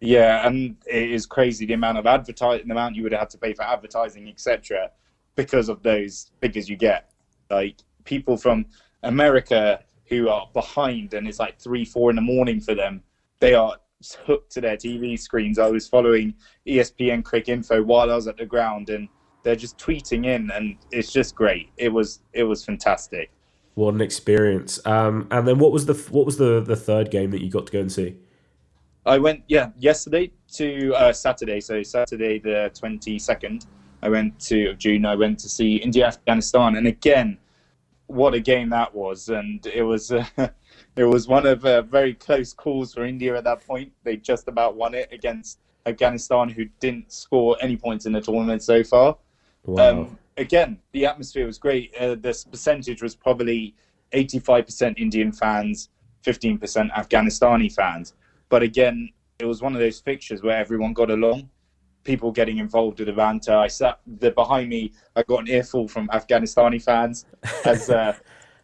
Yeah, 0.00 0.46
and 0.46 0.76
it 0.86 1.10
is 1.10 1.26
crazy 1.26 1.66
the 1.66 1.74
amount 1.74 1.98
of 1.98 2.06
advertising, 2.06 2.66
the 2.66 2.72
amount 2.72 2.96
you 2.96 3.02
would 3.04 3.12
have 3.12 3.20
had 3.20 3.30
to 3.30 3.38
pay 3.38 3.52
for 3.52 3.62
advertising, 3.62 4.28
etc., 4.28 4.90
because 5.36 5.68
of 5.68 5.82
those 5.82 6.30
figures 6.40 6.68
you 6.68 6.76
get. 6.76 7.10
Like 7.50 7.76
people 8.04 8.36
from 8.36 8.66
America 9.02 9.80
who 10.06 10.28
are 10.28 10.48
behind, 10.52 11.14
and 11.14 11.26
it's 11.26 11.38
like 11.38 11.58
three, 11.58 11.84
four 11.84 12.10
in 12.10 12.16
the 12.16 12.22
morning 12.22 12.60
for 12.60 12.74
them. 12.74 13.02
They 13.40 13.54
are 13.54 13.76
hooked 14.24 14.52
to 14.52 14.60
their 14.60 14.76
TV 14.76 15.18
screens. 15.18 15.58
I 15.58 15.70
was 15.70 15.88
following 15.88 16.34
ESPN 16.66 17.22
Cricinfo 17.22 17.84
while 17.84 18.10
I 18.10 18.14
was 18.14 18.26
at 18.26 18.36
the 18.36 18.46
ground, 18.46 18.90
and 18.90 19.08
they're 19.42 19.56
just 19.56 19.78
tweeting 19.78 20.26
in, 20.26 20.50
and 20.50 20.76
it's 20.90 21.12
just 21.12 21.34
great. 21.34 21.70
It 21.76 21.88
was 21.88 22.20
it 22.32 22.44
was 22.44 22.64
fantastic. 22.64 23.30
What 23.74 23.94
an 23.94 24.00
experience! 24.00 24.84
Um, 24.86 25.26
and 25.30 25.46
then 25.48 25.58
what 25.58 25.72
was 25.72 25.86
the 25.86 25.94
what 26.10 26.26
was 26.26 26.36
the 26.36 26.60
the 26.60 26.76
third 26.76 27.10
game 27.10 27.30
that 27.30 27.42
you 27.42 27.50
got 27.50 27.66
to 27.66 27.72
go 27.72 27.80
and 27.80 27.90
see? 27.90 28.16
I 29.04 29.18
went, 29.18 29.42
yeah, 29.48 29.70
yesterday 29.78 30.30
to 30.52 30.94
uh, 30.94 31.12
Saturday. 31.12 31.60
So 31.60 31.82
Saturday 31.82 32.38
the 32.38 32.70
twenty 32.78 33.18
second, 33.18 33.66
I 34.02 34.08
went 34.08 34.38
to 34.40 34.70
of 34.70 34.78
June. 34.78 35.06
I 35.06 35.16
went 35.16 35.38
to 35.40 35.48
see 35.48 35.76
India 35.76 36.06
Afghanistan, 36.06 36.76
and 36.76 36.86
again, 36.86 37.38
what 38.06 38.34
a 38.34 38.40
game 38.40 38.70
that 38.70 38.94
was! 38.94 39.28
And 39.28 39.64
it 39.66 39.82
was, 39.82 40.12
uh, 40.12 40.24
it 40.96 41.04
was 41.04 41.28
one 41.28 41.46
of 41.46 41.64
uh, 41.64 41.82
very 41.82 42.14
close 42.14 42.52
calls 42.52 42.94
for 42.94 43.04
India 43.04 43.36
at 43.36 43.44
that 43.44 43.66
point. 43.66 43.92
They 44.04 44.16
just 44.16 44.48
about 44.48 44.76
won 44.76 44.94
it 44.94 45.08
against 45.12 45.58
Afghanistan, 45.86 46.48
who 46.48 46.66
didn't 46.80 47.12
score 47.12 47.56
any 47.60 47.76
points 47.76 48.06
in 48.06 48.12
the 48.12 48.20
tournament 48.20 48.62
so 48.62 48.84
far. 48.84 49.16
Wow. 49.64 49.90
Um, 49.90 50.18
again, 50.36 50.78
the 50.92 51.06
atmosphere 51.06 51.46
was 51.46 51.58
great. 51.58 51.94
Uh, 51.98 52.14
this 52.14 52.44
percentage 52.44 53.02
was 53.02 53.14
probably 53.14 53.74
85% 54.12 54.98
Indian 54.98 55.32
fans, 55.32 55.88
15% 56.24 56.92
Afghanistani 56.92 57.72
fans. 57.72 58.14
But 58.48 58.62
again, 58.62 59.10
it 59.38 59.46
was 59.46 59.62
one 59.62 59.74
of 59.74 59.80
those 59.80 60.00
fixtures 60.00 60.42
where 60.42 60.56
everyone 60.56 60.92
got 60.92 61.10
along, 61.10 61.48
people 62.04 62.32
getting 62.32 62.58
involved 62.58 62.98
with 62.98 63.08
the 63.08 63.12
banter. 63.14 63.54
I 63.54 63.68
sat 63.68 64.00
the 64.18 64.30
behind 64.30 64.68
me. 64.68 64.92
I 65.16 65.22
got 65.22 65.40
an 65.40 65.48
earful 65.48 65.88
from 65.88 66.08
Afghanistani 66.08 66.82
fans 66.82 67.26
as 67.64 67.90
uh, 67.90 68.14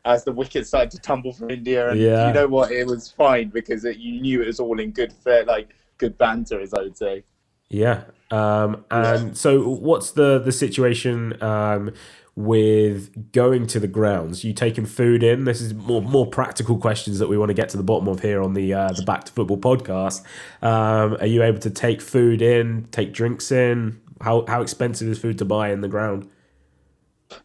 as 0.05 0.25
the 0.25 0.33
wicket 0.33 0.67
started 0.67 0.91
to 0.93 0.99
tumble 0.99 1.33
for 1.33 1.49
India. 1.51 1.91
And 1.91 2.01
Yeah. 2.01 2.29
you 2.29 2.33
know 2.33 2.49
what? 2.49 2.73
It 2.73 2.87
was 2.87 3.11
fine 3.11 3.49
because 3.51 3.85
it, 3.85 3.99
you 3.99 4.21
knew 4.21 4.43
it 4.43 4.47
was 4.47 4.61
all 4.61 4.79
in 4.81 4.91
good 4.91 5.13
fair, 5.13 5.45
like 5.45 5.75
good 5.99 6.17
banter, 6.19 6.61
as 6.61 6.73
I 6.75 6.83
would 6.83 6.97
say. 6.97 7.25
Yeah. 7.69 8.05
Um, 8.31 8.85
and 8.91 9.37
so, 9.37 9.69
what's 9.69 10.13
the 10.13 10.39
the 10.39 10.53
situation 10.53 11.41
um, 11.43 11.93
with 12.39 13.33
going 13.33 13.67
to 13.67 13.81
the 13.81 13.89
grounds? 13.89 14.45
You 14.45 14.53
taking 14.53 14.87
food 14.87 15.25
in? 15.25 15.45
This 15.45 15.61
is 15.61 15.75
more 15.75 16.01
more 16.01 16.27
practical 16.27 16.79
questions 16.79 17.19
that 17.19 17.29
we 17.29 17.37
want 17.37 17.49
to 17.49 17.55
get 17.55 17.69
to 17.71 17.77
the 17.77 17.83
bottom 17.83 18.07
of 18.07 18.21
here 18.21 18.41
on 18.41 18.55
the 18.55 18.73
uh, 18.73 18.93
the 18.93 19.03
Back 19.03 19.25
to 19.25 19.33
Football 19.33 19.59
podcast. 19.59 20.23
Um, 20.63 21.17
are 21.19 21.27
you 21.27 21.43
able 21.43 21.59
to 21.59 21.71
take 21.71 22.01
food 22.01 22.41
in, 22.41 22.87
take 22.93 23.13
drinks 23.13 23.51
in? 23.51 24.01
How 24.21 24.45
how 24.47 24.63
expensive 24.63 25.09
is 25.09 25.19
food 25.19 25.37
to 25.39 25.45
buy 25.45 25.73
in 25.73 25.81
the 25.81 25.89
ground? 25.89 26.31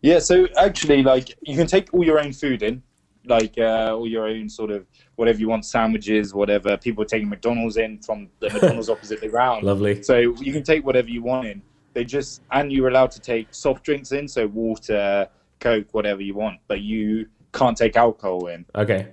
Yeah, 0.01 0.19
so 0.19 0.47
actually, 0.57 1.01
like 1.01 1.35
you 1.41 1.57
can 1.57 1.65
take 1.65 1.91
all 1.91 2.05
your 2.05 2.19
own 2.19 2.31
food 2.31 2.61
in, 2.61 2.83
like 3.25 3.55
uh, 3.57 3.95
all 3.95 4.07
your 4.07 4.27
own 4.27 4.47
sort 4.47 4.69
of 4.69 4.85
whatever 5.15 5.39
you 5.39 5.49
want, 5.49 5.65
sandwiches, 5.65 6.35
whatever. 6.35 6.77
People 6.77 7.01
are 7.01 7.07
taking 7.07 7.29
McDonald's 7.29 7.77
in 7.77 7.97
from 7.99 8.29
the 8.39 8.49
McDonald's 8.53 8.91
opposite 8.91 9.21
the 9.21 9.29
ground. 9.29 9.63
Lovely. 9.63 10.03
So 10.03 10.17
you 10.17 10.53
can 10.53 10.61
take 10.61 10.85
whatever 10.85 11.09
you 11.09 11.23
want 11.23 11.47
in. 11.47 11.63
They 11.93 12.03
just 12.03 12.41
and 12.51 12.71
you're 12.71 12.87
allowed 12.89 13.11
to 13.11 13.19
take 13.19 13.47
soft 13.51 13.83
drinks 13.83 14.11
in, 14.11 14.27
so 14.27 14.47
water, 14.47 15.27
Coke, 15.59 15.87
whatever 15.91 16.21
you 16.21 16.33
want, 16.33 16.59
but 16.67 16.81
you 16.81 17.27
can't 17.53 17.77
take 17.77 17.95
alcohol 17.95 18.47
in, 18.47 18.65
Okay, 18.75 19.09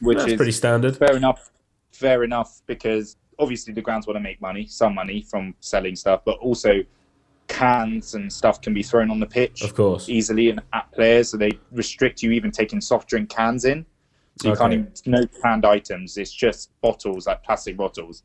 which 0.00 0.18
that's 0.18 0.32
is 0.32 0.36
pretty 0.36 0.52
standard. 0.52 0.96
fair 0.96 1.16
enough. 1.16 1.50
Fair 1.92 2.24
enough, 2.24 2.60
because 2.66 3.16
obviously 3.38 3.72
the 3.72 3.80
grounds 3.80 4.06
want 4.06 4.16
to 4.16 4.20
make 4.20 4.40
money, 4.40 4.66
some 4.66 4.94
money 4.94 5.22
from 5.22 5.54
selling 5.60 5.94
stuff, 5.94 6.22
but 6.24 6.36
also 6.38 6.82
cans 7.46 8.14
and 8.14 8.32
stuff 8.32 8.60
can 8.60 8.74
be 8.74 8.82
thrown 8.82 9.10
on 9.10 9.20
the 9.20 9.26
pitch 9.26 9.62
Of 9.62 9.74
course. 9.74 10.08
easily 10.08 10.50
and 10.50 10.60
at 10.72 10.90
players, 10.92 11.30
so 11.30 11.36
they 11.36 11.50
restrict 11.70 12.22
you 12.22 12.32
even 12.32 12.50
taking 12.50 12.80
soft 12.80 13.08
drink 13.08 13.28
cans 13.28 13.64
in. 13.64 13.86
So 14.42 14.48
you 14.50 14.56
can't 14.56 14.72
even 14.72 14.92
no 15.06 15.24
canned 15.40 15.64
items. 15.64 16.16
It's 16.16 16.32
just 16.32 16.70
bottles, 16.80 17.28
like 17.28 17.44
plastic 17.44 17.76
bottles, 17.76 18.24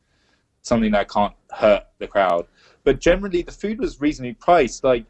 something 0.62 0.92
that 0.92 1.08
can't 1.08 1.34
hurt 1.50 1.86
the 1.98 2.06
crowd. 2.06 2.46
But 2.84 3.00
generally, 3.00 3.42
the 3.42 3.52
food 3.52 3.78
was 3.78 4.00
reasonably 4.00 4.34
priced. 4.34 4.84
Like 4.84 5.04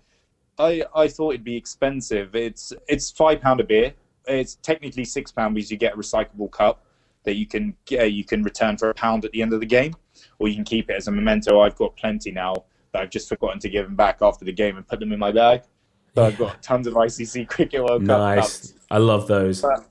I, 0.58 0.84
I 0.94 1.08
thought 1.08 1.30
it'd 1.30 1.44
be 1.44 1.56
expensive. 1.56 2.34
It's 2.34 2.72
it's 2.88 3.10
five 3.10 3.40
pound 3.40 3.60
a 3.60 3.64
beer. 3.64 3.94
It's 4.26 4.56
technically 4.56 5.04
six 5.04 5.32
pound 5.32 5.54
because 5.54 5.70
you 5.70 5.76
get 5.76 5.94
a 5.94 5.96
recyclable 5.96 6.50
cup 6.50 6.84
that 7.24 7.36
you 7.36 7.46
can 7.46 7.74
get, 7.84 8.00
uh, 8.00 8.04
you 8.04 8.24
can 8.24 8.42
return 8.42 8.76
for 8.76 8.90
a 8.90 8.94
pound 8.94 9.24
at 9.24 9.32
the 9.32 9.42
end 9.42 9.52
of 9.52 9.60
the 9.60 9.66
game, 9.66 9.94
or 10.38 10.48
you 10.48 10.54
can 10.54 10.64
keep 10.64 10.90
it 10.90 10.94
as 10.94 11.08
a 11.08 11.10
memento. 11.10 11.60
I've 11.60 11.76
got 11.76 11.96
plenty 11.96 12.30
now 12.30 12.54
that 12.92 13.02
I've 13.02 13.10
just 13.10 13.28
forgotten 13.28 13.58
to 13.60 13.68
give 13.68 13.84
them 13.86 13.94
back 13.94 14.18
after 14.22 14.44
the 14.44 14.52
game 14.52 14.76
and 14.76 14.86
put 14.86 15.00
them 15.00 15.12
in 15.12 15.18
my 15.18 15.32
bag. 15.32 15.62
So 16.14 16.24
I've 16.24 16.38
got 16.38 16.62
tons 16.62 16.86
of 16.86 16.94
ICC 16.94 17.48
Cricket 17.48 17.84
World 17.84 18.06
Cup 18.06 18.18
Nice. 18.18 18.74
I 18.90 18.98
love 18.98 19.28
those. 19.28 19.62
But, 19.62 19.86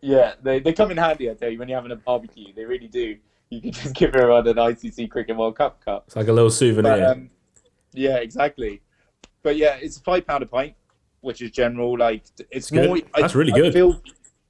yeah, 0.00 0.34
they, 0.42 0.60
they 0.60 0.72
come 0.72 0.90
in 0.90 0.96
handy, 0.96 1.30
I 1.30 1.34
tell 1.34 1.48
you, 1.48 1.58
when 1.58 1.68
you're 1.68 1.78
having 1.78 1.92
a 1.92 1.96
barbecue. 1.96 2.52
They 2.54 2.64
really 2.64 2.88
do. 2.88 3.16
You 3.52 3.60
could 3.60 3.74
just 3.74 3.94
give 3.94 4.14
everyone 4.14 4.48
an 4.48 4.54
ICC 4.54 5.10
Cricket 5.10 5.36
World 5.36 5.58
Cup 5.58 5.84
cup. 5.84 6.04
It's 6.06 6.16
like 6.16 6.28
a 6.28 6.32
little 6.32 6.50
souvenir. 6.50 6.96
But, 6.96 7.02
um, 7.02 7.30
yeah, 7.92 8.16
exactly. 8.16 8.80
But 9.42 9.56
yeah, 9.58 9.74
it's 9.74 9.98
five 9.98 10.26
pound 10.26 10.42
a 10.42 10.46
pint, 10.46 10.74
which 11.20 11.42
is 11.42 11.50
general. 11.50 11.98
Like 11.98 12.24
it's 12.50 12.70
good. 12.70 12.88
more. 12.88 12.98
That's 13.14 13.34
really 13.34 13.52
I 13.52 13.56
good. 13.56 13.74
Feel, 13.74 14.00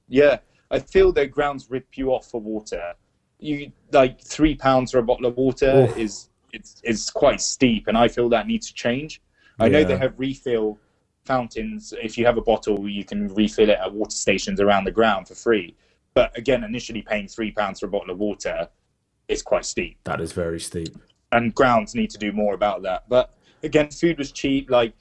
yeah, 0.06 0.38
I 0.70 0.78
feel 0.78 1.12
their 1.12 1.26
grounds 1.26 1.68
rip 1.68 1.98
you 1.98 2.12
off 2.12 2.30
for 2.30 2.40
water. 2.40 2.94
You 3.40 3.72
like 3.90 4.20
three 4.20 4.54
pounds 4.54 4.92
for 4.92 4.98
a 4.98 5.02
bottle 5.02 5.26
of 5.26 5.36
water 5.36 5.88
Oof. 5.90 5.98
is 5.98 6.28
it's 6.52 6.80
it's 6.84 7.10
quite 7.10 7.40
steep, 7.40 7.88
and 7.88 7.98
I 7.98 8.06
feel 8.06 8.28
that 8.28 8.46
needs 8.46 8.68
to 8.68 8.74
change. 8.74 9.20
I 9.58 9.68
know 9.68 9.82
they 9.82 9.96
have 9.96 10.14
refill 10.16 10.78
fountains. 11.24 11.92
If 12.00 12.16
you 12.16 12.24
have 12.24 12.36
a 12.36 12.42
bottle, 12.42 12.88
you 12.88 13.04
can 13.04 13.34
refill 13.34 13.68
it 13.68 13.78
at 13.80 13.92
water 13.92 14.14
stations 14.14 14.60
around 14.60 14.84
the 14.84 14.92
ground 14.92 15.26
for 15.26 15.34
free. 15.34 15.74
But 16.14 16.36
again, 16.38 16.62
initially 16.62 17.02
paying 17.02 17.26
three 17.26 17.50
pounds 17.50 17.80
for 17.80 17.86
a 17.86 17.88
bottle 17.88 18.10
of 18.10 18.18
water 18.18 18.68
is 19.28 19.42
quite 19.42 19.64
steep 19.64 19.96
that 20.04 20.20
is 20.20 20.32
very 20.32 20.60
steep. 20.60 20.96
and 21.32 21.54
grounds 21.54 21.94
need 21.94 22.10
to 22.10 22.18
do 22.18 22.30
more 22.32 22.54
about 22.54 22.82
that. 22.82 23.04
But 23.08 23.32
again, 23.62 23.88
food 23.90 24.18
was 24.18 24.32
cheap. 24.32 24.70
Like 24.70 24.92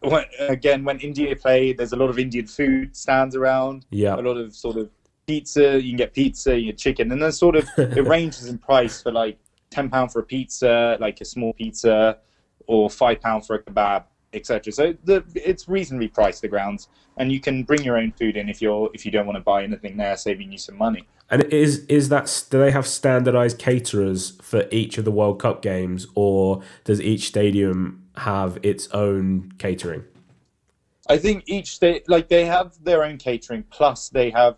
when, 0.00 0.24
again, 0.38 0.84
when 0.84 1.00
India 1.00 1.34
played, 1.34 1.78
there's 1.78 1.92
a 1.92 1.96
lot 1.96 2.10
of 2.10 2.18
Indian 2.18 2.46
food 2.46 2.94
stands 2.94 3.34
around. 3.34 3.86
Yeah. 3.90 4.14
A 4.14 4.22
lot 4.22 4.36
of 4.36 4.54
sort 4.54 4.76
of 4.76 4.90
pizza. 5.26 5.80
You 5.82 5.90
can 5.90 5.96
get 5.96 6.12
pizza, 6.14 6.56
you 6.58 6.66
get 6.66 6.78
chicken, 6.78 7.10
and 7.10 7.20
then 7.20 7.32
sort 7.32 7.56
of 7.56 7.66
it 7.78 8.06
ranges 8.06 8.46
in 8.48 8.58
price 8.58 9.02
for 9.02 9.10
like 9.10 9.38
ten 9.70 9.88
pound 9.90 10.12
for 10.12 10.20
a 10.20 10.24
pizza, 10.24 10.96
like 11.00 11.20
a 11.20 11.24
small 11.24 11.52
pizza, 11.54 12.18
or 12.66 12.88
five 12.90 13.20
pound 13.20 13.46
for 13.46 13.56
a 13.56 13.62
kebab, 13.62 14.04
etc. 14.34 14.72
So 14.72 14.94
the, 15.04 15.24
it's 15.34 15.68
reasonably 15.68 16.08
priced 16.08 16.42
the 16.42 16.48
grounds, 16.48 16.88
and 17.16 17.30
you 17.32 17.40
can 17.40 17.62
bring 17.62 17.82
your 17.82 17.96
own 17.96 18.12
food 18.12 18.36
in 18.36 18.48
if 18.48 18.60
you're 18.60 18.90
if 18.92 19.06
you 19.06 19.12
don't 19.12 19.26
want 19.26 19.36
to 19.36 19.42
buy 19.42 19.62
anything 19.62 19.96
there, 19.96 20.16
saving 20.16 20.52
you 20.52 20.58
some 20.58 20.76
money. 20.76 21.06
And 21.30 21.44
is 21.44 21.86
is 21.86 22.08
that 22.10 22.44
do 22.50 22.58
they 22.58 22.70
have 22.70 22.86
standardized 22.86 23.58
caterers 23.58 24.32
for 24.42 24.66
each 24.70 24.98
of 24.98 25.04
the 25.04 25.10
World 25.10 25.40
Cup 25.40 25.62
games, 25.62 26.06
or 26.14 26.62
does 26.84 27.00
each 27.00 27.26
stadium 27.28 28.04
have 28.16 28.58
its 28.62 28.88
own 28.88 29.52
catering? 29.58 30.04
I 31.08 31.18
think 31.18 31.44
each 31.46 31.74
state, 31.74 32.08
like 32.08 32.28
they 32.28 32.46
have 32.46 32.82
their 32.82 33.04
own 33.04 33.18
catering, 33.18 33.64
plus 33.70 34.08
they 34.08 34.30
have 34.30 34.56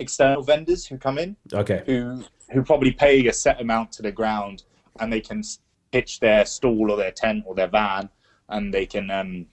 external 0.00 0.42
vendors 0.42 0.84
who 0.86 0.98
come 0.98 1.18
in 1.18 1.36
Okay, 1.52 1.82
who 1.86 2.24
who 2.50 2.62
probably 2.62 2.92
pay 2.92 3.26
a 3.26 3.32
set 3.32 3.60
amount 3.60 3.92
to 3.92 4.02
the 4.02 4.12
ground, 4.12 4.64
and 5.00 5.12
they 5.12 5.20
can 5.20 5.42
pitch 5.92 6.20
their 6.20 6.44
stall 6.44 6.90
or 6.90 6.96
their 6.96 7.12
tent 7.12 7.44
or 7.46 7.54
their 7.54 7.68
van, 7.68 8.08
and 8.48 8.72
they 8.72 8.86
can 8.86 9.10
um, 9.10 9.46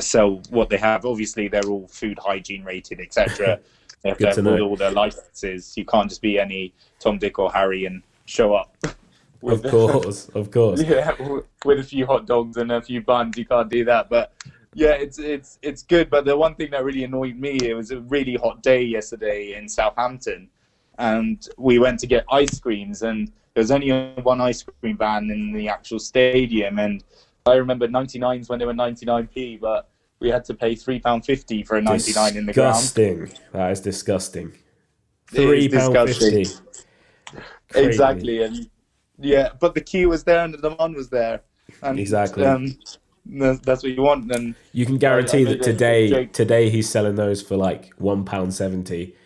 sell 0.00 0.42
what 0.50 0.68
they 0.68 0.76
have. 0.76 1.04
Obviously, 1.04 1.48
they're 1.48 1.66
all 1.66 1.86
food 1.88 2.18
hygiene 2.18 2.64
rated, 2.64 3.00
etc. 3.00 3.60
they 4.02 4.10
have 4.10 4.18
Good 4.18 4.34
to 4.34 4.42
have 4.42 4.60
all, 4.60 4.76
their 4.76 4.90
licenses. 4.90 5.76
You 5.76 5.84
can't 5.84 6.08
just 6.08 6.22
be 6.22 6.38
any 6.38 6.74
Tom, 7.00 7.18
Dick, 7.18 7.38
or 7.38 7.50
Harry 7.52 7.86
and 7.86 8.02
show 8.24 8.54
up. 8.54 8.76
of 9.42 9.62
course, 9.62 10.28
of 10.30 10.50
course. 10.50 10.82
yeah, 10.86 11.14
with 11.64 11.80
a 11.80 11.84
few 11.84 12.06
hot 12.06 12.26
dogs 12.26 12.56
and 12.56 12.72
a 12.72 12.82
few 12.82 13.00
buns. 13.00 13.36
You 13.36 13.46
can't 13.46 13.70
do 13.70 13.84
that, 13.84 14.08
but 14.08 14.32
yeah, 14.74 14.92
it's 14.92 15.18
it's 15.18 15.58
it's 15.62 15.82
good. 15.82 16.10
But 16.10 16.24
the 16.24 16.36
one 16.36 16.54
thing 16.54 16.70
that 16.70 16.84
really 16.84 17.04
annoyed 17.04 17.36
me, 17.36 17.58
it 17.62 17.74
was 17.74 17.90
a 17.90 18.00
really 18.00 18.36
hot 18.36 18.62
day 18.62 18.82
yesterday 18.82 19.54
in 19.54 19.68
Southampton, 19.68 20.48
and 20.98 21.48
we 21.56 21.78
went 21.78 22.00
to 22.00 22.06
get 22.06 22.24
ice 22.30 22.58
creams, 22.58 23.02
and 23.02 23.28
there 23.54 23.62
was 23.62 23.70
only 23.70 24.12
one 24.22 24.40
ice 24.40 24.62
cream 24.62 24.98
van 24.98 25.30
in 25.30 25.52
the 25.52 25.68
actual 25.68 25.98
stadium, 25.98 26.78
and 26.78 27.02
I 27.46 27.54
remember 27.54 27.86
99s 27.88 28.48
when 28.48 28.58
they 28.58 28.64
were 28.66 28.74
99p, 28.74 29.60
but 29.60 29.88
we 30.20 30.28
had 30.30 30.44
to 30.46 30.54
pay 30.54 30.74
three 30.74 30.98
pound 30.98 31.24
fifty 31.24 31.62
for 31.62 31.76
a 31.76 31.82
99 31.82 32.36
in 32.36 32.46
the 32.46 32.52
ground. 32.52 32.74
Disgusting. 32.74 33.30
That 33.52 33.70
is 33.70 33.80
disgusting. 33.80 34.52
Three 35.28 35.68
pound 35.68 35.94
fifty. 36.08 36.46
Exactly, 37.74 38.42
and 38.42 38.70
yeah, 39.18 39.50
but 39.60 39.74
the 39.74 39.80
queue 39.80 40.08
was 40.08 40.24
there 40.24 40.44
and 40.44 40.54
the 40.54 40.58
demand 40.58 40.94
was 40.94 41.08
there. 41.10 41.42
And, 41.82 41.98
Exactly. 41.98 42.44
Um, 42.44 42.78
that's 43.28 43.82
what 43.82 43.92
you 43.92 44.02
want. 44.02 44.30
And 44.30 44.54
You 44.72 44.86
can 44.86 44.98
guarantee 44.98 45.40
I 45.46 45.50
that 45.50 45.62
today 45.62 46.08
joke. 46.08 46.32
today 46.32 46.70
he's 46.70 46.88
selling 46.88 47.16
those 47.16 47.42
for 47.42 47.56
like 47.56 47.92
one 47.98 48.24
pound 48.24 48.54
seventy. 48.54 49.16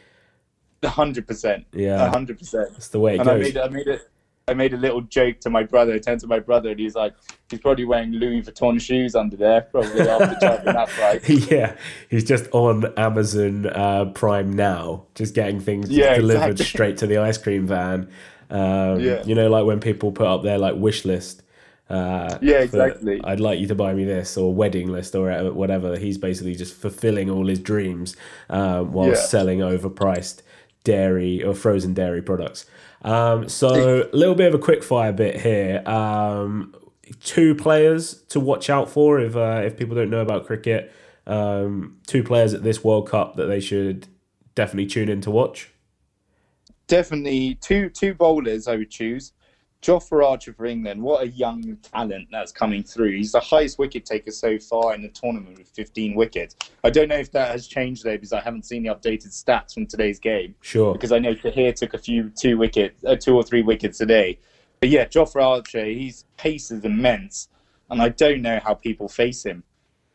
hundred 0.82 1.26
percent. 1.28 1.66
Yeah. 1.72 2.08
hundred 2.08 2.38
percent. 2.38 2.70
That's 2.72 2.88
the 2.88 2.98
way 3.00 3.16
it 3.16 3.20
And 3.20 3.28
I 3.28 3.34
goes. 3.36 3.44
made 3.54 3.58
I 3.58 3.68
made 3.68 3.86
it. 3.86 4.09
I 4.50 4.54
made 4.54 4.74
a 4.74 4.76
little 4.76 5.00
joke 5.02 5.40
to 5.40 5.50
my 5.50 5.62
brother. 5.62 5.94
I 5.94 5.98
turned 5.98 6.20
to 6.20 6.26
my 6.26 6.40
brother, 6.40 6.70
and 6.70 6.80
he's 6.80 6.94
like, 6.94 7.14
he's 7.48 7.60
probably 7.60 7.84
wearing 7.84 8.12
Louis 8.12 8.42
Vuitton 8.42 8.80
shoes 8.80 9.14
under 9.14 9.36
there, 9.36 9.62
probably 9.62 10.00
after 10.02 10.36
charging 10.40 10.64
that 10.74 10.88
price. 10.88 11.50
yeah, 11.50 11.76
he's 12.08 12.24
just 12.24 12.46
on 12.52 12.92
Amazon 12.98 13.66
uh, 13.66 14.06
Prime 14.06 14.52
now, 14.54 15.04
just 15.14 15.34
getting 15.34 15.60
things 15.60 15.88
Yeah, 15.90 16.16
delivered 16.16 16.50
exactly. 16.52 16.64
straight 16.66 16.96
to 16.98 17.06
the 17.06 17.18
ice 17.18 17.38
cream 17.38 17.66
van. 17.66 18.10
Um, 18.50 19.00
Yeah. 19.00 19.22
You 19.24 19.34
know, 19.34 19.48
like 19.48 19.64
when 19.64 19.80
people 19.80 20.12
put 20.12 20.26
up 20.26 20.42
their 20.42 20.58
like 20.58 20.74
wish 20.76 21.04
list. 21.04 21.42
Uh, 21.88 22.38
Yeah, 22.40 22.58
for, 22.58 22.62
exactly. 22.64 23.20
I'd 23.24 23.40
like 23.40 23.58
you 23.58 23.66
to 23.68 23.74
buy 23.74 23.92
me 23.94 24.04
this 24.04 24.36
or 24.36 24.54
wedding 24.54 24.88
list 24.92 25.14
or 25.16 25.52
whatever. 25.52 25.96
He's 25.98 26.18
basically 26.18 26.54
just 26.54 26.74
fulfilling 26.74 27.28
all 27.28 27.46
his 27.48 27.58
dreams 27.58 28.16
um, 28.48 28.92
while 28.92 29.08
Yeah. 29.08 29.14
selling 29.14 29.58
overpriced 29.58 30.42
dairy 30.84 31.42
or 31.42 31.54
frozen 31.54 31.92
dairy 31.94 32.22
products. 32.22 32.64
Um, 33.02 33.48
so 33.48 34.08
a 34.12 34.16
little 34.16 34.34
bit 34.34 34.48
of 34.48 34.54
a 34.54 34.62
quick 34.62 34.82
fire 34.82 35.12
bit 35.12 35.40
here. 35.40 35.82
Um, 35.86 36.74
two 37.22 37.54
players 37.54 38.22
to 38.28 38.40
watch 38.40 38.70
out 38.70 38.90
for 38.90 39.20
if 39.20 39.36
uh, 39.36 39.62
if 39.64 39.76
people 39.76 39.94
don't 39.94 40.10
know 40.10 40.20
about 40.20 40.46
cricket. 40.46 40.92
Um, 41.26 41.98
two 42.06 42.22
players 42.22 42.54
at 42.54 42.62
this 42.62 42.82
World 42.82 43.08
Cup 43.08 43.36
that 43.36 43.46
they 43.46 43.60
should 43.60 44.08
definitely 44.54 44.86
tune 44.86 45.08
in 45.08 45.20
to 45.22 45.30
watch. 45.30 45.70
Definitely 46.86 47.56
two 47.56 47.88
two 47.88 48.14
bowlers 48.14 48.66
I 48.66 48.76
would 48.76 48.90
choose. 48.90 49.32
Jofra 49.82 50.28
Archer 50.28 50.52
for 50.52 50.66
England. 50.66 51.00
What 51.00 51.22
a 51.22 51.28
young 51.28 51.76
talent 51.76 52.28
that's 52.30 52.52
coming 52.52 52.82
through. 52.82 53.16
He's 53.16 53.32
the 53.32 53.40
highest 53.40 53.78
wicket 53.78 54.04
taker 54.04 54.30
so 54.30 54.58
far 54.58 54.94
in 54.94 55.02
the 55.02 55.08
tournament 55.08 55.56
with 55.58 55.68
15 55.68 56.14
wickets. 56.14 56.54
I 56.84 56.90
don't 56.90 57.08
know 57.08 57.16
if 57.16 57.32
that 57.32 57.50
has 57.50 57.66
changed 57.66 58.04
though 58.04 58.12
because 58.12 58.32
I 58.32 58.40
haven't 58.40 58.66
seen 58.66 58.82
the 58.82 58.90
updated 58.90 59.28
stats 59.28 59.72
from 59.72 59.86
today's 59.86 60.18
game. 60.18 60.54
Sure. 60.60 60.92
because 60.92 61.12
I 61.12 61.18
know 61.18 61.34
Tahir 61.34 61.72
took 61.72 61.94
a 61.94 61.98
few 61.98 62.30
two 62.30 62.58
wickets, 62.58 63.02
uh, 63.04 63.16
two 63.16 63.34
or 63.34 63.42
three 63.42 63.62
wickets 63.62 63.96
today. 63.96 64.38
But 64.80 64.90
yeah, 64.90 65.06
Jofra 65.06 65.42
Archer, 65.42 65.84
his 65.84 66.24
pace 66.36 66.70
is 66.70 66.84
immense, 66.84 67.48
and 67.90 68.00
I 68.00 68.08
don't 68.10 68.42
know 68.42 68.60
how 68.62 68.74
people 68.74 69.08
face 69.08 69.44
him. 69.44 69.62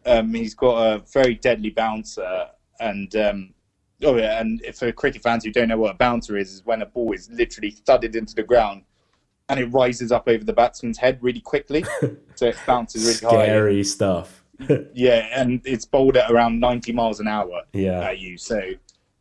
Um, 0.06 0.34
he's 0.34 0.56
got 0.56 0.78
a 0.78 1.00
very 1.12 1.36
deadly 1.36 1.70
bouncer, 1.72 2.48
and 2.80 3.16
um, 3.16 3.54
oh 4.04 4.18
yeah, 4.18 4.40
and 4.40 4.62
for 4.74 4.92
cricket 4.92 5.22
fans 5.22 5.44
who 5.44 5.52
don't 5.52 5.68
know 5.68 5.78
what 5.78 5.92
a 5.96 5.98
bouncer 5.98 6.38
is, 6.38 6.52
is 6.52 6.66
when 6.66 6.82
a 6.82 6.86
ball 6.86 7.14
is 7.14 7.30
literally 7.32 7.72
thudded 7.72 8.16
into 8.16 8.34
the 8.34 8.44
ground, 8.44 8.84
and 9.50 9.60
it 9.60 9.66
rises 9.66 10.12
up 10.12 10.28
over 10.28 10.44
the 10.44 10.54
batsman's 10.54 10.98
head 10.98 11.20
really 11.22 11.42
quickly, 11.42 11.84
so 12.36 12.48
it 12.48 12.58
bounces 12.66 13.22
really 13.22 13.36
high. 13.36 13.46
Scary 13.46 13.84
stuff. 13.84 14.42
Yeah, 14.94 15.28
and 15.34 15.62
it's 15.66 15.84
bowled 15.84 16.16
at 16.16 16.32
around 16.32 16.62
90 16.62 16.94
miles 16.94 17.20
an 17.20 17.28
hour 17.28 17.64
yeah. 17.74 18.00
at 18.00 18.20
you. 18.20 18.38
So 18.38 18.72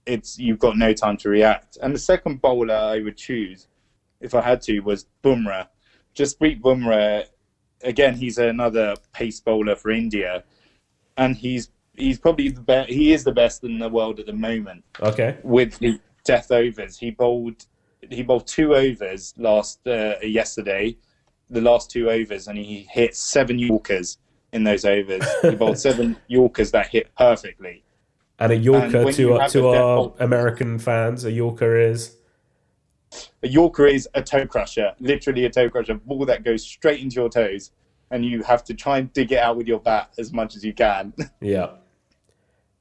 it's 0.06 0.38
you've 0.38 0.60
got 0.60 0.76
no 0.76 0.92
time 0.92 1.16
to 1.18 1.28
react. 1.28 1.76
And 1.82 1.92
the 1.92 1.98
second 1.98 2.40
bowler 2.40 2.74
I 2.74 3.00
would 3.00 3.16
choose, 3.16 3.66
if 4.20 4.34
I 4.34 4.40
had 4.40 4.62
to, 4.62 4.78
was 4.80 5.06
Bumrah. 5.24 5.66
Jasprit 6.14 6.60
Bumrah. 6.60 7.24
Again, 7.82 8.14
he's 8.14 8.38
another 8.38 8.94
pace 9.12 9.40
bowler 9.40 9.74
for 9.74 9.90
India, 9.90 10.44
and 11.16 11.36
he's 11.36 11.70
he's 11.96 12.18
probably 12.18 12.48
the 12.50 12.60
best. 12.60 12.90
He 12.90 13.12
is 13.12 13.24
the 13.24 13.32
best 13.32 13.64
in 13.64 13.78
the 13.80 13.88
world 13.88 14.20
at 14.20 14.26
the 14.26 14.32
moment 14.32 14.84
Okay. 15.02 15.36
with 15.42 15.78
the 15.78 16.00
death 16.24 16.50
overs. 16.50 16.96
He 16.96 17.10
bowled 17.10 17.66
he 18.10 18.22
bowled 18.22 18.46
two 18.46 18.74
overs 18.74 19.34
last 19.36 19.86
uh, 19.86 20.14
yesterday, 20.22 20.96
the 21.50 21.60
last 21.60 21.90
two 21.90 22.10
overs, 22.10 22.48
and 22.48 22.58
he 22.58 22.86
hit 22.90 23.16
seven 23.16 23.58
Yorkers 23.58 24.18
in 24.52 24.64
those 24.64 24.84
overs. 24.84 25.24
he 25.42 25.50
bowled 25.56 25.78
seven 25.78 26.16
Yorkers 26.28 26.70
that 26.72 26.88
hit 26.88 27.14
perfectly. 27.16 27.84
And 28.38 28.52
a 28.52 28.56
Yorker 28.56 29.04
when 29.04 29.14
to 29.14 29.34
our, 29.34 29.48
to 29.48 29.68
our 29.68 29.96
bowl- 29.96 30.16
American 30.18 30.78
fans, 30.78 31.24
a 31.24 31.30
Yorker 31.32 31.78
is 31.78 32.16
A 33.42 33.48
Yorker 33.48 33.86
is 33.86 34.08
a 34.14 34.22
toe 34.22 34.46
crusher, 34.46 34.92
literally 34.98 35.44
a 35.44 35.50
toe 35.50 35.70
crusher, 35.70 35.94
ball 35.94 36.24
that 36.26 36.44
goes 36.44 36.64
straight 36.64 37.00
into 37.00 37.16
your 37.16 37.28
toes, 37.28 37.70
and 38.10 38.24
you 38.24 38.42
have 38.42 38.64
to 38.64 38.74
try 38.74 38.98
and 38.98 39.12
dig 39.12 39.32
it 39.32 39.38
out 39.38 39.56
with 39.56 39.66
your 39.66 39.80
bat 39.80 40.12
as 40.18 40.32
much 40.32 40.56
as 40.56 40.64
you 40.64 40.72
can. 40.72 41.12
yeah. 41.40 41.70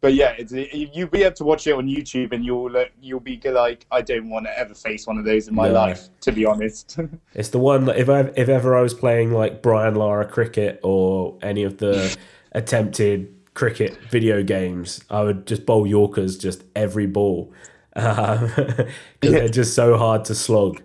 But 0.04 0.16
yeah, 0.16 0.36
it's, 0.38 0.52
you'll 0.52 1.08
be 1.08 1.24
able 1.24 1.34
to 1.38 1.46
watch 1.46 1.66
it 1.66 1.72
on 1.72 1.88
YouTube, 1.88 2.34
and 2.34 2.44
you'll 2.44 2.70
look, 2.70 2.90
you'll 3.02 3.22
be 3.22 3.40
like, 3.46 3.86
I 3.90 4.02
don't 4.02 4.30
want 4.30 4.46
to 4.48 4.60
ever 4.60 4.74
face 4.74 5.08
one 5.08 5.18
of 5.18 5.24
those 5.24 5.48
in 5.48 5.56
my 5.56 5.70
No. 5.70 5.76
life, 5.76 6.10
to 6.22 6.34
be 6.34 6.46
honest. 6.46 7.00
It's 7.34 7.48
the 7.50 7.58
one 7.60 7.86
that 7.86 7.98
if 7.98 8.10
I 8.10 8.20
if 8.36 8.50
ever 8.50 8.76
I 8.76 8.82
was 8.82 8.94
playing 8.94 9.32
like 9.32 9.62
Brian 9.62 9.96
Lara 9.96 10.26
cricket 10.26 10.82
or 10.84 11.38
any 11.42 11.64
of 11.64 11.78
the 11.78 12.16
attempted 12.52 13.34
cricket 13.54 13.98
video 14.12 14.44
games, 14.44 15.02
I 15.10 15.24
would 15.24 15.48
just 15.48 15.66
bowl 15.66 15.88
Yorkers 15.88 16.38
just 16.38 16.64
every 16.76 17.08
ball 17.08 17.54
because 17.96 18.86
they're 19.22 19.48
just 19.48 19.74
so 19.74 19.98
hard 19.98 20.26
to 20.26 20.36
slog. 20.36 20.82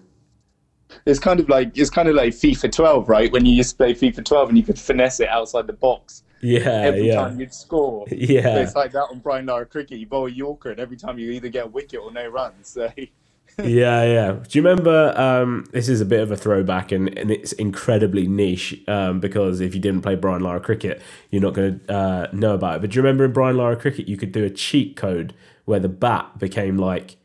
it's 1.07 1.19
kind 1.19 1.41
of 1.41 1.49
like 1.49 1.77
it's 1.77 1.91
kind 1.91 2.09
of 2.09 2.15
like 2.15 2.33
FIFA 2.35 2.71
12, 2.71 3.09
right? 3.09 3.33
When 3.33 3.45
you 3.45 3.53
used 3.53 3.71
to 3.71 3.77
play 3.79 3.95
FIFA 3.95 4.25
12 4.25 4.49
and 4.51 4.59
you 4.59 4.63
could 4.65 4.79
finesse 4.79 5.19
it 5.19 5.29
outside 5.29 5.67
the 5.67 5.73
box 5.73 6.23
Yeah, 6.41 6.69
every 6.69 7.09
yeah, 7.09 7.17
time 7.17 7.41
you'd 7.41 7.55
score. 7.55 8.07
So 8.09 8.15
yeah. 8.15 8.59
it's 8.59 8.75
like 8.75 8.93
that 8.93 9.05
on 9.11 9.19
Brian 9.21 9.47
Lara 9.47 9.67
cricket. 9.67 9.99
You 9.99 10.07
bowl 10.07 10.27
a 10.27 10.31
Yorker, 10.31 10.71
and 10.71 10.81
every 10.81 10.97
time 10.97 11.19
you 11.19 11.31
either 11.31 11.49
get 11.49 11.67
a 11.67 11.69
wicket 11.69 12.01
or 12.01 12.13
no 12.13 12.29
runs. 12.29 12.69
So 12.69 12.91
yeah, 13.65 14.05
yeah. 14.05 14.33
Do 14.33 14.59
you 14.59 14.63
remember? 14.63 15.19
Um, 15.19 15.67
this 15.73 15.89
is 15.89 16.01
a 16.01 16.05
bit 16.05 16.21
of 16.21 16.31
a 16.31 16.37
throwback, 16.37 16.93
and, 16.93 17.17
and 17.19 17.31
it's 17.31 17.53
incredibly 17.53 18.29
niche 18.29 18.81
um, 18.87 19.19
because 19.21 19.61
if 19.61 19.75
you 19.75 19.81
didn't 19.81 20.03
play 20.03 20.15
Brian 20.15 20.43
Lara 20.43 20.61
cricket, 20.61 21.03
you're 21.31 21.43
not 21.43 21.55
going 21.55 21.81
to 21.81 21.93
uh, 21.93 22.29
know 22.33 22.55
about 22.55 22.77
it. 22.77 22.81
But 22.83 22.91
do 22.91 22.97
you 22.97 23.03
remember 23.03 23.25
in 23.25 23.33
Brian 23.33 23.57
Lara 23.57 23.77
cricket, 23.77 24.09
you 24.09 24.17
could 24.17 24.33
do 24.33 24.45
a 24.45 24.51
cheat 24.51 24.97
code 24.97 25.35
where 25.65 25.81
the 25.81 25.89
bat 25.89 26.39
became 26.39 26.79
like 26.79 27.17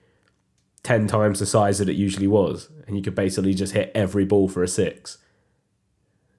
ten 0.82 1.08
times 1.08 1.40
the 1.40 1.46
size 1.46 1.78
that 1.78 1.90
it 1.90 1.96
usually 1.96 2.28
was, 2.28 2.70
and 2.88 2.98
you 2.98 3.04
could 3.04 3.16
basically 3.16 3.54
just 3.54 3.74
hit 3.74 3.92
every 3.94 4.26
ball 4.26 4.50
for 4.50 4.64
a 4.64 4.68
six. 4.68 5.20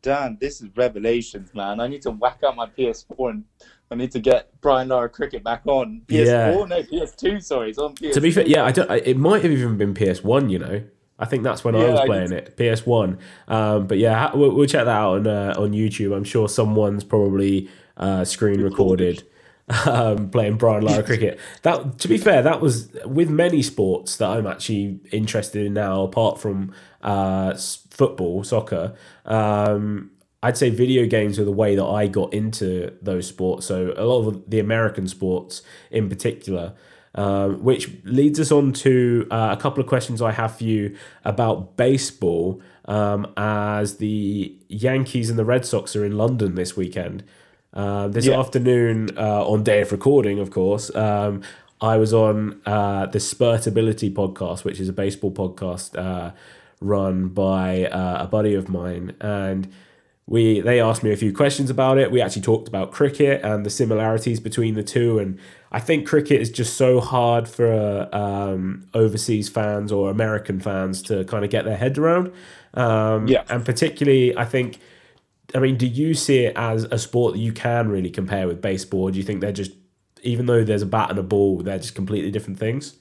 Dan, 0.05 0.37
this 0.39 0.61
is 0.61 0.69
revelations, 0.77 1.55
man. 1.55 1.81
I 1.81 1.89
need 1.89 2.03
to 2.03 2.11
whack 2.11 2.41
out 2.47 2.55
my 2.55 2.67
PS4 2.67 3.31
and 3.31 3.45
I 3.91 3.95
need 3.95 4.13
to 4.13 4.21
get 4.21 4.61
Brian 4.61 4.89
Lara 4.89 5.09
cricket 5.09 5.43
back 5.43 5.63
on. 5.65 6.03
PS4? 6.07 6.27
Yeah. 6.27 6.65
No, 6.67 6.83
PS2, 6.83 7.43
sorry. 7.43 7.71
It's 7.71 7.79
on 7.79 7.95
PS2. 7.95 8.13
To 8.13 8.21
be 8.21 8.31
fair, 8.31 8.47
yeah, 8.47 8.65
I 8.65 8.71
don't. 8.71 8.91
I, 8.91 8.97
it 8.97 9.17
might 9.17 9.43
have 9.43 9.51
even 9.51 9.79
been 9.79 9.95
PS 9.95 10.23
One. 10.23 10.51
You 10.51 10.59
know, 10.59 10.83
I 11.19 11.25
think 11.25 11.43
that's 11.43 11.65
when 11.65 11.75
I 11.75 11.81
Yeah, 11.81 11.91
was 11.93 12.01
I 12.01 12.07
playing 12.07 12.33
it, 12.33 12.57
PS 12.57 12.85
One. 12.85 13.19
Um, 13.49 13.87
but 13.87 13.97
yeah, 13.97 14.35
we'll, 14.37 14.55
we'll 14.55 14.67
check 14.67 14.85
that 14.85 14.95
out 14.95 15.15
on 15.15 15.27
uh, 15.27 15.55
on 15.57 15.73
YouTube. 15.73 16.15
I'm 16.15 16.25
sure 16.25 16.51
someone's 16.51 17.03
probably 17.03 17.71
uh, 17.97 18.25
screen 18.25 18.61
recorded. 18.61 19.27
Um, 19.87 20.29
playing 20.29 20.59
Brian 20.59 20.85
Lara 20.85 21.03
cricket. 21.11 21.41
That, 21.63 21.99
to 22.01 22.07
be 22.07 22.19
fair, 22.19 22.43
that 22.43 22.61
was 22.61 22.95
with 23.07 23.31
many 23.31 23.63
sports 23.63 24.19
that 24.19 24.29
I'm 24.29 24.47
actually 24.47 25.01
interested 25.11 25.65
in 25.65 25.73
now. 25.73 26.03
Apart 26.03 26.39
from 26.39 26.75
uh, 27.01 27.55
football, 27.95 28.45
soccer, 28.45 28.95
um, 29.25 30.11
I'd 30.43 30.59
say 30.59 30.69
video 30.69 31.07
games 31.07 31.39
are 31.39 31.45
the 31.45 31.53
way 31.53 31.75
that 31.77 31.85
I 31.87 32.07
got 32.07 32.35
into 32.35 32.93
those 33.01 33.27
sports. 33.27 33.67
So 33.67 33.95
a 33.97 34.05
lot 34.05 34.27
of 34.29 34.51
the 34.51 34.61
American 34.61 35.09
sports, 35.09 35.63
in 35.91 36.09
particular, 36.09 36.75
um, 37.15 37.63
which 37.65 37.91
leads 38.05 38.39
us 38.41 38.51
on 38.53 38.73
to 38.85 39.27
uh, 39.31 39.55
a 39.57 39.61
couple 39.61 39.81
of 39.83 39.89
questions 39.89 40.21
I 40.21 40.33
have 40.33 40.59
for 40.59 40.65
you 40.65 40.97
about 41.25 41.77
baseball. 41.77 42.61
Um, 42.87 43.33
as 43.39 43.97
the 43.97 44.55
Yankees 44.69 45.31
and 45.31 45.39
the 45.39 45.45
Red 45.45 45.65
Sox 45.65 45.97
are 45.97 46.05
in 46.05 46.19
London 46.19 46.55
this 46.55 46.77
weekend, 46.77 47.25
uh, 47.73 48.09
this 48.09 48.27
Yeah. 48.27 48.39
afternoon 48.39 49.17
uh, 49.17 49.47
on 49.49 49.63
day 49.63 49.81
of 49.81 49.91
recording, 49.93 50.39
of 50.39 50.51
course. 50.51 50.95
Um, 50.95 51.41
I 51.81 51.97
was 51.97 52.13
on 52.13 52.61
uh, 52.67 53.07
the 53.07 53.19
Spurtability 53.21 54.13
podcast, 54.13 54.65
which 54.65 54.79
is 54.81 54.89
a 54.91 54.93
baseball 54.93 55.31
podcast 55.31 55.97
uh, 55.99 56.33
run 56.81 57.29
by 57.29 57.87
uh, 57.87 58.25
a 58.25 58.27
buddy 58.27 58.55
of 58.55 58.69
mine, 58.69 59.15
and 59.21 59.73
we 60.27 60.61
they 60.61 60.81
asked 60.81 61.03
me 61.03 61.13
a 61.13 61.17
few 61.17 61.33
questions 61.33 61.71
about 61.71 61.99
it. 61.99 62.11
We 62.11 62.21
actually 62.21 62.43
talked 62.43 62.69
about 62.69 62.93
cricket 62.93 63.43
and 63.45 63.65
the 63.65 63.71
similarities 63.71 64.41
between 64.41 64.75
the 64.75 64.83
two, 64.83 65.19
and 65.19 65.39
I 65.71 65.81
think 65.81 66.07
cricket 66.07 66.41
is 66.41 66.51
just 66.51 66.77
so 66.77 67.01
hard 67.01 67.49
for 67.49 68.09
um, 68.15 68.87
overseas 68.95 69.49
fans 69.49 69.93
or 69.93 70.11
American 70.11 70.61
fans 70.61 71.03
to 71.03 71.25
kind 71.25 71.45
of 71.45 71.51
get 71.51 71.65
their 71.65 71.77
head 71.77 71.99
around. 71.99 72.33
Um, 72.75 73.29
Yeah. 73.29 73.45
and 73.49 73.65
particularly, 73.65 74.37
I 74.37 74.45
think. 74.45 74.79
I 75.55 75.61
mean, 75.61 75.77
do 75.77 75.87
you 75.87 76.15
see 76.15 76.47
it 76.47 76.57
as 76.57 76.85
a 76.85 76.99
sport 76.99 77.35
that 77.35 77.39
you 77.39 77.53
can 77.53 77.89
really 77.89 78.11
compare 78.11 78.49
with 78.49 78.61
baseball? 78.61 79.11
Do 79.11 79.19
you 79.19 79.23
think 79.25 79.41
they're 79.41 79.53
just, 79.53 79.71
even 80.23 80.47
though 80.47 80.65
there's 80.65 80.83
a 80.83 80.87
bat 80.87 81.11
and 81.11 81.19
a 81.19 81.23
ball, 81.23 81.59
they're 81.59 81.79
just 81.79 81.95
completely 81.95 82.33
different 82.33 82.59
things? 82.59 82.97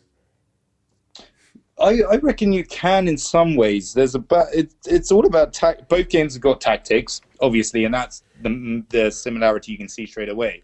I, 1.79 2.01
I 2.03 2.15
reckon 2.17 2.53
you 2.53 2.63
can 2.65 3.07
in 3.07 3.17
some 3.17 3.55
ways. 3.55 3.93
There's 3.93 4.15
a 4.15 4.19
ba- 4.19 4.47
it, 4.53 4.73
it's 4.85 5.11
all 5.11 5.25
about 5.25 5.53
tac- 5.53 5.89
both 5.89 6.07
games 6.09 6.33
have 6.33 6.41
got 6.41 6.61
tactics, 6.61 7.21
obviously, 7.41 7.85
and 7.85 7.93
that's 7.93 8.23
the 8.41 8.83
the 8.89 9.09
similarity 9.11 9.71
you 9.71 9.77
can 9.77 9.89
see 9.89 10.05
straight 10.05 10.29
away. 10.29 10.61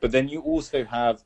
But 0.00 0.12
then 0.12 0.28
you 0.28 0.40
also 0.40 0.84
have 0.84 1.22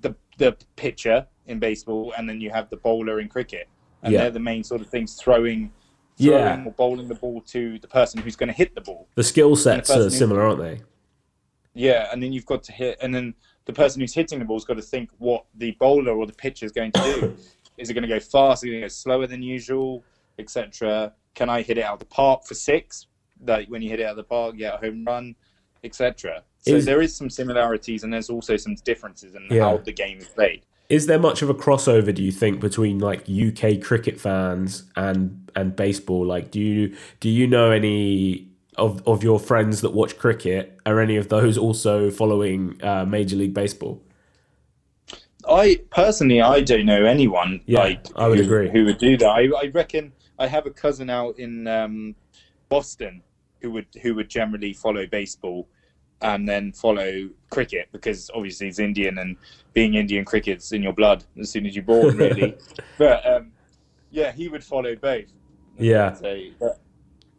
the 0.00 0.14
the 0.36 0.56
pitcher 0.76 1.26
in 1.46 1.58
baseball, 1.58 2.12
and 2.18 2.28
then 2.28 2.40
you 2.40 2.50
have 2.50 2.68
the 2.68 2.76
bowler 2.76 3.20
in 3.20 3.28
cricket, 3.28 3.68
and 4.02 4.12
Yeah. 4.12 4.22
they're 4.22 4.32
the 4.32 4.40
main 4.40 4.62
sort 4.62 4.80
of 4.82 4.88
things 4.88 5.14
throwing 5.14 5.72
throwing 6.18 6.42
Yeah. 6.42 6.64
or 6.66 6.72
bowling 6.72 7.08
the 7.08 7.14
ball 7.14 7.40
to 7.42 7.78
the 7.78 7.88
person 7.88 8.20
who's 8.20 8.36
going 8.36 8.48
to 8.48 8.52
hit 8.54 8.74
the 8.74 8.80
ball. 8.82 9.08
The 9.14 9.24
skill 9.24 9.56
sets 9.56 9.88
person 9.88 10.06
are 10.08 10.10
similar, 10.10 10.42
aren't 10.42 10.60
they? 10.60 10.80
Yeah, 11.74 12.08
and 12.12 12.22
then 12.22 12.32
you've 12.32 12.46
got 12.46 12.62
to 12.64 12.72
hit, 12.72 12.98
and 13.00 13.14
then 13.14 13.34
the 13.66 13.72
person 13.72 14.00
who's 14.00 14.14
hitting 14.14 14.38
the 14.40 14.44
ball's 14.44 14.64
got 14.64 14.74
to 14.78 14.82
think 14.82 15.10
what 15.18 15.44
the 15.54 15.72
bowler 15.78 16.12
or 16.12 16.26
the 16.26 16.32
pitcher 16.32 16.66
is 16.66 16.72
going 16.72 16.90
to 16.92 17.00
do. 17.00 17.36
Is 17.78 17.88
it 17.90 17.94
going 17.94 18.02
to 18.02 18.08
go 18.08 18.20
fast? 18.20 18.62
Is 18.62 18.68
it 18.68 18.70
going 18.72 18.80
to 18.82 18.84
go 18.84 18.88
slower 18.88 19.26
than 19.26 19.42
usual, 19.42 20.04
etc.? 20.38 21.12
Can 21.34 21.48
I 21.48 21.62
hit 21.62 21.78
it 21.78 21.84
out 21.84 21.94
of 21.94 21.98
the 22.00 22.04
park 22.06 22.44
for 22.44 22.54
six? 22.54 23.06
Like 23.46 23.68
when 23.68 23.82
you 23.82 23.88
hit 23.90 24.00
it 24.00 24.04
out 24.04 24.10
of 24.10 24.16
the 24.16 24.24
park, 24.24 24.56
get 24.56 24.74
a 24.74 24.76
home 24.78 25.04
run, 25.04 25.34
etc. 25.84 26.42
So 26.58 26.74
Is- 26.74 26.84
there 26.84 27.00
is 27.00 27.14
some 27.16 27.30
similarities, 27.30 28.02
and 28.04 28.12
there's 28.12 28.30
also 28.30 28.56
some 28.56 28.74
differences 28.84 29.34
in 29.34 29.46
Yeah. 29.50 29.62
how 29.70 29.76
the 29.78 29.92
game 29.92 30.18
is 30.18 30.28
played. 30.28 30.62
Is 30.88 31.06
there 31.06 31.18
much 31.18 31.42
of 31.42 31.50
a 31.50 31.54
crossover? 31.54 32.14
Do 32.14 32.22
you 32.22 32.32
think 32.32 32.60
between 32.60 32.98
like 32.98 33.28
UK 33.28 33.76
cricket 33.80 34.18
fans 34.18 34.84
and 34.96 35.50
and 35.54 35.76
baseball? 35.76 36.24
Like, 36.26 36.50
do 36.50 36.60
you 36.60 36.96
do 37.20 37.28
you 37.28 37.46
know 37.46 37.70
any 37.70 38.48
of 38.76 39.06
of 39.06 39.22
your 39.22 39.38
friends 39.38 39.82
that 39.82 39.92
watch 39.92 40.16
cricket? 40.18 40.78
Are 40.86 40.98
any 40.98 41.16
of 41.16 41.28
those 41.28 41.58
also 41.58 42.10
following 42.10 42.82
uh, 42.82 43.04
Major 43.04 43.36
League 43.36 43.52
Baseball? 43.52 44.00
I 45.48 45.76
personally, 45.90 46.40
I 46.40 46.60
don't 46.60 46.86
know 46.86 47.04
anyone 47.04 47.60
Yeah, 47.66 47.80
like 47.80 48.06
I 48.16 48.28
would 48.28 48.38
who, 48.38 48.44
agree. 48.44 48.70
who 48.70 48.84
would 48.84 48.98
do 48.98 49.16
that. 49.16 49.28
I, 49.28 49.48
I 49.62 49.66
reckon 49.72 50.12
I 50.38 50.46
have 50.46 50.66
a 50.66 50.70
cousin 50.70 51.10
out 51.10 51.38
in 51.38 51.66
um, 51.66 52.14
Boston 52.68 53.22
who 53.60 53.70
would 53.72 53.86
who 54.02 54.14
would 54.14 54.28
generally 54.28 54.72
follow 54.72 55.06
baseball 55.06 55.68
and 56.20 56.48
then 56.48 56.72
follow 56.72 57.28
cricket 57.50 57.88
because 57.92 58.30
obviously 58.34 58.66
he's 58.66 58.78
Indian 58.78 59.18
and 59.18 59.36
being 59.72 59.94
Indian 59.94 60.24
cricket's 60.24 60.72
in 60.72 60.82
your 60.82 60.92
blood 60.92 61.24
as 61.40 61.50
soon 61.50 61.66
as 61.66 61.74
you're 61.76 61.84
born, 61.84 62.16
really. 62.16 62.56
but 62.98 63.26
um, 63.26 63.52
yeah, 64.10 64.32
he 64.32 64.48
would 64.48 64.64
follow 64.64 64.96
both. 64.96 65.26
Yeah. 65.78 66.14
So, 66.14 66.40
but, 66.58 66.80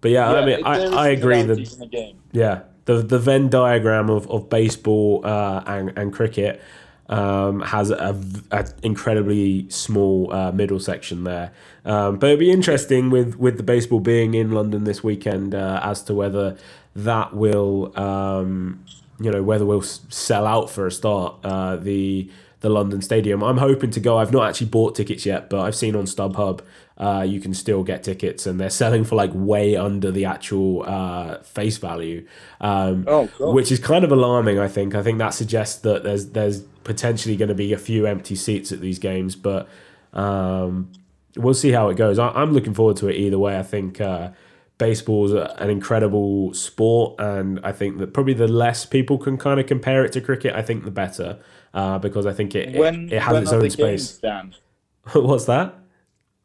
But 0.01 0.11
yeah, 0.11 0.31
I 0.31 0.45
mean, 0.45 0.65
I, 0.65 0.85
I 0.85 1.07
agree 1.09 1.41
that 1.41 1.55
the. 1.55 2.13
Yeah, 2.31 2.61
the 2.85 3.01
the 3.01 3.19
Venn 3.19 3.49
diagram 3.49 4.09
of, 4.09 4.29
of 4.29 4.49
baseball 4.49 5.21
uh, 5.23 5.63
and 5.67 5.97
and 5.97 6.13
cricket 6.13 6.61
um, 7.09 7.61
has 7.61 7.89
a, 7.89 8.13
v- 8.13 8.41
a 8.51 8.67
incredibly 8.83 9.69
small 9.69 10.31
uh, 10.31 10.51
middle 10.51 10.79
section 10.79 11.23
there. 11.23 11.51
Um, 11.83 12.17
but 12.17 12.27
it'd 12.27 12.39
be 12.39 12.51
interesting 12.51 13.09
with 13.09 13.35
with 13.35 13.57
the 13.57 13.63
baseball 13.63 13.99
being 13.99 14.35
in 14.35 14.51
London 14.51 14.83
this 14.83 15.03
weekend 15.03 15.55
uh, 15.55 15.79
as 15.83 16.03
to 16.03 16.13
whether 16.13 16.57
that 16.95 17.35
will 17.35 17.97
um, 17.99 18.85
you 19.19 19.31
know 19.31 19.43
whether 19.43 19.65
we'll 19.65 19.81
sell 19.81 20.45
out 20.45 20.69
for 20.69 20.87
a 20.87 20.91
start 20.91 21.35
uh, 21.43 21.75
the 21.75 22.29
the 22.61 22.69
London 22.69 23.01
Stadium. 23.01 23.41
I'm 23.41 23.57
hoping 23.57 23.89
to 23.91 23.99
go. 23.99 24.17
I've 24.17 24.31
not 24.31 24.47
actually 24.47 24.67
bought 24.67 24.95
tickets 24.95 25.25
yet, 25.25 25.49
but 25.49 25.61
I've 25.61 25.75
seen 25.75 25.95
on 25.95 26.03
StubHub 26.05 26.59
uh, 26.99 27.25
you 27.27 27.39
can 27.39 27.53
still 27.53 27.83
get 27.83 28.03
tickets, 28.03 28.45
and 28.45 28.59
they're 28.59 28.69
selling 28.69 29.03
for 29.05 29.15
like 29.15 29.31
way 29.33 29.75
under 29.75 30.11
the 30.11 30.25
actual 30.25 30.83
uh, 30.85 31.39
face 31.43 31.77
value, 31.77 32.25
um, 32.61 33.05
Oh, 33.07 33.27
which 33.53 33.71
is 33.71 33.79
kind 33.79 34.03
of 34.03 34.11
alarming. 34.11 34.59
I 34.59 34.67
think. 34.67 34.95
I 34.95 35.01
think 35.03 35.17
that 35.19 35.33
suggests 35.33 35.79
that 35.81 36.03
there's 36.03 36.27
there's 36.31 36.61
potentially 36.83 37.35
going 37.37 37.49
to 37.49 37.55
be 37.55 37.71
a 37.73 37.77
few 37.77 38.05
empty 38.05 38.35
seats 38.35 38.71
at 38.71 38.81
these 38.81 38.99
games, 38.99 39.35
but 39.35 39.67
um, 40.13 40.91
we'll 41.37 41.53
see 41.53 41.71
how 41.71 41.89
it 41.89 41.95
goes. 41.97 42.19
I, 42.19 42.29
I'm 42.29 42.51
looking 42.53 42.73
forward 42.73 42.97
to 42.97 43.07
it 43.07 43.15
either 43.15 43.39
way. 43.39 43.57
I 43.57 43.63
think. 43.63 43.99
Uh, 44.01 44.31
Baseball's 44.77 45.33
an 45.33 45.69
incredible 45.69 46.53
sport, 46.53 47.19
and 47.19 47.59
I 47.65 47.73
think 47.73 47.97
that 47.97 48.13
probably 48.13 48.33
the 48.33 48.47
less 48.47 48.85
people 48.85 49.17
can 49.17 49.35
kind 49.37 49.59
of 49.59 49.65
compare 49.65 50.05
it 50.05 50.13
to 50.13 50.21
cricket, 50.21 50.55
I 50.55 50.61
think 50.61 50.85
the 50.85 50.89
better, 50.91 51.37
uh, 51.73 51.99
because 51.99 52.25
I 52.25 52.31
think 52.31 52.55
it, 52.55 52.73
it- 52.73 52.79
When, 52.79 53.11
it, 53.11 53.21
has 53.21 53.43
its 53.43 53.51
own 53.51 53.69
space. 53.69 54.19
games? 54.19 54.57
What's 55.13 55.43
that? 55.47 55.75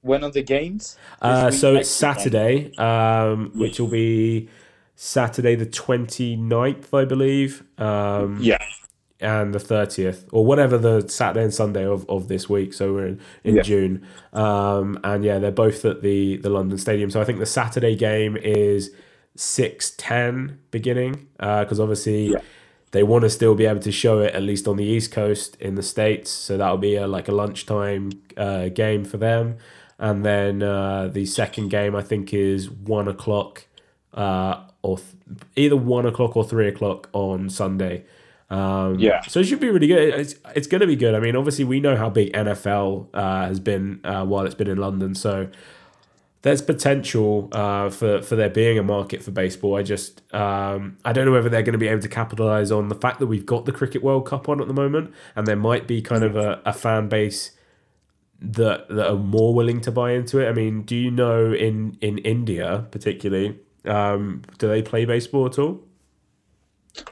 When 0.05 0.23
are 0.23 0.31
the 0.31 0.43
games? 0.43 0.99
Uh, 1.23 1.51
so 1.51 1.77
it's? 1.77 1.89
Saturday, 1.91 2.73
um, 2.77 3.53
which 3.55 3.81
will 3.81 3.89
be 3.89 4.51
Saturday 4.97 5.55
the 5.55 5.65
29th, 5.67 6.93
I 6.93 7.05
believe, 7.07 7.65
um, 7.79 8.39
Yeah. 8.41 8.59
and 9.19 9.55
the 9.55 9.59
30th, 9.59 10.27
or 10.31 10.45
whatever 10.45 10.77
the 10.77 11.09
Saturday 11.09 11.45
and 11.45 11.55
Sunday 11.55 11.87
of, 11.87 12.05
of 12.11 12.29
this 12.29 12.51
week. 12.51 12.75
So 12.75 12.93
we're 12.93 13.07
in, 13.07 13.21
in 13.45 13.57
Yeah. 13.57 13.63
June. 13.63 14.07
Um, 14.35 15.01
and 15.03 15.25
yeah, 15.25 15.39
they're 15.39 15.51
both 15.51 15.87
at 15.87 16.03
the, 16.03 16.37
the 16.37 16.51
London 16.51 16.77
Stadium. 16.77 17.09
So 17.11 17.23
I 17.23 17.25
think 17.25 17.39
the 17.39 17.47
Saturday 17.47 17.97
game 17.97 18.37
is 18.37 18.91
6.10 19.39 20.59
beginning, 20.71 21.29
because 21.39 21.81
obviously 21.81 22.29
Yeah. 22.33 22.39
they 22.93 23.03
want 23.03 23.23
to 23.23 23.31
still 23.31 23.55
be 23.55 23.65
able 23.67 23.81
to 23.81 23.91
show 23.93 24.21
it 24.21 24.35
at 24.35 24.43
least 24.43 24.69
on 24.69 24.77
the 24.77 24.85
East 24.85 25.13
Coast 25.13 25.57
in 25.61 25.77
the 25.77 25.83
States. 25.83 26.31
So 26.31 26.59
that'll 26.59 26.77
be 26.77 26.97
a, 26.97 27.07
like 27.07 27.29
a 27.29 27.33
lunchtime 27.33 28.11
uh, 28.37 28.69
game 28.69 29.05
for 29.05 29.17
them. 29.17 29.57
And 29.99 30.25
then 30.25 30.63
uh, 30.63 31.09
the 31.09 31.27
second 31.27 31.69
game, 31.69 31.95
I 31.95 32.03
think, 32.03 32.35
is 32.35 32.71
one 32.71 33.09
o'clock 33.09 33.67
uh, 34.13 34.65
or 34.83 34.99
th- 34.99 35.09
either 35.57 35.77
one 35.77 36.07
o'clock 36.07 36.37
or 36.37 36.45
three 36.45 36.69
o'clock 36.69 37.09
on 37.13 37.49
Sunday. 37.49 38.05
Um, 38.51 38.99
Yeah. 38.99 39.21
So 39.23 39.41
it 39.41 39.45
should 39.45 39.61
be 39.61 39.71
really 39.71 39.87
good. 39.87 40.15
It's, 40.15 40.35
it's 40.55 40.67
going 40.67 40.81
to 40.81 40.87
be 40.87 40.97
good. 40.97 41.15
I 41.15 41.21
mean, 41.21 41.37
obviously, 41.37 41.65
we 41.65 41.81
know 41.81 41.97
how 41.97 42.11
big 42.11 42.33
NFL 42.33 43.09
uh, 43.15 43.47
has 43.47 43.61
been 43.61 44.01
uh, 44.05 44.25
while 44.25 44.45
it's 44.45 44.55
been 44.55 44.69
in 44.69 44.79
London. 44.79 45.15
So 45.15 45.49
there's 46.43 46.61
potential 46.61 47.49
uh, 47.53 47.89
for 47.89 48.21
for 48.21 48.37
there 48.37 48.51
being 48.51 48.79
a 48.79 48.83
market 48.83 49.23
for 49.23 49.31
baseball. 49.31 49.77
I 49.77 49.83
just 49.83 50.23
um, 50.35 50.99
I 51.03 51.13
don't 51.15 51.25
know 51.25 51.33
whether 51.33 51.49
they're 51.49 51.63
going 51.63 51.73
to 51.73 51.79
be 51.79 51.89
able 51.89 52.03
to 52.03 52.09
capitalize 52.09 52.71
on 52.71 52.89
the 52.89 52.95
fact 52.95 53.19
that 53.21 53.29
we've 53.29 53.47
got 53.47 53.65
the 53.65 53.73
Cricket 53.73 54.03
World 54.03 54.27
Cup 54.27 54.49
on 54.49 54.61
at 54.61 54.69
the 54.69 54.75
moment, 54.75 55.13
and 55.35 55.47
there 55.47 55.57
might 55.57 55.87
be 55.89 56.03
kind 56.03 56.23
of 56.23 56.37
a, 56.37 56.61
a 56.67 56.75
fan 56.75 57.09
base 57.09 57.53
that 58.53 58.89
that 58.89 59.11
are 59.11 59.17
more 59.17 59.55
willing 59.55 59.81
to 59.83 59.91
buy 59.91 60.13
into 60.13 60.39
it. 60.41 60.49
I 60.49 60.53
mean, 60.53 60.83
do 60.83 60.95
you 60.97 61.11
know 61.11 61.53
in 61.53 61.97
in 62.01 62.19
India 62.19 62.87
particularly, 62.91 63.59
um, 63.85 64.43
do 64.59 64.69
they 64.69 64.83
play 64.83 65.05
baseball 65.05 65.47
at 65.47 65.59
all? 65.59 65.81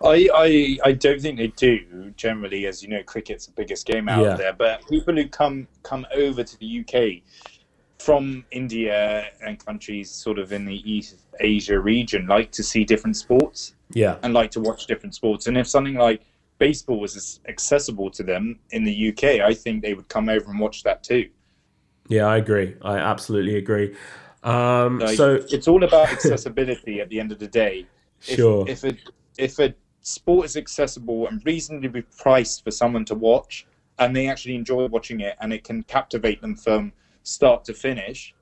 I, 0.04 0.28
I 0.32 0.78
I 0.84 0.92
don't 0.92 1.20
think 1.20 1.38
they 1.38 1.48
do 1.48 2.12
generally, 2.16 2.66
as 2.66 2.82
you 2.82 2.88
know, 2.88 3.02
cricket's 3.02 3.46
the 3.46 3.52
biggest 3.52 3.86
game 3.86 4.08
out 4.08 4.22
Yeah. 4.22 4.36
there. 4.36 4.52
But 4.52 4.86
people 4.88 5.14
who 5.14 5.26
come 5.28 5.66
come 5.82 6.06
over 6.14 6.44
to 6.44 6.58
the 6.58 6.80
UK 6.80 7.22
from 7.98 8.44
India 8.50 9.30
and 9.44 9.64
countries 9.64 10.10
sort 10.10 10.38
of 10.38 10.52
in 10.52 10.64
the 10.64 10.82
East 10.90 11.16
Asia 11.40 11.78
region 11.78 12.26
like 12.26 12.50
to 12.52 12.62
see 12.62 12.84
different 12.84 13.16
sports 13.16 13.74
Yeah, 13.94 14.18
and 14.22 14.34
like 14.34 14.50
to 14.52 14.60
watch 14.60 14.86
different 14.86 15.14
sports. 15.14 15.46
And 15.46 15.56
if 15.56 15.66
something 15.68 15.94
like 15.94 16.22
baseball 16.62 17.00
was 17.00 17.16
as 17.16 17.40
accessible 17.48 18.08
to 18.08 18.22
them 18.22 18.60
in 18.70 18.84
the 18.84 19.08
UK, 19.08 19.24
I 19.40 19.52
think 19.52 19.82
they 19.82 19.94
would 19.94 20.08
come 20.08 20.28
over 20.28 20.48
and 20.48 20.60
watch 20.60 20.84
that 20.84 21.02
too. 21.02 21.28
yeah, 22.08 22.26
I 22.26 22.36
agree. 22.36 22.76
I 22.82 22.98
absolutely 22.98 23.56
agree. 23.56 23.96
Um, 24.44 25.00
Like, 25.00 25.16
so 25.16 25.40
it's 25.50 25.66
all 25.66 25.82
about 25.82 26.08
accessibility 26.12 27.00
at 27.00 27.08
the 27.08 27.18
end 27.18 27.32
of 27.32 27.40
the 27.40 27.48
day. 27.48 27.86
If, 28.28 28.36
sure, 28.36 28.68
if 28.68 28.84
a 28.84 28.92
if 29.38 29.58
a 29.58 29.74
sport 30.02 30.44
is 30.46 30.56
accessible 30.56 31.26
and 31.26 31.44
reasonably 31.44 32.02
priced 32.16 32.62
for 32.62 32.70
someone 32.70 33.04
to 33.06 33.16
watch 33.16 33.66
and 33.98 34.14
they 34.14 34.28
actually 34.28 34.54
enjoy 34.54 34.86
watching 34.86 35.20
it 35.20 35.34
and 35.40 35.52
it 35.52 35.64
can 35.64 35.82
captivate 35.84 36.40
them 36.40 36.54
from 36.54 36.92
start 37.22 37.64
to 37.64 37.72
finish 37.74 38.34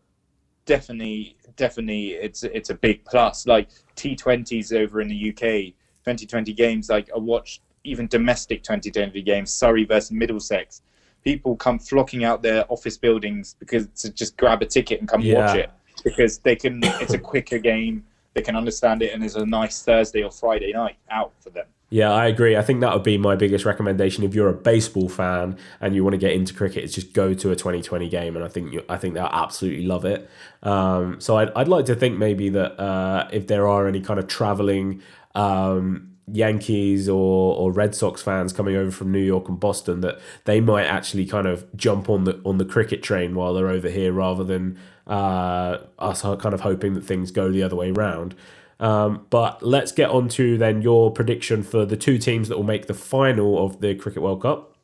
definitely 0.65 1.37
definitely 1.57 2.11
it's 2.13 2.43
it's 2.45 2.71
a 2.71 2.75
big 2.75 3.05
plus 3.05 3.47
like 3.47 3.69
t20s 3.95 4.73
over 4.73 5.01
in 5.03 5.09
the 5.09 5.31
uk 5.31 5.41
2020 5.41 6.53
games 6.55 6.89
like 6.89 7.11
i 7.15 7.19
watched 7.19 7.61
even 7.85 8.07
domestic 8.07 8.63
2020 8.63 9.23
games 9.23 9.53
surrey 9.53 9.85
versus 9.85 10.13
middlesex 10.13 10.83
people 11.25 11.57
come 11.57 11.79
flocking 11.79 12.25
out 12.25 12.43
their 12.43 12.65
office 12.71 12.97
buildings 12.97 13.57
because 13.59 13.89
to 13.89 14.11
just 14.11 14.37
grab 14.37 14.63
a 14.63 14.67
ticket 14.67 15.01
and 15.01 15.09
come 15.09 15.21
watch 15.33 15.57
it 15.57 15.71
because 16.05 16.39
they 16.39 16.57
can 16.57 16.81
it's 16.83 17.15
a 17.15 17.19
quicker 17.19 17.59
game 17.59 18.05
they 18.35 18.43
can 18.43 18.57
understand 18.57 19.03
it 19.03 19.13
and 19.13 19.25
it's 19.25 19.35
a 19.35 19.45
nice 19.45 19.83
thursday 19.83 20.23
or 20.23 20.31
friday 20.31 20.73
night 20.73 20.97
out 21.11 21.33
for 21.41 21.51
them 21.51 21.67
Yeah, 21.93 22.13
I 22.13 22.29
agree. 22.29 22.57
I 22.57 22.63
think 22.63 22.83
that 22.83 22.95
would 22.95 23.03
be 23.03 23.19
my 23.19 23.35
biggest 23.35 23.65
recommendation 23.65 24.23
if 24.23 24.33
you're 24.33 24.49
a 24.49 24.55
baseball 24.55 25.09
fan 25.09 25.59
and 25.81 25.93
you 25.93 26.05
want 26.05 26.15
to 26.15 26.19
get 26.19 26.31
into 26.33 26.55
cricket. 26.55 26.85
Is 26.85 26.95
just 26.95 27.13
go 27.13 27.35
to 27.35 27.51
a 27.51 27.57
2020 27.57 28.09
game, 28.09 28.37
and 28.37 28.45
I 28.45 28.49
think 28.49 28.73
you, 28.73 28.85
I 28.89 28.97
think 28.97 29.15
they'll 29.15 29.25
absolutely 29.25 29.85
love 29.85 30.05
it. 30.05 30.31
Um, 30.63 31.21
so 31.21 31.37
I'd, 31.39 31.51
I'd 31.57 31.67
like 31.67 31.87
to 31.87 31.97
think 31.97 32.17
maybe 32.17 32.49
that 32.51 32.81
uh, 32.81 33.29
if 33.33 33.49
there 33.49 33.67
are 33.67 33.89
any 33.89 34.01
kind 34.01 34.21
of 34.21 34.29
traveling 34.29 35.03
um, 35.35 36.10
Yankees 36.33 37.09
or, 37.09 37.57
or 37.57 37.73
Red 37.73 37.95
Sox 37.95 38.23
fans 38.23 38.53
coming 38.53 38.77
over 38.77 38.91
from 38.91 39.11
New 39.13 39.23
York 39.23 39.49
and 39.49 39.59
Boston, 39.59 40.01
that 40.01 40.21
they 40.45 40.61
might 40.61 40.87
actually 40.87 41.27
kind 41.27 41.47
of 41.47 41.65
jump 41.77 42.09
on 42.09 42.25
the 42.25 42.41
on 42.45 42.59
the 42.59 42.65
cricket 42.65 43.03
train 43.03 43.35
while 43.35 43.55
they're 43.55 43.69
over 43.69 43.89
here, 43.89 44.13
rather 44.13 44.45
than 44.45 44.79
uh, 45.07 45.79
us 45.99 46.23
kind 46.23 46.55
of 46.55 46.61
hoping 46.61 46.95
that 46.95 47.05
things 47.05 47.31
go 47.31 47.51
the 47.51 47.63
other 47.63 47.77
way 47.77 47.91
round. 47.91 48.35
Um, 48.79 49.27
but 49.29 49.63
let's 49.63 49.93
get 49.93 50.11
on 50.11 50.29
to 50.31 50.57
then 50.57 50.81
your 50.81 51.11
prediction 51.11 51.63
for 51.63 51.85
the 51.85 51.97
two 51.97 52.17
teams 52.17 52.49
that 52.49 52.57
will 52.57 52.65
make 52.65 52.87
the 52.87 52.95
final 52.95 53.63
of 53.63 53.81
the 53.81 53.95
Cricket 53.95 54.23
World 54.23 54.43
Cup. 54.43 54.75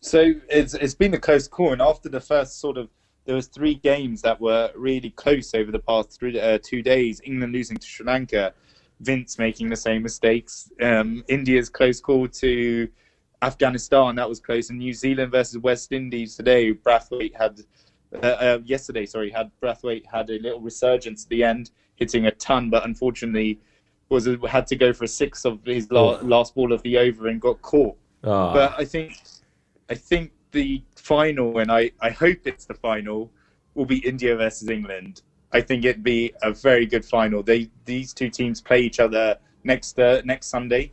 So 0.00 0.32
it's 0.48 0.74
it's 0.74 0.94
been 0.94 1.14
a 1.14 1.18
close 1.18 1.46
call, 1.46 1.72
and 1.72 1.82
after 1.82 2.08
the 2.08 2.20
first 2.20 2.60
sort 2.60 2.76
of 2.78 2.88
there 3.24 3.36
was 3.36 3.46
three 3.46 3.74
games 3.74 4.22
that 4.22 4.40
were 4.40 4.70
really 4.74 5.10
close 5.10 5.54
over 5.54 5.70
the 5.70 5.78
past 5.78 6.18
three, 6.18 6.40
uh, 6.40 6.58
two 6.62 6.82
days. 6.82 7.20
England 7.24 7.52
losing 7.52 7.76
to 7.76 7.86
Sri 7.86 8.04
Lanka, 8.04 8.52
Vince 9.02 9.38
making 9.38 9.68
the 9.68 9.76
same 9.76 10.02
mistakes. 10.02 10.70
Um, 10.80 11.24
India's 11.28 11.68
close 11.68 12.00
call 12.00 12.28
to 12.28 12.88
Afghanistan 13.42 14.14
that 14.16 14.28
was 14.28 14.40
close, 14.40 14.70
and 14.70 14.78
New 14.78 14.92
Zealand 14.94 15.32
versus 15.32 15.58
West 15.58 15.92
Indies 15.92 16.36
today. 16.36 16.72
Brathwaite 16.72 17.34
had 17.36 17.60
uh, 18.14 18.26
uh, 18.26 18.58
yesterday, 18.64 19.06
sorry, 19.06 19.30
had 19.30 19.50
Brathwaite 19.62 20.06
had 20.06 20.30
a 20.30 20.38
little 20.38 20.60
resurgence 20.60 21.24
at 21.24 21.30
the 21.30 21.42
end, 21.42 21.70
hitting 21.96 22.26
a 22.26 22.30
ton, 22.32 22.70
but 22.70 22.84
unfortunately 22.84 23.58
was 24.08 24.28
had 24.48 24.66
to 24.66 24.76
go 24.76 24.92
for 24.92 25.04
a 25.04 25.08
six 25.08 25.44
of 25.46 25.58
his 25.64 25.90
la- 25.90 26.18
Oh. 26.18 26.24
last 26.24 26.54
ball 26.54 26.72
of 26.72 26.82
the 26.82 26.98
over 26.98 27.28
and 27.28 27.40
got 27.40 27.60
caught. 27.62 27.96
Ah, 28.22 28.52
But 28.52 28.74
I 28.78 28.84
think, 28.84 29.18
I 29.88 29.94
think 29.94 30.32
the 30.50 30.82
final, 30.96 31.58
and 31.58 31.72
I, 31.72 31.90
I 32.00 32.10
hope 32.10 32.40
it's 32.46 32.66
the 32.66 32.74
final, 32.74 33.30
will 33.74 33.86
be 33.86 34.06
India 34.06 34.36
versus 34.36 34.68
England. 34.68 35.22
I 35.52 35.60
think 35.60 35.84
it'd 35.84 36.02
be 36.02 36.32
a 36.42 36.52
very 36.52 36.86
good 36.86 37.04
final. 37.04 37.42
They 37.42 37.70
these 37.84 38.12
two 38.12 38.30
teams 38.30 38.60
play 38.60 38.80
each 38.80 39.00
other 39.00 39.36
next 39.64 39.98
uh, 39.98 40.22
next 40.24 40.46
Sunday. 40.48 40.92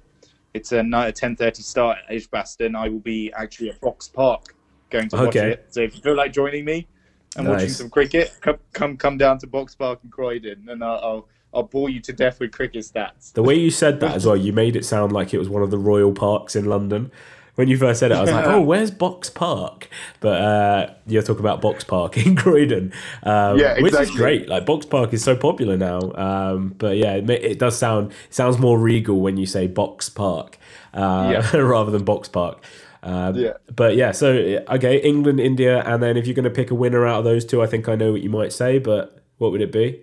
It's 0.53 0.71
a 0.71 0.83
night 0.83 1.15
ten 1.15 1.35
thirty 1.35 1.61
start 1.63 1.99
at 1.99 2.15
Edgbaston. 2.15 2.75
I 2.75 2.89
will 2.89 2.99
be 2.99 3.31
actually 3.33 3.69
at 3.69 3.79
Box 3.81 4.07
Park 4.07 4.55
going 4.89 5.09
to 5.09 5.15
watch 5.15 5.27
Okay. 5.35 5.51
it. 5.51 5.67
So 5.69 5.81
if 5.81 5.95
you 5.95 6.01
feel 6.01 6.15
like 6.15 6.33
joining 6.33 6.65
me 6.65 6.87
and 7.35 7.47
watching 7.47 7.69
some 7.69 7.89
cricket, 7.89 8.35
come 8.41 8.57
come 8.73 8.97
come 8.97 9.17
down 9.17 9.37
to 9.39 9.47
Box 9.47 9.75
Park 9.75 9.99
in 10.03 10.09
Croydon, 10.09 10.67
and 10.67 10.83
I'll 10.83 10.99
I'll, 11.03 11.27
I'll 11.53 11.63
bore 11.63 11.89
you 11.89 12.01
to 12.01 12.13
death 12.13 12.39
with 12.39 12.51
cricket 12.51 12.83
stats. 12.83 13.31
the 13.33 13.43
way 13.43 13.55
you 13.55 13.71
said 13.71 13.99
that 14.01 14.15
as 14.15 14.25
well, 14.25 14.35
you 14.35 14.51
made 14.51 14.75
it 14.75 14.85
sound 14.85 15.11
like 15.11 15.33
it 15.33 15.37
was 15.37 15.49
one 15.49 15.63
of 15.63 15.71
the 15.71 15.77
royal 15.77 16.11
parks 16.11 16.55
in 16.55 16.65
London. 16.65 17.11
When 17.59 17.67
you 17.67 17.75
first 17.75 17.99
said 17.99 18.11
it, 18.11 18.15
I 18.15 18.21
was 18.21 18.31
like, 18.31 18.45
"Oh, 18.45 18.61
where's 18.61 18.89
Box 18.89 19.29
Park?" 19.29 19.89
But 20.21 20.41
uh, 20.41 20.93
you're 21.05 21.21
talking 21.21 21.41
about 21.41 21.59
Box 21.59 21.83
Park 21.83 22.15
in 22.25 22.37
Croydon, 22.37 22.93
um, 23.23 23.59
Yeah, 23.59 23.81
which 23.81 23.93
is 23.95 24.09
great. 24.11 24.47
Like 24.47 24.65
Box 24.65 24.85
Park 24.85 25.11
is 25.11 25.21
so 25.25 25.35
popular 25.35 25.75
now. 25.75 25.99
Um, 26.13 26.69
but 26.77 26.95
yeah, 26.95 27.15
it, 27.15 27.29
it 27.29 27.59
does 27.59 27.77
sound 27.77 28.13
it 28.13 28.33
sounds 28.33 28.59
more 28.59 28.79
regal 28.79 29.19
when 29.19 29.35
you 29.35 29.45
say 29.45 29.67
Box 29.67 30.07
Park 30.07 30.57
uh, 30.93 31.41
Yeah. 31.53 31.57
rather 31.59 31.91
than 31.91 32.05
Box 32.05 32.29
Park. 32.29 32.63
Um, 33.03 33.35
Yeah. 33.35 33.57
But 33.75 33.97
yeah, 33.97 34.13
so 34.13 34.29
okay, 34.69 34.95
England, 35.01 35.41
India, 35.41 35.83
and 35.85 36.01
then 36.01 36.15
if 36.15 36.27
you're 36.27 36.35
going 36.35 36.45
to 36.45 36.49
pick 36.49 36.71
a 36.71 36.75
winner 36.75 37.05
out 37.05 37.19
of 37.19 37.23
those 37.25 37.43
two, 37.43 37.61
I 37.61 37.67
think 37.67 37.89
I 37.89 37.95
know 37.95 38.13
what 38.13 38.21
you 38.21 38.29
might 38.29 38.53
say. 38.53 38.79
But 38.79 39.21
what 39.37 39.51
would 39.51 39.59
it 39.61 39.73
be? 39.73 40.01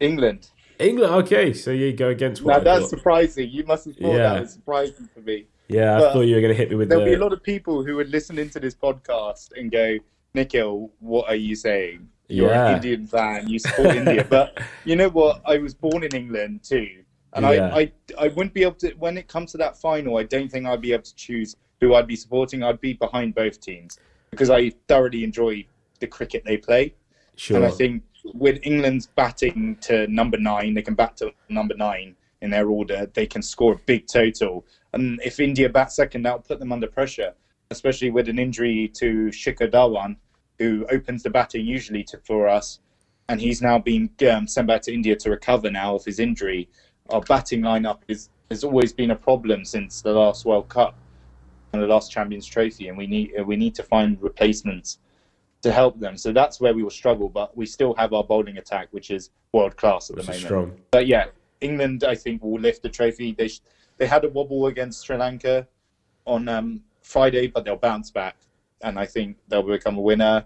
England. 0.00 0.48
England. 0.78 1.12
Okay, 1.16 1.52
so 1.52 1.70
you 1.70 1.92
go 1.92 2.08
against 2.08 2.40
what 2.40 2.64
Now 2.64 2.78
that's 2.78 2.88
surprising. 2.88 3.50
You 3.50 3.64
must 3.66 3.84
have 3.84 3.96
thought 3.96 4.08
Yeah. 4.08 4.32
that 4.32 4.40
was 4.40 4.52
surprising 4.54 5.10
for 5.12 5.20
me. 5.20 5.48
Yeah, 5.68 5.96
I 5.96 6.00
But 6.00 6.12
thought 6.12 6.20
you 6.22 6.34
were 6.36 6.40
going 6.40 6.52
to 6.52 6.56
hit 6.58 6.70
me 6.70 6.76
with 6.76 6.88
that. 6.88 6.94
There'll 6.96 7.04
the. 7.04 7.10
be 7.16 7.20
a 7.20 7.22
lot 7.22 7.32
of 7.32 7.42
people 7.42 7.84
who 7.84 7.96
would 7.96 8.10
listen 8.10 8.38
into 8.38 8.60
this 8.60 8.74
podcast 8.74 9.50
and 9.56 9.70
go, 9.70 9.96
Nikhil, 10.34 10.90
what 11.00 11.28
are 11.28 11.34
you 11.34 11.56
saying? 11.56 12.08
You're 12.28 12.50
Yeah. 12.50 12.68
an 12.68 12.74
Indian 12.76 13.06
fan, 13.06 13.48
you 13.48 13.58
support 13.58 13.94
India. 13.96 14.24
But 14.30 14.60
you 14.84 14.96
know 14.96 15.08
what? 15.08 15.40
I 15.44 15.58
was 15.58 15.74
born 15.74 16.02
in 16.04 16.14
England 16.14 16.62
too. 16.62 17.02
And 17.32 17.44
Yeah. 17.44 17.74
I, 17.74 17.80
I, 17.80 17.92
I 18.18 18.28
wouldn't 18.28 18.54
be 18.54 18.62
able 18.62 18.74
to, 18.76 18.92
when 18.94 19.16
it 19.18 19.28
comes 19.28 19.52
to 19.52 19.58
that 19.58 19.76
final, 19.76 20.16
I 20.18 20.24
don't 20.24 20.50
think 20.50 20.66
I'd 20.66 20.80
be 20.80 20.92
able 20.92 21.04
to 21.04 21.14
choose 21.14 21.56
who 21.80 21.94
I'd 21.94 22.06
be 22.06 22.16
supporting. 22.16 22.62
I'd 22.62 22.80
be 22.80 22.94
behind 22.94 23.34
both 23.34 23.60
teams 23.60 23.98
because 24.30 24.50
I 24.50 24.70
thoroughly 24.88 25.24
enjoy 25.24 25.66
the 26.00 26.06
cricket 26.06 26.42
they 26.44 26.56
play. 26.56 26.94
Sure. 27.36 27.56
And 27.58 27.66
I 27.66 27.70
think 27.70 28.02
with 28.34 28.58
England's 28.62 29.06
batting 29.06 29.76
to 29.82 30.06
number 30.08 30.38
nine, 30.38 30.74
they 30.74 30.82
can 30.82 30.94
bat 30.94 31.16
to 31.18 31.32
number 31.48 31.74
nine 31.76 32.16
in 32.42 32.50
their 32.50 32.68
order. 32.68 33.06
They 33.14 33.26
can 33.26 33.42
score 33.42 33.74
a 33.74 33.78
big 33.86 34.06
total. 34.06 34.64
And 34.92 35.20
if 35.24 35.40
India 35.40 35.68
bat 35.68 35.92
second, 35.92 36.22
that'll 36.22 36.40
put 36.40 36.58
them 36.58 36.72
under 36.72 36.86
pressure, 36.86 37.34
especially 37.70 38.10
with 38.10 38.28
an 38.28 38.38
injury 38.38 38.88
to 38.94 39.26
Shikhar 39.26 39.70
Dhawan, 39.70 40.16
who 40.58 40.86
opens 40.90 41.22
the 41.22 41.30
batting 41.30 41.66
usually 41.66 42.02
to, 42.04 42.18
for 42.18 42.48
us. 42.48 42.80
And 43.28 43.40
he's 43.40 43.60
now 43.60 43.78
been 43.78 44.10
um, 44.30 44.46
sent 44.46 44.68
back 44.68 44.82
to 44.82 44.94
India 44.94 45.16
to 45.16 45.30
recover 45.30 45.70
now 45.70 45.96
of 45.96 46.04
his 46.04 46.20
injury. 46.20 46.68
Our 47.10 47.20
batting 47.20 47.60
lineup 47.60 47.98
is, 48.08 48.30
has 48.50 48.62
always 48.62 48.92
been 48.92 49.10
a 49.10 49.16
problem 49.16 49.64
since 49.64 50.00
the 50.00 50.12
last 50.12 50.44
World 50.44 50.68
Cup 50.68 50.96
and 51.72 51.82
the 51.82 51.86
last 51.86 52.10
Champions 52.10 52.46
Trophy, 52.46 52.88
and 52.88 52.96
we 52.96 53.06
need 53.06 53.32
we 53.44 53.56
need 53.56 53.74
to 53.74 53.82
find 53.82 54.20
replacements 54.22 54.98
to 55.62 55.72
help 55.72 55.98
them. 55.98 56.16
So 56.16 56.32
that's 56.32 56.60
where 56.60 56.72
we 56.72 56.82
will 56.82 56.90
struggle, 56.90 57.28
but 57.28 57.56
we 57.56 57.66
still 57.66 57.94
have 57.94 58.12
our 58.12 58.22
bowling 58.22 58.58
attack, 58.58 58.88
which 58.92 59.10
is 59.10 59.30
world 59.52 59.76
class 59.76 60.10
at 60.10 60.16
Which 60.16 60.26
the 60.26 60.32
moment. 60.32 60.46
strong. 60.46 60.80
But 60.92 61.06
yeah, 61.06 61.26
England, 61.60 62.04
I 62.04 62.14
think, 62.14 62.42
will 62.42 62.60
lift 62.60 62.82
the 62.82 62.88
trophy. 62.88 63.32
They 63.32 63.48
sh- 63.48 63.60
they 63.98 64.06
had 64.06 64.24
a 64.24 64.28
wobble 64.28 64.66
against 64.66 65.06
Sri 65.06 65.16
Lanka 65.16 65.66
on 66.26 66.48
um, 66.48 66.82
Friday, 67.02 67.46
but 67.46 67.64
they'll 67.64 67.76
bounce 67.76 68.10
back, 68.10 68.36
and 68.82 68.98
I 68.98 69.06
think 69.06 69.36
they'll 69.48 69.62
become 69.62 69.96
a 69.96 70.00
winner. 70.00 70.44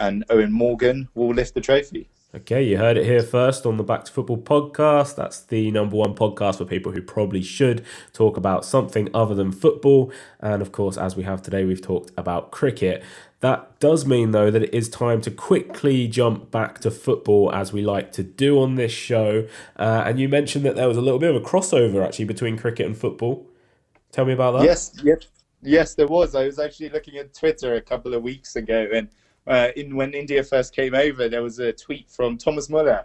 And 0.00 0.26
Eoin 0.28 0.50
Morgan 0.50 1.08
will 1.14 1.32
lift 1.32 1.54
the 1.54 1.60
trophy. 1.60 2.08
Okay, 2.34 2.62
you 2.62 2.78
heard 2.78 2.96
it 2.96 3.04
here 3.04 3.22
first 3.22 3.66
on 3.66 3.76
the 3.76 3.82
Back 3.84 4.04
to 4.04 4.12
Football 4.12 4.38
podcast. 4.38 5.16
That's 5.16 5.40
the 5.40 5.70
number 5.70 5.96
one 5.96 6.14
podcast 6.14 6.56
for 6.56 6.64
people 6.64 6.90
who 6.90 7.02
probably 7.02 7.42
should 7.42 7.84
talk 8.14 8.38
about 8.38 8.64
something 8.64 9.10
other 9.12 9.34
than 9.34 9.52
football. 9.52 10.10
And 10.40 10.62
of 10.62 10.72
course, 10.72 10.96
as 10.96 11.14
we 11.14 11.24
have 11.24 11.42
today, 11.42 11.64
we've 11.64 11.82
talked 11.82 12.10
about 12.16 12.50
cricket. 12.50 13.04
That 13.42 13.80
does 13.80 14.06
mean, 14.06 14.30
though, 14.30 14.52
that 14.52 14.62
it 14.62 14.72
is 14.72 14.88
time 14.88 15.20
to 15.22 15.30
quickly 15.30 16.06
jump 16.06 16.52
back 16.52 16.78
to 16.78 16.92
football 16.92 17.52
as 17.52 17.72
we 17.72 17.82
like 17.82 18.12
to 18.12 18.22
do 18.22 18.60
on 18.60 18.76
this 18.76 18.92
show. 18.92 19.48
Uh, 19.76 20.04
and 20.06 20.20
you 20.20 20.28
mentioned 20.28 20.64
that 20.64 20.76
there 20.76 20.86
was 20.86 20.96
a 20.96 21.00
little 21.00 21.18
bit 21.18 21.34
of 21.34 21.42
a 21.42 21.44
crossover 21.44 22.06
actually 22.06 22.26
between 22.26 22.56
cricket 22.56 22.86
and 22.86 22.96
football. 22.96 23.44
Tell 24.12 24.24
me 24.24 24.32
about 24.32 24.52
that. 24.52 24.64
Yes, 24.64 24.94
yes, 25.02 25.26
yes, 25.60 25.94
there 25.96 26.06
was. 26.06 26.36
I 26.36 26.44
was 26.44 26.60
actually 26.60 26.90
looking 26.90 27.16
at 27.16 27.34
Twitter 27.34 27.74
a 27.74 27.80
couple 27.80 28.14
of 28.14 28.22
weeks 28.22 28.54
ago, 28.54 28.86
and 28.94 29.08
uh, 29.48 29.70
in 29.74 29.96
when 29.96 30.14
India 30.14 30.44
first 30.44 30.72
came 30.72 30.94
over, 30.94 31.28
there 31.28 31.42
was 31.42 31.58
a 31.58 31.72
tweet 31.72 32.08
from 32.08 32.38
Thomas 32.38 32.70
Muller 32.70 33.04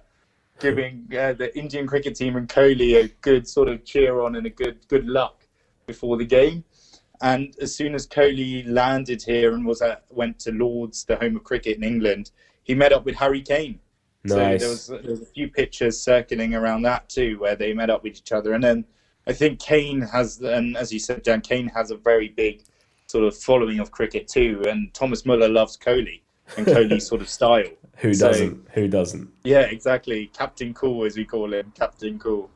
giving 0.60 1.08
uh, 1.18 1.34
the 1.34 1.50
Indian 1.58 1.88
cricket 1.88 2.16
team 2.16 2.36
and 2.36 2.48
Kohli 2.48 3.04
a 3.04 3.08
good 3.22 3.48
sort 3.48 3.70
of 3.70 3.84
cheer 3.86 4.22
on 4.22 4.36
and 4.36 4.46
a 4.46 4.52
good 4.52 4.88
good 4.88 5.08
luck 5.08 5.48
before 5.88 6.16
the 6.16 6.26
game. 6.26 6.64
And 7.22 7.56
as 7.62 7.76
soon 7.76 7.96
as 7.96 8.08
Kohli 8.08 8.68
landed 8.68 9.24
here 9.24 9.54
and 9.54 9.66
was 9.66 9.82
at, 9.82 10.06
went 10.10 10.40
to 10.40 10.52
Lords, 10.52 11.04
the 11.06 11.16
home 11.16 11.36
of 11.36 11.44
cricket 11.44 11.78
in 11.78 11.84
England, 11.84 12.32
he 12.64 12.76
met 12.76 12.94
up 12.94 13.06
with 13.06 13.16
Harry 13.16 13.42
Kane. 13.42 13.80
So 14.28 14.38
Nice. 14.38 14.60
there 14.60 14.70
was, 14.70 14.88
there 14.88 15.02
was 15.12 15.22
a 15.22 15.26
few 15.26 15.48
pictures 15.50 16.00
circling 16.00 16.54
around 16.54 16.82
that 16.84 17.10
too, 17.10 17.40
where 17.40 17.56
they 17.56 17.74
met 17.74 17.90
up 17.90 18.04
with 18.04 18.18
each 18.18 18.32
other. 18.32 18.54
And 18.54 18.64
then 18.64 18.86
I 19.26 19.34
think 19.34 19.60
Kane 19.60 20.02
has, 20.02 20.42
and 20.42 20.78
as 20.78 20.92
you 20.92 21.00
said, 21.00 21.24
Jan, 21.24 21.42
Kane 21.42 21.68
has 21.70 21.92
a 21.92 21.98
very 21.98 22.30
big 22.30 22.64
sort 23.08 23.24
of 23.24 23.38
following 23.38 23.80
of 23.80 23.92
cricket 23.92 24.28
too. 24.28 24.64
And 24.68 24.94
Thomas 24.94 25.26
Muller 25.26 25.50
loves 25.50 25.78
Kohli 25.78 26.22
and 26.58 26.66
Kohli's 26.66 27.08
sort 27.08 27.22
of 27.22 27.30
style. 27.30 27.64
Who 27.98 28.14
doesn't? 28.14 28.68
Who 28.74 28.88
doesn't? 28.88 29.30
Yeah, 29.44 29.62
exactly. 29.62 30.30
Captain 30.34 30.74
Cool, 30.74 31.06
as 31.06 31.18
we 31.18 31.26
call 31.26 31.52
him, 31.54 31.72
Captain 31.76 32.20
Cool. 32.20 32.50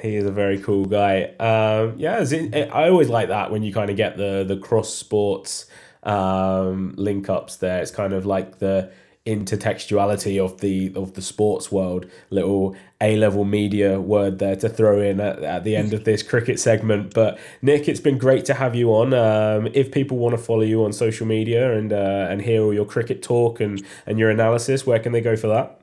He 0.00 0.16
is 0.16 0.24
a 0.24 0.32
very 0.32 0.58
cool 0.58 0.84
guy. 0.84 1.24
Um, 1.38 1.94
yeah, 1.98 2.24
in, 2.30 2.54
I 2.54 2.88
always 2.88 3.08
like 3.08 3.28
that 3.28 3.50
when 3.50 3.62
you 3.62 3.72
kind 3.72 3.90
of 3.90 3.96
get 3.96 4.16
the 4.16 4.44
the 4.44 4.56
cross 4.56 4.92
sports 4.92 5.66
um, 6.02 6.94
link 6.96 7.28
ups. 7.28 7.56
There, 7.56 7.80
it's 7.80 7.90
kind 7.90 8.12
of 8.12 8.26
like 8.26 8.58
the 8.58 8.90
intertextuality 9.26 10.42
of 10.42 10.60
the 10.60 10.92
of 10.96 11.12
the 11.14 11.22
sports 11.22 11.70
world. 11.70 12.06
Little 12.30 12.76
A 13.00 13.16
level 13.16 13.44
media 13.44 14.00
word 14.00 14.38
there 14.38 14.56
to 14.56 14.68
throw 14.68 15.00
in 15.00 15.20
at, 15.20 15.42
at 15.42 15.64
the 15.64 15.76
end 15.76 15.92
of 15.92 16.04
this 16.04 16.22
cricket 16.22 16.58
segment. 16.58 17.12
But 17.12 17.38
Nick, 17.60 17.88
it's 17.88 18.00
been 18.00 18.18
great 18.18 18.44
to 18.46 18.54
have 18.54 18.74
you 18.74 18.90
on. 18.90 19.12
Um, 19.12 19.68
if 19.74 19.92
people 19.92 20.16
want 20.16 20.34
to 20.36 20.42
follow 20.42 20.62
you 20.62 20.84
on 20.84 20.92
social 20.92 21.26
media 21.26 21.76
and 21.76 21.92
uh, 21.92 22.28
and 22.30 22.40
hear 22.40 22.62
all 22.62 22.72
your 22.72 22.86
cricket 22.86 23.22
talk 23.22 23.60
and 23.60 23.84
and 24.06 24.18
your 24.18 24.30
analysis, 24.30 24.86
where 24.86 24.98
can 24.98 25.12
they 25.12 25.20
go 25.20 25.36
for 25.36 25.48
that? 25.48 25.80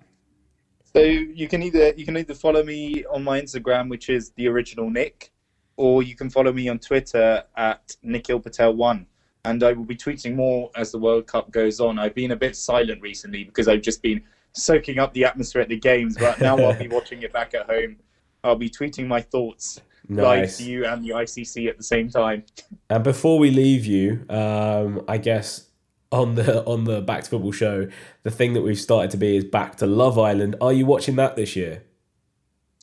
So 0.95 1.01
you 1.01 1.49
can 1.49 1.61
either 1.61 1.93
you 1.97 2.05
can 2.05 2.15
either 2.15 2.33
follow 2.33 2.63
me 2.63 3.03
on 3.11 3.21
my 3.21 3.41
Instagram, 3.41 3.89
which 3.89 4.09
is 4.09 4.29
the 4.37 4.47
original 4.47 4.89
Nick, 4.89 5.33
or 5.75 6.03
you 6.03 6.15
can 6.15 6.29
follow 6.29 6.53
me 6.53 6.69
on 6.69 6.79
Twitter 6.79 7.43
at 7.57 7.97
Nikhil 8.01 8.39
Patel 8.39 8.73
One. 8.73 9.05
And 9.43 9.61
I 9.61 9.73
will 9.73 9.83
be 9.83 9.97
tweeting 9.97 10.35
more 10.35 10.71
as 10.73 10.93
the 10.93 10.97
World 10.97 11.27
Cup 11.27 11.51
goes 11.51 11.81
on. 11.81 11.99
I've 11.99 12.15
been 12.15 12.31
a 12.31 12.35
bit 12.37 12.55
silent 12.55 13.01
recently 13.01 13.43
because 13.43 13.67
I've 13.67 13.81
just 13.81 14.01
been 14.01 14.21
soaking 14.53 14.97
up 14.97 15.13
the 15.13 15.25
atmosphere 15.25 15.61
at 15.61 15.67
the 15.67 15.77
games, 15.77 16.15
but 16.17 16.39
now 16.39 16.57
I'll 16.57 16.79
be 16.79 16.87
watching 16.97 17.23
it 17.23 17.33
back 17.33 17.53
at 17.53 17.65
home. 17.69 17.97
I'll 18.45 18.55
be 18.55 18.69
tweeting 18.69 19.05
my 19.05 19.19
thoughts 19.19 19.81
live 20.07 20.55
to 20.55 20.63
you 20.63 20.85
and 20.85 21.03
the 21.03 21.09
ICC 21.09 21.67
at 21.67 21.75
the 21.75 21.83
same 21.83 22.09
time. 22.09 22.45
And 22.89 23.03
before 23.03 23.37
we 23.37 23.51
leave 23.51 23.85
you, 23.85 24.25
um, 24.29 25.03
I 25.09 25.17
guess 25.17 25.67
on 26.15 26.35
the 26.35 26.63
on 26.65 26.83
the 26.85 27.01
Back 27.01 27.23
to 27.23 27.29
Football 27.29 27.51
show, 27.51 27.87
the 28.23 28.31
thing 28.31 28.53
that 28.53 28.61
we've 28.61 28.79
started 28.79 29.11
to 29.11 29.17
be 29.17 29.37
is 29.37 29.43
back 29.45 29.75
to 29.77 29.85
Love 29.85 30.17
Island. 30.17 30.55
Are 30.61 30.73
you 30.73 30.85
watching 30.85 31.15
that 31.17 31.35
this 31.35 31.55
year? 31.55 31.83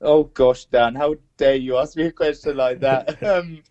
Oh 0.01 0.23
gosh, 0.25 0.65
Dan, 0.65 0.95
how 0.95 1.15
dare 1.37 1.55
you 1.55 1.77
ask 1.77 1.95
me 1.95 2.03
a 2.07 2.11
question 2.11 2.57
like 2.57 2.79
that? 2.81 3.21
um, 3.31 3.61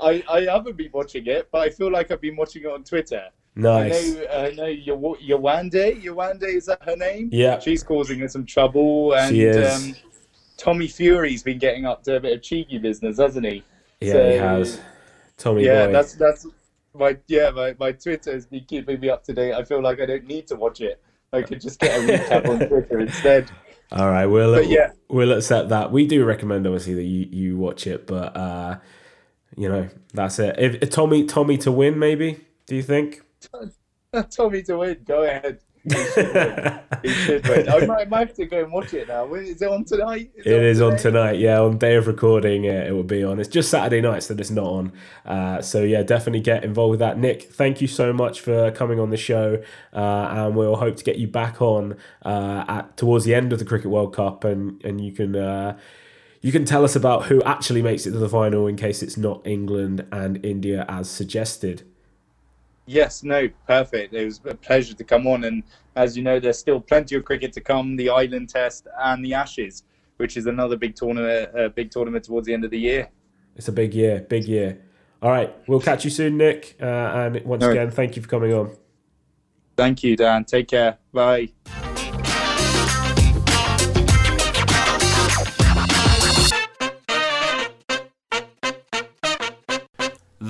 I 0.00 0.22
I 0.28 0.40
haven't 0.42 0.76
been 0.76 0.90
watching 0.92 1.26
it, 1.26 1.48
but 1.50 1.62
I 1.62 1.70
feel 1.70 1.90
like 1.90 2.10
I've 2.10 2.20
been 2.20 2.36
watching 2.36 2.62
it 2.62 2.68
on 2.68 2.84
Twitter. 2.84 3.24
Nice. 3.56 4.14
I 4.14 4.14
know, 4.14 4.26
I 4.30 4.50
know 4.52 4.66
Yaw- 4.66 5.16
Yewande. 5.16 6.02
Yewande, 6.02 6.44
is 6.44 6.66
that 6.66 6.82
her 6.84 6.96
name? 6.96 7.30
Yeah. 7.32 7.58
She's 7.58 7.82
causing 7.82 8.22
us 8.22 8.32
some 8.32 8.46
trouble. 8.46 9.14
And 9.14 9.34
She 9.34 9.42
is. 9.42 9.74
Um, 9.88 9.96
Tommy 10.56 10.86
Fury's 10.86 11.42
been 11.42 11.58
getting 11.58 11.84
up 11.84 12.04
to 12.04 12.16
a 12.16 12.20
bit 12.20 12.32
of 12.32 12.42
cheeky 12.42 12.78
business, 12.78 13.18
hasn't 13.18 13.44
he? 13.46 13.64
Yeah, 14.00 14.12
So- 14.12 14.30
he 14.30 14.36
has. 14.36 14.80
Tommy 15.36 15.64
yeah, 15.64 15.86
boy. 15.86 15.92
that's 15.92 16.14
that's 16.14 16.46
my 16.94 17.16
yeah 17.28 17.50
my, 17.50 17.74
my 17.78 17.92
Twitter 17.92 18.32
has 18.32 18.46
been 18.46 18.64
keeping 18.64 19.00
me 19.00 19.10
up 19.10 19.24
to 19.24 19.32
date. 19.32 19.54
I 19.54 19.64
feel 19.64 19.82
like 19.82 20.00
I 20.00 20.06
don't 20.06 20.26
need 20.26 20.46
to 20.48 20.56
watch 20.56 20.80
it. 20.80 21.02
I 21.32 21.42
could 21.42 21.60
just 21.60 21.78
get 21.78 21.98
a 21.98 22.02
recap 22.02 22.48
on 22.48 22.68
Twitter 22.68 23.00
instead. 23.00 23.50
All 23.92 24.10
right, 24.10 24.26
we'll 24.26 24.54
But 24.54 24.68
yeah. 24.68 24.92
we'll 25.08 25.32
accept 25.32 25.68
that. 25.70 25.90
We 25.90 26.06
do 26.06 26.24
recommend 26.24 26.66
obviously 26.66 26.94
that 26.94 27.04
you, 27.04 27.26
you 27.30 27.56
watch 27.56 27.86
it, 27.86 28.06
but 28.06 28.36
uh, 28.36 28.78
you 29.56 29.68
know 29.68 29.88
that's 30.14 30.38
it. 30.38 30.56
If, 30.58 30.82
if 30.82 30.90
Tommy 30.90 31.24
Tommy 31.24 31.56
to 31.58 31.72
win, 31.72 31.98
maybe 31.98 32.44
do 32.66 32.76
you 32.76 32.82
think? 32.82 33.22
Tommy 34.30 34.62
to 34.64 34.78
win. 34.78 34.98
Go 35.04 35.22
ahead. 35.22 35.60
He 37.02 37.08
should 37.08 37.46
win. 37.48 37.68
I 37.68 37.86
might, 37.86 38.00
I 38.00 38.04
might 38.04 38.28
have 38.28 38.36
to 38.36 38.46
go 38.46 38.62
and 38.62 38.72
watch 38.72 38.92
it 38.92 39.08
now. 39.08 39.32
Is 39.34 39.62
it 39.62 39.68
on 39.68 39.84
tonight? 39.84 40.30
Is 40.34 40.46
It 40.46 40.62
is 40.62 40.80
on 40.82 40.92
today? 40.92 41.02
tonight, 41.02 41.38
yeah. 41.38 41.60
On 41.60 41.78
day 41.78 41.94
of 41.96 42.06
recording, 42.06 42.64
it 42.64 42.92
will 42.92 43.02
be 43.02 43.24
on. 43.24 43.40
It's 43.40 43.48
just 43.48 43.70
Saturday 43.70 44.02
nights 44.02 44.26
that 44.28 44.38
it's 44.40 44.50
not 44.50 44.66
on. 44.66 44.92
Uh, 45.24 45.62
so 45.62 45.82
yeah, 45.82 46.02
definitely 46.02 46.40
get 46.40 46.64
involved 46.64 46.90
with 46.90 47.00
that. 47.00 47.18
Nick, 47.18 47.44
thank 47.44 47.80
you 47.80 47.86
so 47.86 48.12
much 48.12 48.40
for 48.40 48.70
coming 48.72 49.00
on 49.00 49.10
the 49.10 49.16
show, 49.16 49.62
uh, 49.94 49.96
and 50.30 50.56
we'll 50.56 50.76
hope 50.76 50.96
to 50.96 51.04
get 51.04 51.16
you 51.16 51.26
back 51.28 51.62
on 51.62 51.96
uh, 52.24 52.64
at 52.68 52.96
towards 52.98 53.24
the 53.24 53.34
end 53.34 53.52
of 53.52 53.58
the 53.58 53.64
Cricket 53.64 53.90
World 53.90 54.14
Cup, 54.14 54.44
and 54.44 54.84
and 54.84 55.00
you 55.00 55.12
can. 55.12 55.34
Uh, 55.36 55.78
you 56.42 56.52
can 56.52 56.64
tell 56.64 56.84
us 56.84 56.96
about 56.96 57.26
who 57.26 57.42
actually 57.42 57.82
makes 57.82 58.06
it 58.06 58.12
to 58.12 58.18
the 58.18 58.26
final 58.28 58.66
in 58.66 58.74
case 58.74 59.02
it's 59.02 59.18
not 59.18 59.46
England 59.46 60.06
and 60.10 60.42
India 60.42 60.86
as 60.88 61.10
suggested. 61.10 61.82
Yes, 62.86 63.22
no, 63.22 63.48
perfect. 63.66 64.14
It 64.14 64.24
was 64.24 64.40
a 64.44 64.54
pleasure 64.54 64.94
to 64.94 65.04
come 65.04 65.26
on. 65.26 65.44
And 65.44 65.62
as 65.96 66.16
you 66.16 66.22
know, 66.22 66.40
there's 66.40 66.58
still 66.58 66.80
plenty 66.80 67.14
of 67.16 67.24
cricket 67.24 67.52
to 67.52 67.60
come 67.60 67.96
the 67.96 68.10
Ireland 68.10 68.48
Test 68.48 68.88
and 69.00 69.24
the 69.24 69.34
Ashes, 69.34 69.84
which 70.16 70.36
is 70.36 70.46
another 70.46 70.76
big 70.76 70.96
tournament, 70.96 71.50
uh, 71.56 71.68
big 71.68 71.90
tournament 71.90 72.24
towards 72.24 72.46
the 72.46 72.54
end 72.54 72.64
of 72.64 72.70
the 72.70 72.78
year. 72.78 73.08
It's 73.56 73.68
a 73.68 73.72
big 73.72 73.94
year, 73.94 74.20
big 74.28 74.44
year. 74.44 74.80
All 75.22 75.30
right, 75.30 75.54
we'll 75.68 75.80
catch 75.80 76.04
you 76.04 76.10
soon, 76.10 76.38
Nick. 76.38 76.76
Uh, 76.80 76.84
and 76.84 77.44
once 77.44 77.62
right. 77.62 77.72
again, 77.72 77.90
thank 77.90 78.16
you 78.16 78.22
for 78.22 78.28
coming 78.28 78.54
on. 78.54 78.76
Thank 79.76 80.02
you, 80.02 80.16
Dan. 80.16 80.44
Take 80.44 80.68
care. 80.68 80.98
Bye. 81.12 81.50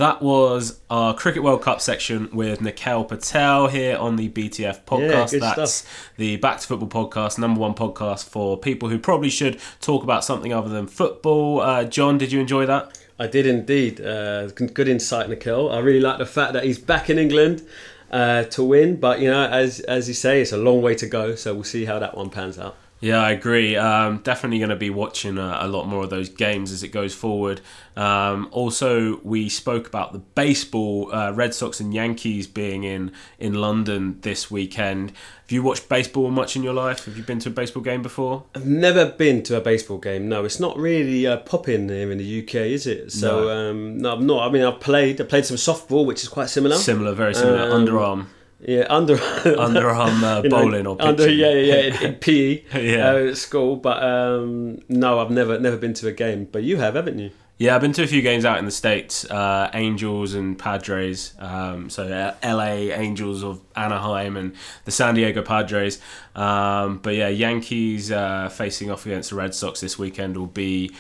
That 0.01 0.23
was 0.23 0.81
our 0.89 1.13
Cricket 1.13 1.43
World 1.43 1.61
Cup 1.61 1.83
section 1.83 2.31
with 2.33 2.63
Nikhil 2.63 3.05
Patel 3.05 3.67
here 3.67 3.99
on 3.99 4.17
the 4.17 4.31
BTF 4.31 4.87
podcast. 4.87 5.33
good 5.33 5.43
That's 5.43 5.75
stuff. 5.75 6.15
the 6.17 6.37
Back 6.37 6.59
to 6.61 6.67
Football 6.67 6.89
podcast, 6.89 7.39
number 7.39 7.61
one 7.61 7.75
podcast 7.75 8.27
for 8.27 8.57
people 8.57 8.89
who 8.89 8.99
probably 8.99 9.29
should 9.29 9.61
talk 9.83 10.03
about 10.03 10.25
something 10.25 10.55
other 10.55 10.71
than 10.71 10.87
football. 10.87 11.61
Uh, 11.61 11.85
John, 11.85 12.17
did 12.17 12.33
you 12.33 12.41
enjoy 12.41 12.65
that? 12.65 12.99
I 13.19 13.27
did 13.27 13.45
indeed. 13.45 14.01
Uh, 14.01 14.47
good 14.47 14.89
insight, 14.89 15.29
Nikhil. 15.29 15.71
I 15.71 15.81
really 15.81 16.01
like 16.01 16.17
the 16.17 16.25
fact 16.25 16.55
that 16.55 16.65
he's 16.65 16.79
back 16.79 17.11
in 17.11 17.19
England 17.19 17.63
uh, 18.11 18.45
to 18.45 18.65
win. 18.65 18.97
But 18.97 19.21
you 19.21 19.31
know, 19.31 19.49
as 19.49 19.81
as 19.81 20.09
you 20.09 20.15
say, 20.15 20.41
it's 20.41 20.53
a 20.53 20.57
long 20.57 20.81
way 20.81 20.95
to 20.95 21.07
go. 21.07 21.35
So 21.35 21.53
we'll 21.53 21.65
see 21.65 21.85
how 21.85 21.99
that 21.99 22.17
one 22.17 22.31
pans 22.31 22.59
out. 22.59 22.75
Yeah, 23.03 23.23
I 23.23 23.31
agree. 23.31 23.77
Um, 23.77 24.19
definitely 24.19 24.59
going 24.59 24.69
to 24.69 24.77
be 24.77 24.91
watching 24.91 25.39
a, 25.39 25.59
a 25.63 25.69
lot 25.69 25.87
more 25.89 26.05
of 26.05 26.11
those 26.11 26.29
games 26.29 26.71
as 26.71 26.83
it 26.83 26.89
goes 26.89 27.15
forward. 27.15 27.63
Um, 27.97 28.49
also, 28.51 29.21
we 29.23 29.49
spoke 29.49 29.87
about 29.87 30.13
the 30.13 30.19
baseball, 30.19 31.11
uh, 31.15 31.33
Red 31.33 31.55
Sox 31.55 31.81
and 31.81 31.95
Yankees 31.95 32.47
being 32.47 32.85
in 32.85 33.13
in 33.39 33.55
London 33.55 34.19
this 34.21 34.51
weekend. 34.51 35.11
Have 35.11 35.51
you 35.53 35.63
watched 35.63 35.89
baseball 35.89 36.31
much 36.31 36.57
in 36.57 36.63
your 36.63 36.75
life? 36.75 37.07
Have 37.07 37.17
you 37.17 37.23
been 37.23 37.39
to 37.41 37.49
a 37.49 37.53
baseball 37.53 37.83
game 37.83 38.03
before? 38.03 38.45
I've 38.55 38.67
never 38.67 39.07
been 39.07 39.43
to 39.45 39.57
a 39.57 39.61
baseball 39.63 39.97
game. 39.99 40.29
No, 40.29 40.45
it's 40.45 40.61
not 40.61 40.77
really 40.77 41.27
uh, 41.27 41.39
popping 41.39 41.89
here 41.89 42.13
in 42.13 42.19
the 42.19 42.43
UK, 42.43 42.55
is 42.57 42.87
it? 42.87 43.13
So 43.13 43.45
No. 43.45 43.71
um, 43.71 43.99
no, 43.99 44.13
I'm 44.13 44.27
not. 44.27 44.47
I 44.49 44.53
mean, 44.53 44.63
I've 44.63 44.79
played. 44.81 45.21
I 45.21 45.25
played 45.25 45.47
some 45.47 45.57
softball, 45.57 46.05
which 46.05 46.23
is 46.23 46.29
quite 46.29 46.51
similar. 46.51 46.77
Similar, 46.77 47.15
very 47.15 47.35
similar. 47.35 47.63
Um, 47.73 47.87
underarm, 47.87 48.27
yeah, 48.67 48.87
under 48.89 49.17
underarm 49.17 50.23
uh, 50.39 50.43
you 50.43 50.49
know, 50.49 50.57
bowling 50.63 50.87
or 50.87 50.97
pitching. 50.97 51.09
under 51.09 51.31
yeah 51.31 51.51
yeah, 51.51 51.75
yeah 51.75 52.01
in, 52.09 52.15
PE 52.21 52.63
Yeah. 52.81 53.11
uh, 53.13 53.17
at 53.29 53.37
school. 53.37 53.77
But 53.77 54.03
um, 54.03 54.81
no, 54.89 55.19
I've 55.21 55.31
never 55.31 55.59
never 55.59 55.77
been 55.77 55.95
to 55.95 56.09
a 56.09 56.13
game. 56.13 56.49
But 56.51 56.63
you 56.63 56.77
have, 56.79 56.95
haven't 56.95 57.19
you? 57.19 57.31
Yeah, 57.59 57.75
I've 57.75 57.83
been 57.83 57.93
to 57.93 58.03
a 58.03 58.07
few 58.07 58.23
games 58.23 58.47
out 58.47 58.57
in 58.59 58.65
the 58.65 58.71
states, 58.71 59.27
uh, 59.31 59.71
Angels 59.75 60.33
and 60.33 60.59
Padres. 60.59 61.35
Um, 61.39 61.91
so 61.91 62.05
uh, 62.09 62.35
LA 62.43 62.95
Angels 62.97 63.45
of 63.45 63.61
Anaheim 63.77 64.39
and 64.39 64.55
the 64.87 64.91
San 64.91 65.15
Diego 65.15 65.43
Padres. 65.43 66.01
Um, 66.35 67.01
but 67.03 67.15
yeah, 67.17 67.29
Yankees 67.29 68.11
uh, 68.11 68.49
facing 68.49 68.91
off 68.91 69.05
against 69.05 69.29
the 69.29 69.37
Red 69.37 69.55
Sox 69.55 69.81
this 69.81 69.99
weekend 69.99 70.39
will 70.39 70.47
be 70.47 70.91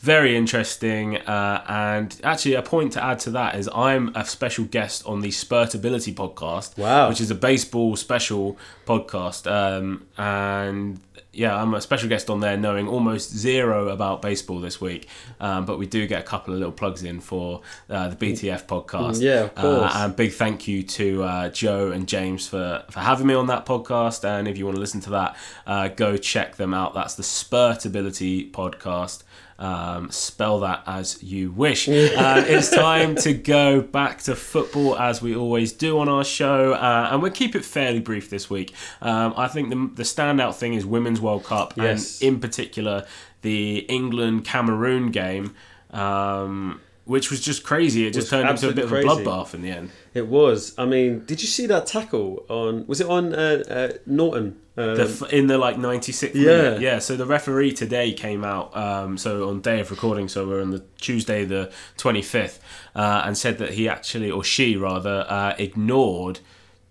very 0.00 0.36
interesting. 0.36 1.16
Uh, 1.16 1.64
and 1.68 2.20
actually, 2.24 2.54
a 2.54 2.62
point 2.62 2.92
to 2.92 3.02
add 3.04 3.18
to 3.20 3.30
that 3.32 3.56
is 3.56 3.68
I'm 3.74 4.12
a 4.14 4.24
special 4.24 4.64
guest 4.64 5.04
on 5.06 5.20
the 5.20 5.28
Spurtability 5.28 6.14
podcast, 6.14 6.78
Wow. 6.78 7.08
which 7.08 7.20
is 7.20 7.30
a 7.30 7.34
baseball 7.34 7.96
special 7.96 8.56
podcast. 8.86 9.50
Um, 9.50 10.06
and 10.16 11.00
yeah, 11.32 11.54
I'm 11.60 11.74
a 11.74 11.80
special 11.80 12.08
guest 12.08 12.30
on 12.30 12.40
there, 12.40 12.56
knowing 12.56 12.88
almost 12.88 13.30
zero 13.36 13.88
about 13.88 14.22
baseball 14.22 14.60
this 14.60 14.80
week. 14.80 15.08
Um, 15.40 15.66
but 15.66 15.78
we 15.78 15.86
do 15.86 16.06
get 16.06 16.20
a 16.20 16.24
couple 16.24 16.52
of 16.54 16.58
little 16.58 16.72
plugs 16.72 17.02
in 17.04 17.20
for 17.20 17.60
uh, 17.90 18.08
the 18.08 18.16
BTF 18.16 18.66
podcast. 18.66 19.20
Yeah, 19.20 19.42
of 19.44 19.54
course. 19.54 19.94
Uh, 19.94 19.98
and 20.04 20.16
big 20.16 20.32
thank 20.32 20.66
you 20.66 20.82
to 20.84 21.22
uh, 21.24 21.48
Joe 21.50 21.90
and 21.92 22.08
James 22.08 22.48
for, 22.48 22.82
for 22.90 23.00
having 23.00 23.26
me 23.26 23.34
on 23.34 23.46
that 23.48 23.66
podcast. 23.66 24.24
And 24.24 24.48
if 24.48 24.58
you 24.58 24.64
want 24.64 24.76
to 24.76 24.80
listen 24.80 25.00
to 25.02 25.10
that, 25.10 25.36
uh, 25.66 25.88
go 25.88 26.16
check 26.16 26.56
them 26.56 26.72
out. 26.74 26.94
That's 26.94 27.14
the 27.14 27.22
Spurtability 27.22 28.50
podcast. 28.50 29.22
Um, 29.60 30.10
spell 30.12 30.60
that 30.60 30.84
as 30.86 31.20
you 31.20 31.50
wish. 31.50 31.88
uh, 31.88 32.44
it's 32.46 32.70
time 32.74 33.16
to 33.16 33.34
go 33.34 33.80
back 33.80 34.22
to 34.22 34.36
football 34.36 34.96
as 34.96 35.20
we 35.20 35.34
always 35.34 35.72
do 35.72 35.98
on 35.98 36.08
our 36.08 36.22
show, 36.22 36.74
uh, 36.74 37.08
and 37.10 37.20
we'll 37.20 37.32
keep 37.32 37.56
it 37.56 37.64
fairly 37.64 37.98
brief 37.98 38.30
this 38.30 38.48
week. 38.48 38.72
Um, 39.02 39.34
I 39.36 39.48
think 39.48 39.70
the, 39.70 39.90
the 39.94 40.04
standout 40.04 40.54
thing 40.54 40.74
is 40.74 40.86
Women's 40.86 41.20
World 41.20 41.42
Cup, 41.42 41.74
Yes. 41.76 42.20
and 42.20 42.34
in 42.34 42.40
particular 42.40 43.04
the 43.42 43.78
England 43.88 44.44
Cameroon 44.44 45.10
game. 45.10 45.56
Um, 45.90 46.80
which 47.08 47.30
was 47.30 47.40
just 47.40 47.64
crazy. 47.64 48.06
It 48.06 48.12
just 48.12 48.28
turned 48.28 48.48
into 48.50 48.68
a 48.68 48.72
bit 48.72 48.84
of 48.84 48.92
a 48.92 48.96
bloodbath 49.02 49.54
in 49.54 49.62
the 49.62 49.70
end. 49.70 49.90
It 50.12 50.26
was. 50.28 50.74
I 50.76 50.84
mean, 50.84 51.24
did 51.24 51.40
you 51.40 51.48
see 51.48 51.66
that 51.66 51.86
tackle 51.86 52.44
on? 52.50 52.86
Was 52.86 53.00
it 53.00 53.08
on 53.08 53.34
uh, 53.34 53.64
uh, 53.68 53.98
Norton? 54.04 54.60
Um, 54.76 54.94
The 54.94 55.04
f- 55.04 55.32
in 55.32 55.46
the 55.46 55.56
like 55.56 55.76
96th 55.76 56.34
Yeah. 56.34 56.44
minute. 56.44 56.80
Yeah, 56.82 56.98
so 56.98 57.16
the 57.16 57.24
referee 57.24 57.72
today 57.72 58.12
came 58.12 58.44
out, 58.44 58.76
um, 58.76 59.16
so 59.16 59.48
on 59.48 59.60
day 59.62 59.80
of 59.80 59.90
recording, 59.90 60.28
so 60.28 60.46
we're 60.46 60.60
on 60.60 60.70
the 60.70 60.84
Tuesday 61.00 61.44
the 61.46 61.72
25th, 61.96 62.58
uh, 62.94 63.22
and 63.24 63.36
said 63.38 63.56
that 63.58 63.70
he 63.72 63.88
actually, 63.88 64.30
or 64.30 64.44
she 64.44 64.76
rather, 64.76 65.24
uh, 65.30 65.54
ignored 65.58 66.40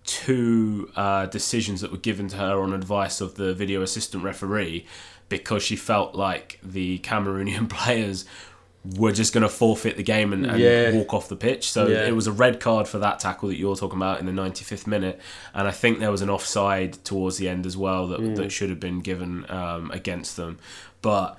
two 0.04 0.90
uh, 0.96 1.26
decisions 1.26 1.80
that 1.80 1.92
were 1.92 1.98
given 1.98 2.26
to 2.28 2.36
her 2.38 2.60
on 2.60 2.72
advice 2.72 3.20
of 3.20 3.36
the 3.36 3.54
video 3.54 3.82
assistant 3.82 4.24
referee 4.24 4.84
because 5.28 5.62
she 5.62 5.76
felt 5.76 6.14
like 6.14 6.58
the 6.62 6.98
Cameroonian 7.00 7.68
players 7.78 8.24
were 8.84 9.12
just 9.12 9.32
going 9.34 9.42
to 9.42 9.48
forfeit 9.48 9.96
the 9.96 10.02
game 10.02 10.32
and, 10.32 10.46
and 10.46 10.58
Yeah. 10.58 10.92
walk 10.92 11.12
off 11.12 11.28
the 11.28 11.36
pitch. 11.36 11.70
So 11.70 11.88
Yeah. 11.88 12.06
it 12.06 12.14
was 12.14 12.26
a 12.26 12.32
red 12.32 12.60
card 12.60 12.86
for 12.88 12.98
that 12.98 13.18
tackle 13.18 13.48
that 13.48 13.56
you're 13.58 13.76
talking 13.76 13.98
about 13.98 14.20
in 14.20 14.26
the 14.26 14.32
95th 14.32 14.86
minute, 14.86 15.20
and 15.52 15.66
I 15.68 15.72
think 15.72 15.98
there 15.98 16.10
was 16.12 16.22
an 16.22 16.30
offside 16.30 17.04
towards 17.04 17.36
the 17.38 17.48
end 17.48 17.66
as 17.66 17.76
well 17.76 18.06
that 18.08 18.20
Mm. 18.20 18.36
that 18.36 18.52
should 18.52 18.70
have 18.70 18.80
been 18.80 19.00
given 19.00 19.44
um, 19.50 19.90
against 19.92 20.36
them, 20.36 20.58
but. 21.02 21.38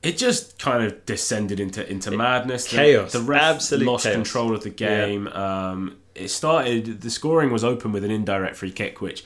It 0.00 0.16
just 0.16 0.60
kind 0.60 0.84
of 0.84 1.04
descended 1.06 1.58
into 1.58 1.84
into 1.90 2.12
madness. 2.12 2.66
The- 2.70 2.76
Chaos. 2.76 3.10
The, 3.12 3.20
ref 3.20 3.42
Absolute 3.56 3.84
lost 3.84 4.04
chaos. 4.04 4.14
control 4.14 4.54
of 4.54 4.62
the 4.62 4.70
game. 4.70 5.26
Um, 5.26 5.96
it 6.14 6.28
started. 6.28 7.00
The 7.00 7.10
scoring 7.10 7.50
was 7.50 7.64
open 7.64 7.90
with 7.90 8.04
an 8.04 8.12
indirect 8.12 8.54
free 8.54 8.70
kick, 8.70 9.00
which 9.00 9.24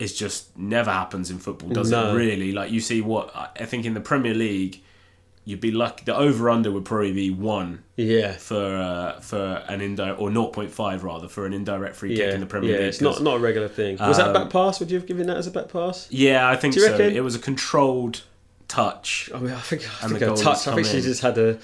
is 0.00 0.18
just 0.18 0.58
never 0.58 0.90
happens 0.90 1.30
in 1.30 1.38
football, 1.38 1.68
does 1.70 1.92
No. 1.92 2.10
it? 2.10 2.14
Really? 2.18 2.50
Like 2.50 2.72
you 2.72 2.80
see 2.80 3.00
what 3.00 3.30
I 3.60 3.64
think 3.64 3.84
in 3.86 3.94
the 3.94 4.00
Premier 4.00 4.34
League, 4.34 4.82
you'd 5.48 5.60
be 5.62 5.70
lucky. 5.70 6.04
The 6.04 6.14
over 6.14 6.50
under 6.50 6.70
would 6.70 6.84
probably 6.84 7.14
be 7.14 7.30
one 7.30 7.82
yeah. 7.96 8.32
for 8.32 8.76
uh, 8.76 9.18
for 9.20 9.64
an 9.66 9.80
indirect 9.80 10.20
or 10.20 10.28
0.5 10.28 11.02
rather 11.02 11.26
for 11.26 11.46
an 11.46 11.54
indirect 11.54 11.96
free 11.96 12.14
Yeah, 12.14 12.26
kick 12.26 12.34
in 12.34 12.40
the 12.40 12.46
Premier 12.46 12.70
yeah, 12.72 12.76
League. 12.80 12.88
it's 12.88 13.00
not 13.00 13.22
not 13.22 13.36
a 13.36 13.38
regular 13.38 13.68
thing. 13.68 13.96
Was 13.96 14.18
that 14.18 14.26
a 14.26 14.28
Um, 14.28 14.34
back 14.34 14.50
pass? 14.52 14.78
Would 14.78 14.90
you 14.90 14.98
have 14.98 15.06
given 15.06 15.26
that 15.28 15.38
as 15.38 15.46
a 15.46 15.50
back 15.50 15.68
pass? 15.72 16.06
Yeah, 16.10 16.46
I 16.46 16.54
think 16.56 16.74
Do 16.74 16.80
you 16.80 16.86
so. 16.86 16.92
reckon? 16.92 17.16
It 17.16 17.24
was 17.24 17.34
a 17.34 17.38
controlled 17.38 18.22
touch. 18.68 19.30
I 19.34 19.38
mean, 19.38 19.54
I 19.54 19.60
think 19.60 19.82
I 20.04 20.08
think 20.08 20.20
a 20.20 20.34
touch. 20.34 20.68
I 20.68 20.74
think 20.74 20.86
she 20.86 21.00
just 21.00 21.22
had 21.22 21.38
a 21.38 21.58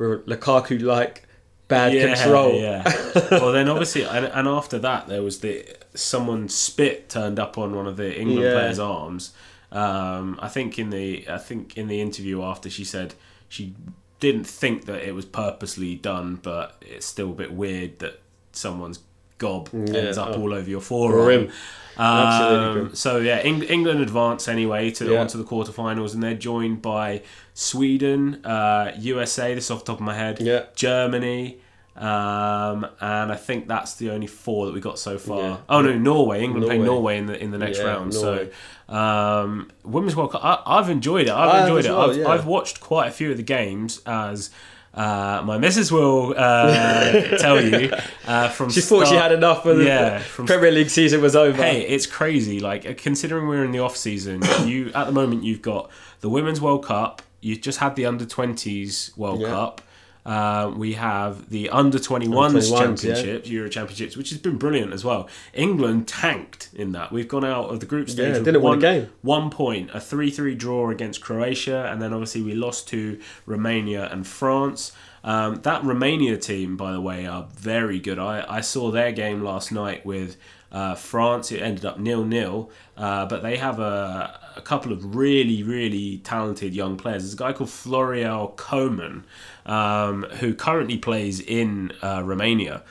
Lukaku 0.00 0.82
like 0.82 1.28
bad 1.68 1.92
yeah, 1.92 2.14
control. 2.16 2.54
Yeah. 2.54 2.82
well, 3.30 3.52
then 3.52 3.68
obviously, 3.68 4.02
and, 4.02 4.26
and 4.26 4.48
after 4.48 4.80
that, 4.80 5.06
there 5.06 5.22
was 5.22 5.40
the 5.40 5.64
someone 5.94 6.48
spit 6.48 7.08
turned 7.08 7.38
up 7.38 7.56
on 7.56 7.76
one 7.76 7.86
of 7.86 7.96
the 7.96 8.18
England 8.18 8.42
Yeah. 8.42 8.52
players' 8.52 8.80
arms. 8.80 9.32
Um, 9.70 10.38
I 10.42 10.48
think 10.48 10.78
in 10.78 10.90
the 10.90 11.26
I 11.28 11.38
think 11.38 11.76
in 11.76 11.86
the 11.86 12.00
interview 12.00 12.42
after 12.42 12.68
she 12.68 12.84
said 12.84 13.14
she 13.48 13.74
didn't 14.20 14.44
think 14.44 14.86
that 14.86 15.06
it 15.06 15.14
was 15.14 15.24
purposely 15.24 15.94
done, 15.94 16.40
but 16.42 16.76
it's 16.80 17.06
still 17.06 17.30
a 17.30 17.34
bit 17.34 17.52
weird 17.52 17.98
that 18.00 18.20
someone's 18.52 19.00
gob 19.38 19.70
ends 19.72 20.18
up 20.18 20.30
oh. 20.36 20.42
all 20.42 20.52
over 20.52 20.68
your 20.68 20.80
For 20.80 21.12
forearm. 21.12 21.50
Um, 21.96 22.94
so 22.94 23.18
yeah, 23.18 23.36
Eng- 23.36 23.64
England 23.64 24.00
advance 24.00 24.46
anyway 24.46 24.90
to 24.92 25.12
Yeah. 25.12 25.20
onto 25.20 25.38
the 25.38 25.44
quarterfinals, 25.44 26.14
and 26.14 26.22
they're 26.22 26.34
joined 26.34 26.80
by 26.80 27.22
Sweden, 27.54 28.44
uh, 28.44 28.92
USA. 28.98 29.54
This 29.54 29.64
is 29.64 29.70
off 29.70 29.80
the 29.80 29.92
top 29.92 29.98
of 29.98 30.04
my 30.04 30.14
head. 30.14 30.40
Yeah. 30.40 30.64
Germany, 30.76 31.58
um, 31.98 32.86
and 33.00 33.32
I 33.32 33.36
think 33.36 33.66
that's 33.68 33.94
the 33.96 34.10
only 34.10 34.26
four 34.28 34.66
that 34.66 34.74
we 34.74 34.80
got 34.80 34.98
so 34.98 35.18
far. 35.18 35.40
Yeah. 35.40 35.56
Oh 35.68 35.80
no, 35.82 35.96
Norway. 35.98 36.42
England 36.42 36.66
playing 36.66 36.84
Norway. 36.84 37.16
Norway 37.16 37.18
in 37.18 37.26
the 37.26 37.42
in 37.42 37.50
the 37.50 37.58
next 37.58 37.78
Yeah, 37.78 37.84
round. 37.86 38.12
Norway. 38.14 38.50
So 38.88 39.66
women's 39.84 40.16
World 40.16 40.32
Cup. 40.32 40.44
I, 40.44 40.62
I've 40.78 40.90
enjoyed 40.90 41.26
it. 41.26 41.32
I've 41.32 41.50
I 41.50 41.62
enjoyed 41.62 41.84
it. 41.84 41.90
well, 41.90 42.10
I've, 42.10 42.16
yeah. 42.16 42.28
I've 42.28 42.46
watched 42.46 42.80
quite 42.80 43.08
a 43.08 43.12
few 43.12 43.30
of 43.30 43.36
the 43.36 43.42
games 43.42 44.00
as. 44.06 44.50
Uh, 44.94 45.42
my 45.44 45.58
missus 45.58 45.92
will 45.92 46.34
uh, 46.36 47.22
tell 47.38 47.62
you 47.62 47.92
uh, 48.26 48.48
from 48.48 48.68
She 48.70 48.80
thought 48.80 49.06
she 49.06 49.14
had 49.14 49.30
enough 49.30 49.64
and 49.66 49.84
Yeah, 49.84 50.22
the 50.36 50.44
Premier 50.44 50.72
League 50.72 50.90
season 50.90 51.20
was 51.20 51.36
over. 51.36 51.62
Hey, 51.62 51.82
it's 51.82 52.06
crazy. 52.06 52.58
Like 52.58 52.84
uh, 52.84 52.94
considering 52.96 53.46
we're 53.46 53.64
in 53.64 53.70
the 53.70 53.78
off 53.78 53.96
season, 53.96 54.42
you 54.64 54.90
at 54.94 55.04
the 55.04 55.12
moment 55.12 55.44
you've 55.44 55.62
got 55.62 55.90
the 56.20 56.28
Women's 56.28 56.60
World 56.60 56.84
Cup. 56.84 57.22
You've 57.40 57.60
just 57.60 57.78
had 57.78 57.94
the 57.94 58.06
Under 58.06 58.24
Twenties 58.24 59.12
World 59.16 59.40
Yeah. 59.40 59.48
Cup. 59.48 59.82
Uh, 60.28 60.70
we 60.76 60.92
have 60.92 61.48
the 61.48 61.70
Under 61.70 61.96
21s 61.96 62.36
Under 62.36 62.58
21s, 62.60 62.78
Championships, 62.78 63.48
Euro 63.48 63.70
Championships, 63.70 64.14
which 64.14 64.28
has 64.28 64.38
been 64.38 64.58
brilliant 64.58 64.92
as 64.92 65.02
well. 65.02 65.26
England 65.54 66.06
tanked 66.06 66.68
in 66.74 66.92
that. 66.92 67.10
We've 67.10 67.26
gone 67.26 67.46
out 67.46 67.70
of 67.70 67.80
the 67.80 67.86
group 67.86 68.10
stage. 68.10 68.36
Yeah, 68.36 68.42
didn't 68.42 68.56
win 68.56 68.56
a 68.56 68.60
one, 68.60 68.78
game. 68.78 69.10
One 69.22 69.48
point, 69.48 69.88
a 69.94 70.00
3 70.00 70.30
3 70.30 70.54
draw 70.54 70.90
against 70.90 71.22
Croatia, 71.22 71.88
and 71.90 72.02
then 72.02 72.12
obviously 72.12 72.42
we 72.42 72.52
lost 72.52 72.88
to 72.88 73.18
Romania 73.46 74.06
and 74.12 74.26
France. 74.26 74.92
Um, 75.24 75.62
that 75.62 75.82
Romania 75.82 76.36
team, 76.36 76.76
by 76.76 76.92
the 76.92 77.00
way, 77.00 77.26
are 77.26 77.48
very 77.54 77.98
good. 77.98 78.18
I, 78.18 78.44
I 78.46 78.60
saw 78.60 78.90
their 78.90 79.12
game 79.12 79.42
last 79.42 79.72
night 79.72 80.04
with 80.04 80.36
uh, 80.72 80.94
France. 80.94 81.50
It 81.52 81.60
ended 81.62 81.84
up 81.84 81.98
nil 81.98 82.24
nil, 82.24 82.70
uh, 82.96 83.26
but 83.26 83.42
they 83.42 83.56
have 83.56 83.78
a, 83.80 84.38
a 84.56 84.60
couple 84.62 84.92
of 84.92 85.14
really, 85.16 85.62
really 85.62 86.18
talented 86.18 86.74
young 86.74 86.96
players. 86.96 87.22
There's 87.22 87.34
a 87.34 87.36
guy 87.36 87.52
called 87.52 87.70
Florinel 87.70 88.48
Coman, 88.56 89.24
um, 89.66 90.24
who 90.40 90.54
currently 90.54 90.98
plays 90.98 91.40
in 91.40 91.92
uh, 92.02 92.22
Romania. 92.24 92.82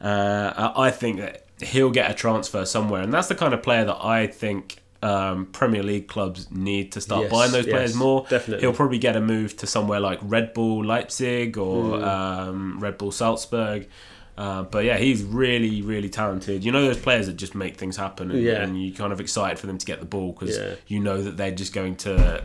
Uh, 0.00 0.72
I 0.76 0.90
think 0.90 1.18
that 1.20 1.44
he'll 1.62 1.90
get 1.90 2.10
a 2.10 2.14
transfer 2.14 2.64
somewhere, 2.64 3.02
and 3.02 3.12
that's 3.12 3.28
the 3.28 3.34
kind 3.34 3.52
of 3.54 3.62
player 3.62 3.84
that 3.84 4.02
I 4.04 4.26
think 4.26 4.78
um, 5.02 5.46
Premier 5.46 5.82
League 5.82 6.08
clubs 6.08 6.50
need 6.50 6.92
to 6.92 7.00
start 7.00 7.22
Yes, 7.22 7.30
buying 7.30 7.52
those 7.52 7.66
yes, 7.66 7.72
players 7.72 7.94
more. 7.94 8.26
definitely. 8.28 8.60
he'll 8.62 8.72
probably 8.74 8.98
get 8.98 9.16
a 9.16 9.20
move 9.20 9.56
to 9.58 9.66
somewhere 9.66 10.00
like 10.00 10.18
Red 10.22 10.52
Bull 10.54 10.84
Leipzig 10.84 11.56
or 11.58 11.98
Hmm. 11.98 12.04
um, 12.04 12.80
Red 12.80 12.98
Bull 12.98 13.12
Salzburg. 13.12 13.88
Uh, 14.40 14.62
but 14.62 14.84
yeah, 14.86 14.96
he's 14.96 15.22
really, 15.22 15.82
really 15.82 16.08
talented. 16.08 16.64
You 16.64 16.72
know 16.72 16.80
those 16.80 16.96
players 16.96 17.26
that 17.26 17.34
just 17.36 17.54
make 17.54 17.76
things 17.76 17.98
happen, 17.98 18.30
and, 18.30 18.40
Yeah. 18.42 18.62
and 18.62 18.82
you're 18.82 18.96
kind 18.96 19.12
of 19.12 19.20
excited 19.20 19.58
for 19.58 19.66
them 19.66 19.76
to 19.76 19.84
get 19.84 20.00
the 20.00 20.06
ball 20.06 20.32
because 20.32 20.56
Yeah. 20.56 20.76
you 20.86 20.98
know 20.98 21.20
that 21.20 21.36
they're 21.36 21.50
just 21.50 21.74
going 21.74 21.96
to 21.96 22.42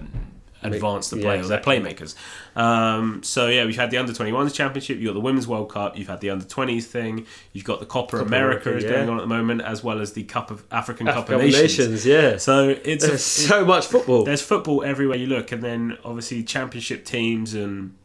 advance 0.62 1.10
the 1.10 1.16
yeah, 1.18 1.22
play 1.24 1.36
or 1.36 1.40
exactly. 1.40 1.80
they're 1.80 1.94
playmakers. 1.94 2.16
Um, 2.58 3.24
so 3.24 3.48
yeah, 3.48 3.64
we've 3.64 3.78
had 3.78 3.92
the 3.92 3.98
under 3.98 4.12
21s 4.12 4.54
championship. 4.54 4.98
You've 4.98 5.06
got 5.06 5.14
the 5.14 5.22
Women's 5.22 5.48
World 5.48 5.70
Cup. 5.70 5.98
You've 5.98 6.10
had 6.10 6.20
the 6.20 6.32
under 6.32 6.44
20s 6.44 6.84
thing. 6.84 7.26
You've 7.54 7.64
got 7.64 7.80
the 7.80 7.86
Copa 7.86 8.18
America, 8.18 8.70
America, 8.72 8.76
is 8.76 8.84
yeah. 8.84 8.90
going 8.92 9.08
on 9.10 9.18
at 9.18 9.22
the 9.22 9.28
moment, 9.28 9.62
as 9.62 9.82
well 9.82 10.02
as 10.02 10.12
the 10.12 10.24
Cup 10.24 10.52
of 10.52 10.66
African 10.72 11.08
Cup 11.08 11.30
of 11.30 11.40
Nations. 11.40 11.62
Nations, 11.80 12.06
yeah. 12.06 12.36
So 12.36 12.76
it's 12.84 13.06
a, 13.06 13.18
so 13.18 13.64
much 13.64 13.86
football. 13.88 14.26
there's 14.26 14.42
football 14.42 14.84
everywhere 14.84 15.18
you 15.18 15.28
look, 15.28 15.54
and 15.54 15.64
then 15.64 15.98
obviously 16.04 16.44
championship 16.44 17.06
teams 17.06 17.54
and 17.54 17.96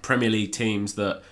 Premier 0.00 0.30
League 0.30 0.52
teams 0.52 0.94
that 0.94 1.22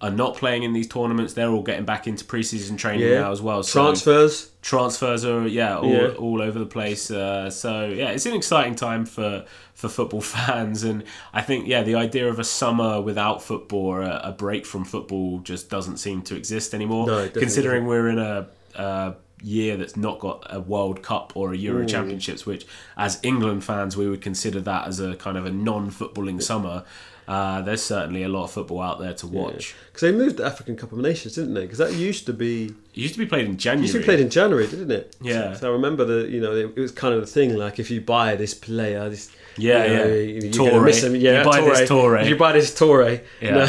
are 0.00 0.10
not 0.10 0.36
playing 0.36 0.62
in 0.62 0.72
these 0.74 0.86
tournaments. 0.86 1.32
They're 1.32 1.48
all 1.48 1.62
getting 1.62 1.86
back 1.86 2.06
into 2.06 2.24
preseason 2.24 2.76
training 2.76 3.08
Yeah. 3.08 3.20
now 3.22 3.32
as 3.32 3.40
well. 3.40 3.62
So 3.62 3.82
Transfers. 3.82 4.50
transfers 4.60 5.24
are 5.24 5.46
yeah 5.48 5.78
all, 5.78 5.88
Yeah. 5.90 6.08
all 6.18 6.42
over 6.42 6.58
the 6.58 6.66
place. 6.66 7.10
Uh, 7.10 7.48
so 7.48 7.86
yeah, 7.86 8.10
it's 8.10 8.26
an 8.26 8.34
exciting 8.34 8.74
time 8.74 9.06
for 9.06 9.44
for 9.74 9.88
football 9.88 10.20
fans, 10.36 10.82
and 10.84 11.02
I 11.32 11.40
think 11.42 11.66
yeah 11.66 11.82
the 11.82 11.94
idea 11.94 12.28
of 12.28 12.38
a 12.38 12.44
summer 12.44 13.00
without 13.00 13.42
football 13.42 13.96
a, 14.02 14.20
a 14.24 14.32
break 14.32 14.66
from 14.66 14.84
football 14.84 15.38
just 15.38 15.70
doesn't 15.70 15.96
seem 15.96 16.22
to 16.22 16.36
exist 16.36 16.74
anymore. 16.74 17.06
No, 17.06 17.28
considering 17.30 17.86
we're 17.86 18.08
in 18.08 18.18
a. 18.18 18.48
a 18.74 19.14
year 19.42 19.76
that's 19.76 19.98
not 19.98 20.18
got 20.18 20.42
a 20.48 20.58
World 20.58 21.02
Cup 21.02 21.30
or 21.36 21.52
a 21.52 21.56
Euro 21.58 21.84
Championships, 21.84 22.46
which 22.46 22.66
as 22.96 23.20
England 23.22 23.62
fans 23.64 23.94
we 23.94 24.08
would 24.08 24.22
consider 24.22 24.62
that 24.62 24.88
as 24.88 24.98
a 24.98 25.14
kind 25.16 25.36
of 25.36 25.44
a 25.44 25.50
non-footballing 25.50 26.42
summer. 26.42 26.84
Uh, 27.28 27.60
there's 27.62 27.82
certainly 27.82 28.22
a 28.22 28.28
lot 28.28 28.44
of 28.44 28.50
football 28.52 28.80
out 28.80 29.00
there 29.00 29.12
to 29.14 29.26
watch. 29.26 29.74
Because 29.88 30.00
they 30.02 30.12
moved 30.12 30.36
the 30.36 30.44
African 30.44 30.76
Cup 30.76 30.92
of 30.92 30.98
Nations, 30.98 31.34
didn't 31.34 31.54
they? 31.54 31.62
Because 31.62 31.78
that 31.78 31.92
used 31.94 32.24
to 32.26 32.32
be 32.32 32.66
It 32.66 32.72
used 32.94 33.14
to 33.14 33.18
be 33.18 33.26
played 33.26 33.46
in 33.46 33.56
January. 33.56 33.82
used 33.82 33.94
to 33.94 33.98
be 33.98 34.04
played 34.04 34.20
in 34.20 34.30
January, 34.30 34.66
didn't 34.68 34.90
it? 34.92 35.16
Yeah. 35.20 35.52
So, 35.54 35.60
so 35.60 35.68
I 35.70 35.72
remember 35.72 36.04
the 36.04 36.28
you 36.28 36.40
know 36.40 36.52
it, 36.54 36.72
it 36.76 36.80
was 36.80 36.92
kind 36.92 37.14
of 37.14 37.20
the 37.20 37.26
thing 37.26 37.56
like 37.56 37.78
if 37.80 37.90
you 37.90 38.00
buy 38.00 38.36
this 38.36 38.54
player, 38.54 39.08
this 39.08 39.30
Yeah, 39.56 39.84
you 39.84 39.96
know, 39.96 40.04
yeah. 40.06 40.14
you- 40.14 40.50
you're 40.52 40.70
gonna 40.70 40.82
miss 40.84 41.02
him. 41.02 41.16
Yeah, 41.16 41.38
You 41.38 41.44
buy 41.50 41.60
this 41.62 41.88
Toure. 41.90 42.22
If 42.22 42.28
you 42.28 42.36
buy 42.36 42.52
this 42.52 42.70
Toure, 42.78 43.20
Yeah. 43.40 43.50
no, 43.54 43.62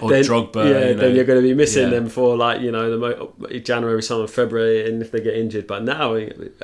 or 0.00 0.10
then, 0.10 0.22
Drogba. 0.24 0.54
yeah, 0.56 0.88
you 0.88 0.94
know. 0.94 1.00
then 1.00 1.14
you're 1.16 1.24
going 1.24 1.40
to 1.42 1.48
be 1.48 1.54
missing 1.54 1.84
Yeah. 1.84 1.90
them 1.90 2.08
for 2.08 2.36
like 2.36 2.60
you 2.60 2.70
know 2.70 2.90
the 2.90 2.98
mo- 2.98 3.32
January, 3.60 4.02
summer, 4.02 4.26
February, 4.26 4.88
and 4.88 5.02
if 5.02 5.10
they 5.10 5.20
get 5.20 5.34
injured. 5.34 5.66
But 5.66 5.82
now 5.82 6.16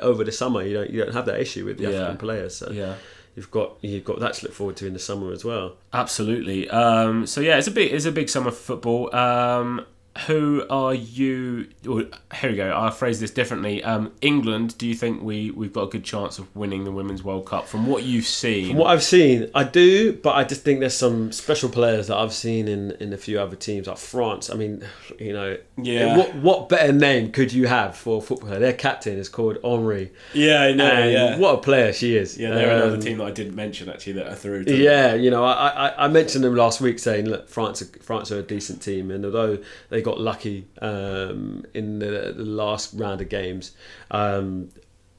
over 0.02 0.22
the 0.24 0.32
summer, 0.32 0.62
you 0.62 0.74
don't 0.74 0.90
you 0.90 1.04
don't 1.04 1.14
have 1.14 1.26
that 1.26 1.40
issue 1.40 1.64
with 1.64 1.78
the 1.78 1.84
Yeah. 1.90 1.96
African 1.98 2.16
players. 2.18 2.54
So 2.56 2.70
Yeah. 2.70 2.94
You've 3.39 3.53
got 3.53 3.76
you've 3.82 4.05
got 4.05 4.18
that 4.18 4.34
to 4.34 4.47
look 4.47 4.53
forward 4.53 4.76
to 4.76 4.86
in 4.86 4.95
the 4.95 4.99
summer 4.99 5.32
as 5.32 5.45
well. 5.45 5.76
Absolutely. 5.93 6.68
Um, 6.68 7.24
so 7.24 7.41
yeah, 7.41 7.57
it's 7.57 7.68
a 7.68 7.70
big 7.70 7.93
it's 7.93 8.05
a 8.05 8.11
big 8.11 8.28
summer 8.28 8.51
for 8.51 8.57
football. 8.57 9.14
Um, 9.14 9.86
who 10.26 10.66
are 10.68 10.94
you? 10.94 11.68
Well, 11.84 12.04
here 12.34 12.50
we 12.50 12.56
go. 12.56 12.70
I'll 12.70 12.90
phrase 12.90 13.20
this 13.20 13.30
differently. 13.30 13.84
Um, 13.84 14.12
England. 14.20 14.76
Do 14.76 14.86
you 14.88 14.94
think 14.94 15.22
we 15.22 15.52
we've 15.52 15.72
got 15.72 15.82
a 15.82 15.86
good 15.86 16.02
chance 16.02 16.40
of 16.40 16.54
winning 16.56 16.82
the 16.84 16.90
Women's 16.90 17.22
World 17.22 17.46
Cup 17.46 17.68
from 17.68 17.86
what 17.86 18.02
you've 18.02 18.24
seen? 18.26 18.68
From 18.70 18.78
what 18.78 18.88
I've 18.90 19.04
seen, 19.04 19.48
I 19.54 19.62
do, 19.62 20.12
but 20.14 20.34
I 20.34 20.42
just 20.42 20.62
think 20.62 20.80
there's 20.80 20.96
some 20.96 21.30
special 21.30 21.68
players 21.68 22.09
that 22.09 22.16
I've 22.16 22.32
seen 22.32 22.66
in, 22.66 22.90
in 22.92 23.12
a 23.12 23.16
few 23.16 23.38
other 23.38 23.54
teams, 23.54 23.86
like 23.86 23.96
France. 23.98 24.50
I 24.50 24.54
mean, 24.54 24.84
you 25.20 25.32
know, 25.32 25.56
Yeah. 25.80 26.16
What 26.16 26.34
what 26.36 26.68
better 26.68 26.92
name 26.92 27.30
could 27.30 27.52
you 27.52 27.68
have 27.68 27.96
for 27.96 28.18
a 28.18 28.20
footballer? 28.20 28.59
Their 28.59 28.72
captain 28.72 29.18
is 29.18 29.28
called 29.28 29.59
Henry, 29.62 30.11
yeah, 30.34 30.62
I 30.62 30.72
know. 30.72 30.84
and 30.86 31.12
yeah, 31.12 31.38
what 31.38 31.54
a 31.54 31.59
player 31.59 31.92
she 31.92 32.16
is. 32.16 32.36
yeah. 32.36 32.50
They're 32.54 32.70
another 32.76 32.94
Um, 32.94 33.00
team 33.00 33.18
that 33.18 33.24
I 33.28 33.30
didn't 33.30 33.54
mention 33.54 33.88
actually 33.88 34.14
that 34.14 34.26
are 34.26 34.34
through. 34.34 34.64
To 34.64 34.76
Yeah, 34.76 35.14
you 35.14 35.30
know, 35.30 35.44
I, 35.44 35.68
I, 35.90 36.04
I 36.06 36.09
mentioned 36.09 36.42
them 36.42 36.56
last 36.56 36.80
week 36.80 36.98
saying, 36.98 37.26
look, 37.26 37.48
France 37.48 37.82
are, 37.82 37.86
France 38.02 38.32
are 38.32 38.38
a 38.40 38.42
decent 38.42 38.82
team, 38.82 39.12
and 39.12 39.24
although 39.24 39.59
they 39.90 40.02
got 40.09 40.20
lucky 40.20 40.66
um, 40.80 41.64
in 41.74 41.98
the, 41.98 42.32
the 42.34 42.44
last 42.44 42.94
round 42.94 43.20
of 43.20 43.28
games, 43.28 43.72
um, 44.11 44.70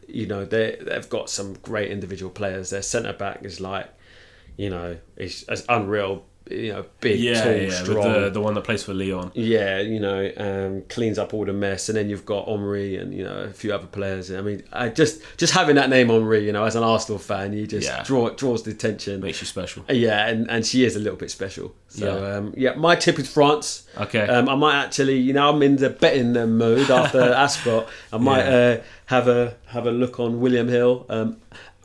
you 0.07 0.25
know, 0.25 0.43
they 0.45 0.77
they've 0.81 1.09
got 1.09 1.29
some 1.29 1.53
great 1.61 1.91
individual 1.91 2.31
players. 2.31 2.71
Their 2.71 2.81
centre 2.81 3.13
back 3.13 3.45
is 3.45 3.59
like, 3.59 3.87
you 4.57 4.69
know, 4.71 4.97
it's, 5.15 5.43
is 5.43 5.63
unreal. 5.69 6.25
You 6.49 6.73
know, 6.73 6.85
big, 6.99 7.19
yeah, 7.19 7.43
tall, 7.43 7.53
yeah. 7.55 7.69
Strong. 7.69 8.13
the 8.13 8.29
the 8.31 8.41
one 8.41 8.53
that 8.55 8.63
plays 8.63 8.83
for 8.83 8.93
Lyon. 8.93 9.31
Yeah, 9.35 9.79
you 9.79 9.99
know, 9.99 10.31
um, 10.37 10.81
cleans 10.89 11.19
up 11.19 11.33
all 11.33 11.45
the 11.45 11.53
mess, 11.53 11.89
and 11.89 11.97
then 11.97 12.09
you've 12.09 12.25
got 12.25 12.47
Henry 12.47 12.97
and 12.97 13.13
you 13.13 13.23
know 13.23 13.37
a 13.43 13.49
few 13.53 13.71
other 13.73 13.85
players. 13.85 14.31
I 14.31 14.41
mean, 14.41 14.63
I 14.73 14.89
just 14.89 15.21
just 15.37 15.53
having 15.53 15.75
that 15.75 15.89
name 15.89 16.09
Henry, 16.09 16.43
you 16.45 16.51
know, 16.51 16.63
as 16.65 16.75
an 16.75 16.83
Arsenal 16.83 17.19
fan, 17.19 17.53
you 17.53 17.67
just 17.67 17.87
Yeah. 17.87 18.01
draw 18.03 18.29
draws 18.31 18.63
the 18.63 18.71
attention. 18.71 19.21
Makes 19.21 19.41
you 19.41 19.47
special. 19.47 19.85
Yeah, 19.89 20.27
and, 20.27 20.49
and 20.49 20.65
she 20.65 20.83
is 20.83 20.95
a 20.95 20.99
little 20.99 21.17
bit 21.17 21.29
special. 21.29 21.75
So 21.87 22.05
Yeah. 22.19 22.37
um, 22.37 22.53
yeah 22.57 22.73
my 22.75 22.95
tip 22.95 23.19
is 23.19 23.31
France. 23.31 23.87
Okay. 23.97 24.21
Um, 24.27 24.49
I 24.49 24.55
might 24.55 24.75
actually, 24.83 25.17
you 25.17 25.33
know, 25.33 25.49
I'm 25.49 25.61
in 25.61 25.75
the 25.75 25.89
betting 25.91 26.35
uh, 26.35 26.47
mode 26.47 26.89
after 26.89 27.21
Ascot. 27.45 27.87
I 28.11 28.17
might 28.17 28.45
uh, 28.47 28.81
have 29.05 29.27
a 29.27 29.55
have 29.67 29.85
a 29.85 29.91
look 29.91 30.19
on 30.19 30.39
William 30.39 30.67
Hill. 30.67 31.05
Um, 31.09 31.37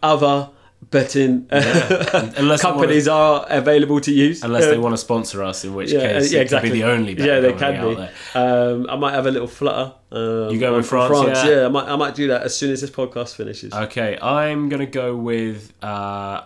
other 0.03 0.49
betting 0.91 1.47
Unless 1.51 2.63
they 2.63 2.69
companies 2.69 3.09
are 3.09 3.47
available 3.49 4.01
to 4.01 4.13
use. 4.13 4.43
Unless 4.43 4.67
they 4.67 4.77
Uh, 4.77 4.81
want 4.81 4.93
to 4.95 4.99
sponsor 4.99 5.43
us, 5.43 5.65
in 5.65 5.75
which 5.75 5.93
yeah, 5.93 6.01
case 6.01 6.33
yeah, 6.33 6.41
it 6.41 6.43
exactly. 6.43 6.71
could 6.71 6.75
be 6.75 6.81
the 6.83 6.89
only 6.89 7.13
yeah, 7.15 7.41
they 7.41 7.53
can 7.53 7.75
be. 7.97 8.39
Um, 8.39 8.87
I 8.91 8.97
might 8.97 9.13
have 9.15 9.27
a 9.27 9.31
little 9.31 9.49
flutter. 9.49 9.93
Um, 10.13 10.51
You 10.51 10.59
go 10.59 10.71
on 10.73 10.77
with 10.79 10.87
France, 10.87 11.45
yeah? 11.45 11.67
I 11.67 11.69
might, 11.69 11.89
I 11.89 11.97
might 11.97 12.15
do 12.15 12.29
that 12.29 12.43
as 12.43 12.57
soon 12.57 12.71
as 12.73 12.81
this 12.81 12.91
podcast 12.91 13.35
finishes. 13.37 13.73
Okay, 13.73 14.19
I'm 14.21 14.69
gonna 14.69 14.87
go 14.87 15.15
with. 15.17 15.73
Uh, 15.83 16.43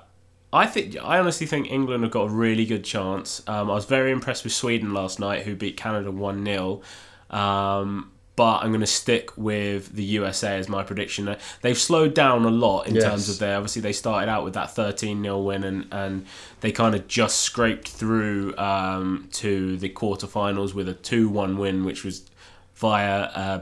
I 0.53 0.67
think 0.67 0.97
I 1.03 1.19
honestly 1.19 1.47
think 1.47 1.71
England 1.71 2.03
have 2.05 2.13
got 2.13 2.23
a 2.23 2.31
really 2.31 2.65
good 2.65 2.83
chance. 2.85 3.43
Um, 3.47 3.71
I 3.71 3.75
was 3.75 3.85
very 3.85 4.11
impressed 4.13 4.45
with 4.45 4.53
Sweden 4.55 4.95
last 4.95 5.21
night, 5.21 5.43
who 5.43 5.55
beat 5.55 5.77
Canada 5.77 6.11
one 6.11 6.45
0 6.45 6.81
um, 7.31 8.11
But 8.39 8.63
I'm 8.63 8.69
going 8.69 8.83
to 8.83 8.87
stick 8.87 9.37
with 9.37 9.97
the 9.97 10.05
USA 10.05 10.59
as 10.59 10.69
my 10.69 10.85
prediction. 10.85 11.35
They've 11.61 11.77
slowed 11.77 12.15
down 12.15 12.45
a 12.45 12.51
lot 12.51 12.87
in 12.87 12.95
Yes. 12.95 13.03
terms 13.05 13.29
of 13.29 13.41
their. 13.41 13.57
Obviously, 13.57 13.83
they 13.83 13.93
started 13.93 14.29
out 14.31 14.45
with 14.45 14.55
that 14.55 14.71
13 14.77 15.21
0 15.25 15.41
win, 15.41 15.65
and, 15.65 15.89
and 15.91 16.25
they 16.61 16.71
kind 16.71 16.95
of 16.95 17.09
just 17.09 17.41
scraped 17.41 17.89
through 17.89 18.57
um, 18.57 19.29
to 19.33 19.77
the 19.79 19.89
quarterfinals 19.89 20.73
with 20.73 20.89
a 20.89 20.95
2 20.95 21.29
1 21.29 21.59
win, 21.59 21.85
which 21.85 22.05
was 22.05 22.31
via 22.77 23.23
uh, 23.23 23.61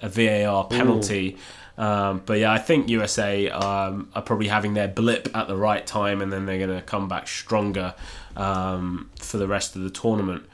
a 0.00 0.08
VAR 0.08 0.64
penalty. 0.68 1.36
Um, 1.76 2.22
but 2.24 2.38
yeah, 2.38 2.50
I 2.50 2.58
think 2.58 2.88
USA 2.88 3.50
um, 3.50 4.08
are 4.14 4.22
probably 4.22 4.48
having 4.48 4.72
their 4.72 4.88
blip 4.88 5.28
at 5.36 5.48
the 5.48 5.56
right 5.56 5.86
time, 5.86 6.22
and 6.22 6.32
then 6.32 6.46
they're 6.46 6.64
going 6.66 6.74
to 6.74 6.80
come 6.86 7.08
back 7.08 7.28
stronger 7.28 7.94
um, 8.38 9.10
for 9.20 9.36
the 9.36 9.46
rest 9.46 9.76
of 9.76 9.82
the 9.82 9.90
tournament. 9.90 10.44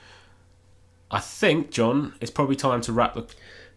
I 1.09 1.21
think, 1.21 1.71
John, 1.71 2.15
it's 2.21 2.31
probably 2.33 2.57
time 2.57 2.81
to 2.83 2.93
wrap 2.93 3.15
the 3.15 3.27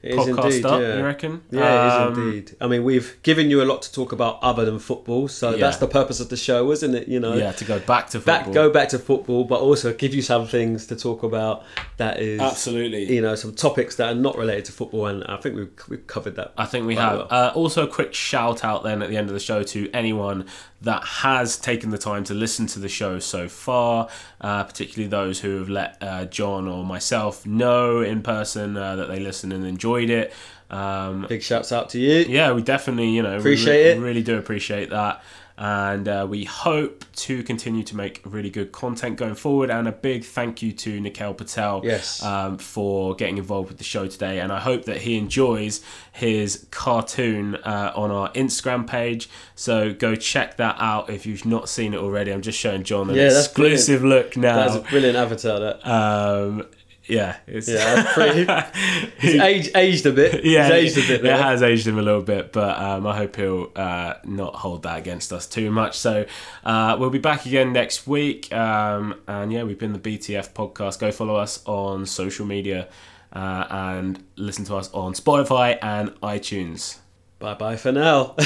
It 0.03 0.15
is 0.19 0.27
podcast 0.27 0.45
indeed, 0.45 0.65
up. 0.65 0.81
yeah. 0.81 0.97
You 0.97 1.03
reckon? 1.05 1.41
Yeah, 1.49 1.61
Um, 1.61 1.87
it 1.87 2.11
is 2.11 2.17
indeed. 2.17 2.55
I 2.59 2.67
mean, 2.67 2.83
we've 2.83 3.15
given 3.23 3.49
you 3.49 3.61
a 3.61 3.65
lot 3.71 3.81
to 3.83 3.93
talk 3.93 4.11
about 4.11 4.37
other 4.43 4.65
than 4.65 4.77
football, 4.77 5.29
so 5.29 5.51
Yeah. 5.51 5.57
that's 5.57 5.77
the 5.77 5.87
purpose 5.87 6.19
of 6.19 6.27
the 6.27 6.35
show, 6.35 6.71
isn't 6.73 6.93
it? 6.93 7.07
You 7.07 7.21
know, 7.21 7.35
Yeah, 7.35 7.53
to 7.53 7.63
go 7.63 7.79
back 7.79 8.09
to 8.09 8.19
back 8.19 8.51
go 8.51 8.69
back 8.69 8.89
to 8.89 8.99
football, 8.99 9.45
but 9.45 9.61
also 9.61 9.93
give 9.93 10.13
you 10.13 10.21
some 10.21 10.45
things 10.45 10.87
to 10.87 10.97
talk 10.97 11.23
about 11.23 11.63
that 11.97 12.19
is 12.21 12.41
Absolutely. 12.41 13.13
you 13.15 13.21
know 13.21 13.35
some 13.35 13.53
topics 13.53 13.95
that 13.95 14.09
are 14.11 14.15
not 14.15 14.37
related 14.37 14.65
to 14.65 14.71
football, 14.73 15.05
and 15.07 15.23
I 15.23 15.37
think 15.37 15.55
we've 15.55 15.71
we've 15.87 16.05
covered 16.05 16.35
that. 16.35 16.53
I 16.57 16.65
think 16.65 16.85
we 16.85 16.95
have. 16.95 17.19
well. 17.19 17.27
Uh, 17.31 17.51
also, 17.55 17.83
a 17.83 17.87
quick 17.87 18.13
shout 18.13 18.65
out 18.65 18.83
then 18.83 19.01
at 19.01 19.09
the 19.09 19.15
end 19.15 19.29
of 19.29 19.33
the 19.33 19.39
show 19.39 19.63
to 19.63 19.89
anyone 19.93 20.45
that 20.83 21.03
has 21.03 21.57
taken 21.57 21.89
the 21.89 21.97
time 21.97 22.23
to 22.25 22.33
listen 22.33 22.67
to 22.67 22.79
the 22.79 22.89
show 22.89 23.19
so 23.19 23.47
far, 23.49 24.09
uh, 24.41 24.63
particularly 24.63 25.07
those 25.09 25.39
who 25.39 25.59
have 25.59 25.69
let 25.69 25.97
uh, 26.01 26.25
John 26.25 26.67
or 26.67 26.83
myself 26.85 27.45
know 27.45 28.01
in 28.01 28.21
person 28.21 28.77
uh, 28.77 28.95
that 28.97 29.07
they 29.07 29.19
listened 29.19 29.53
and 29.53 29.65
enjoyed 29.65 30.09
it. 30.09 30.33
Um, 30.69 31.25
Big 31.29 31.43
shouts 31.43 31.71
out 31.71 31.89
to 31.89 31.99
you. 31.99 32.25
yeah, 32.27 32.51
we 32.51 32.61
definitely, 32.61 33.09
you 33.09 33.21
know, 33.21 33.37
Appreciate 33.37 33.95
we 33.95 34.01
it. 34.01 34.03
Really 34.03 34.23
do 34.23 34.37
appreciate 34.37 34.89
that. 34.89 35.23
And 35.57 36.07
uh, 36.07 36.25
we 36.27 36.45
hope 36.45 37.05
to 37.17 37.43
continue 37.43 37.83
to 37.83 37.95
make 37.95 38.21
really 38.25 38.49
good 38.49 38.71
content 38.71 39.17
going 39.17 39.35
forward. 39.35 39.69
And 39.69 39.87
a 39.87 39.91
big 39.91 40.23
thank 40.23 40.61
you 40.63 40.71
to 40.73 40.99
Nikhil 40.99 41.35
Patel 41.35 41.81
Yes. 41.83 42.23
um, 42.23 42.57
for 42.57 43.15
getting 43.15 43.37
involved 43.37 43.69
with 43.69 43.77
the 43.77 43.83
show 43.83 44.07
today. 44.07 44.39
And 44.39 44.51
I 44.51 44.59
hope 44.59 44.85
that 44.85 45.01
he 45.01 45.15
enjoys 45.17 45.81
his 46.11 46.65
cartoon 46.71 47.55
uh, 47.55 47.91
on 47.95 48.09
our 48.09 48.31
Instagram 48.31 48.87
page. 48.87 49.29
So 49.55 49.93
go 49.93 50.15
check 50.15 50.57
that 50.57 50.75
out 50.79 51.09
if 51.11 51.25
you've 51.27 51.45
not 51.45 51.69
seen 51.69 51.93
it 51.93 51.99
already. 51.99 52.31
I'm 52.31 52.41
just 52.41 52.57
showing 52.59 52.83
John 52.83 53.09
an 53.11 53.15
Yeah, 53.15 53.27
exclusive 53.27 54.03
look 54.03 54.35
now. 54.35 54.55
That's 54.55 54.75
a 54.75 54.89
brilliant 54.89 55.17
avatar. 55.17 55.59
That 55.59 55.87
um, 55.87 56.65
yeah, 57.07 57.37
it's, 57.47 57.67
yeah, 57.67 58.13
pretty. 58.13 58.45
He's 59.19 59.41
aged, 59.41 59.75
aged 59.75 60.05
a 60.05 60.11
bit. 60.11 60.45
yeah, 60.45 60.73
He's 60.75 60.97
aged 60.97 61.09
a 61.09 61.13
bit. 61.21 61.25
It 61.25 61.39
has 61.39 61.61
aged 61.61 61.87
him 61.87 61.99
a 61.99 62.01
little 62.01 62.21
bit, 62.21 62.53
but 62.53 62.77
um, 62.79 63.05
I 63.05 63.17
hope 63.17 63.35
he'll 63.35 63.71
uh, 63.75 64.15
not 64.23 64.55
hold 64.55 64.83
that 64.83 64.97
against 64.97 65.33
us 65.33 65.45
too 65.45 65.69
much. 65.69 65.97
So 65.97 66.25
uh, 66.63 66.95
we'll 66.99 67.09
be 67.09 67.19
back 67.19 67.45
again 67.45 67.73
next 67.73 68.07
week. 68.07 68.53
Um, 68.53 69.15
and 69.27 69.51
yeah, 69.51 69.63
we've 69.63 69.79
been 69.79 69.93
the 69.93 69.99
BTF 69.99 70.53
podcast. 70.53 70.99
Go 70.99 71.11
follow 71.11 71.35
us 71.35 71.61
on 71.65 72.05
social 72.05 72.45
media 72.45 72.87
uh, 73.33 73.65
and 73.69 74.23
listen 74.37 74.63
to 74.65 74.75
us 74.75 74.91
on 74.93 75.13
Spotify 75.13 75.77
and 75.81 76.09
iTunes. 76.21 76.99
Bye 77.39 77.55
bye 77.55 77.75
for 77.75 77.91
now. 77.91 78.35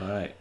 All 0.00 0.08
right. 0.08 0.34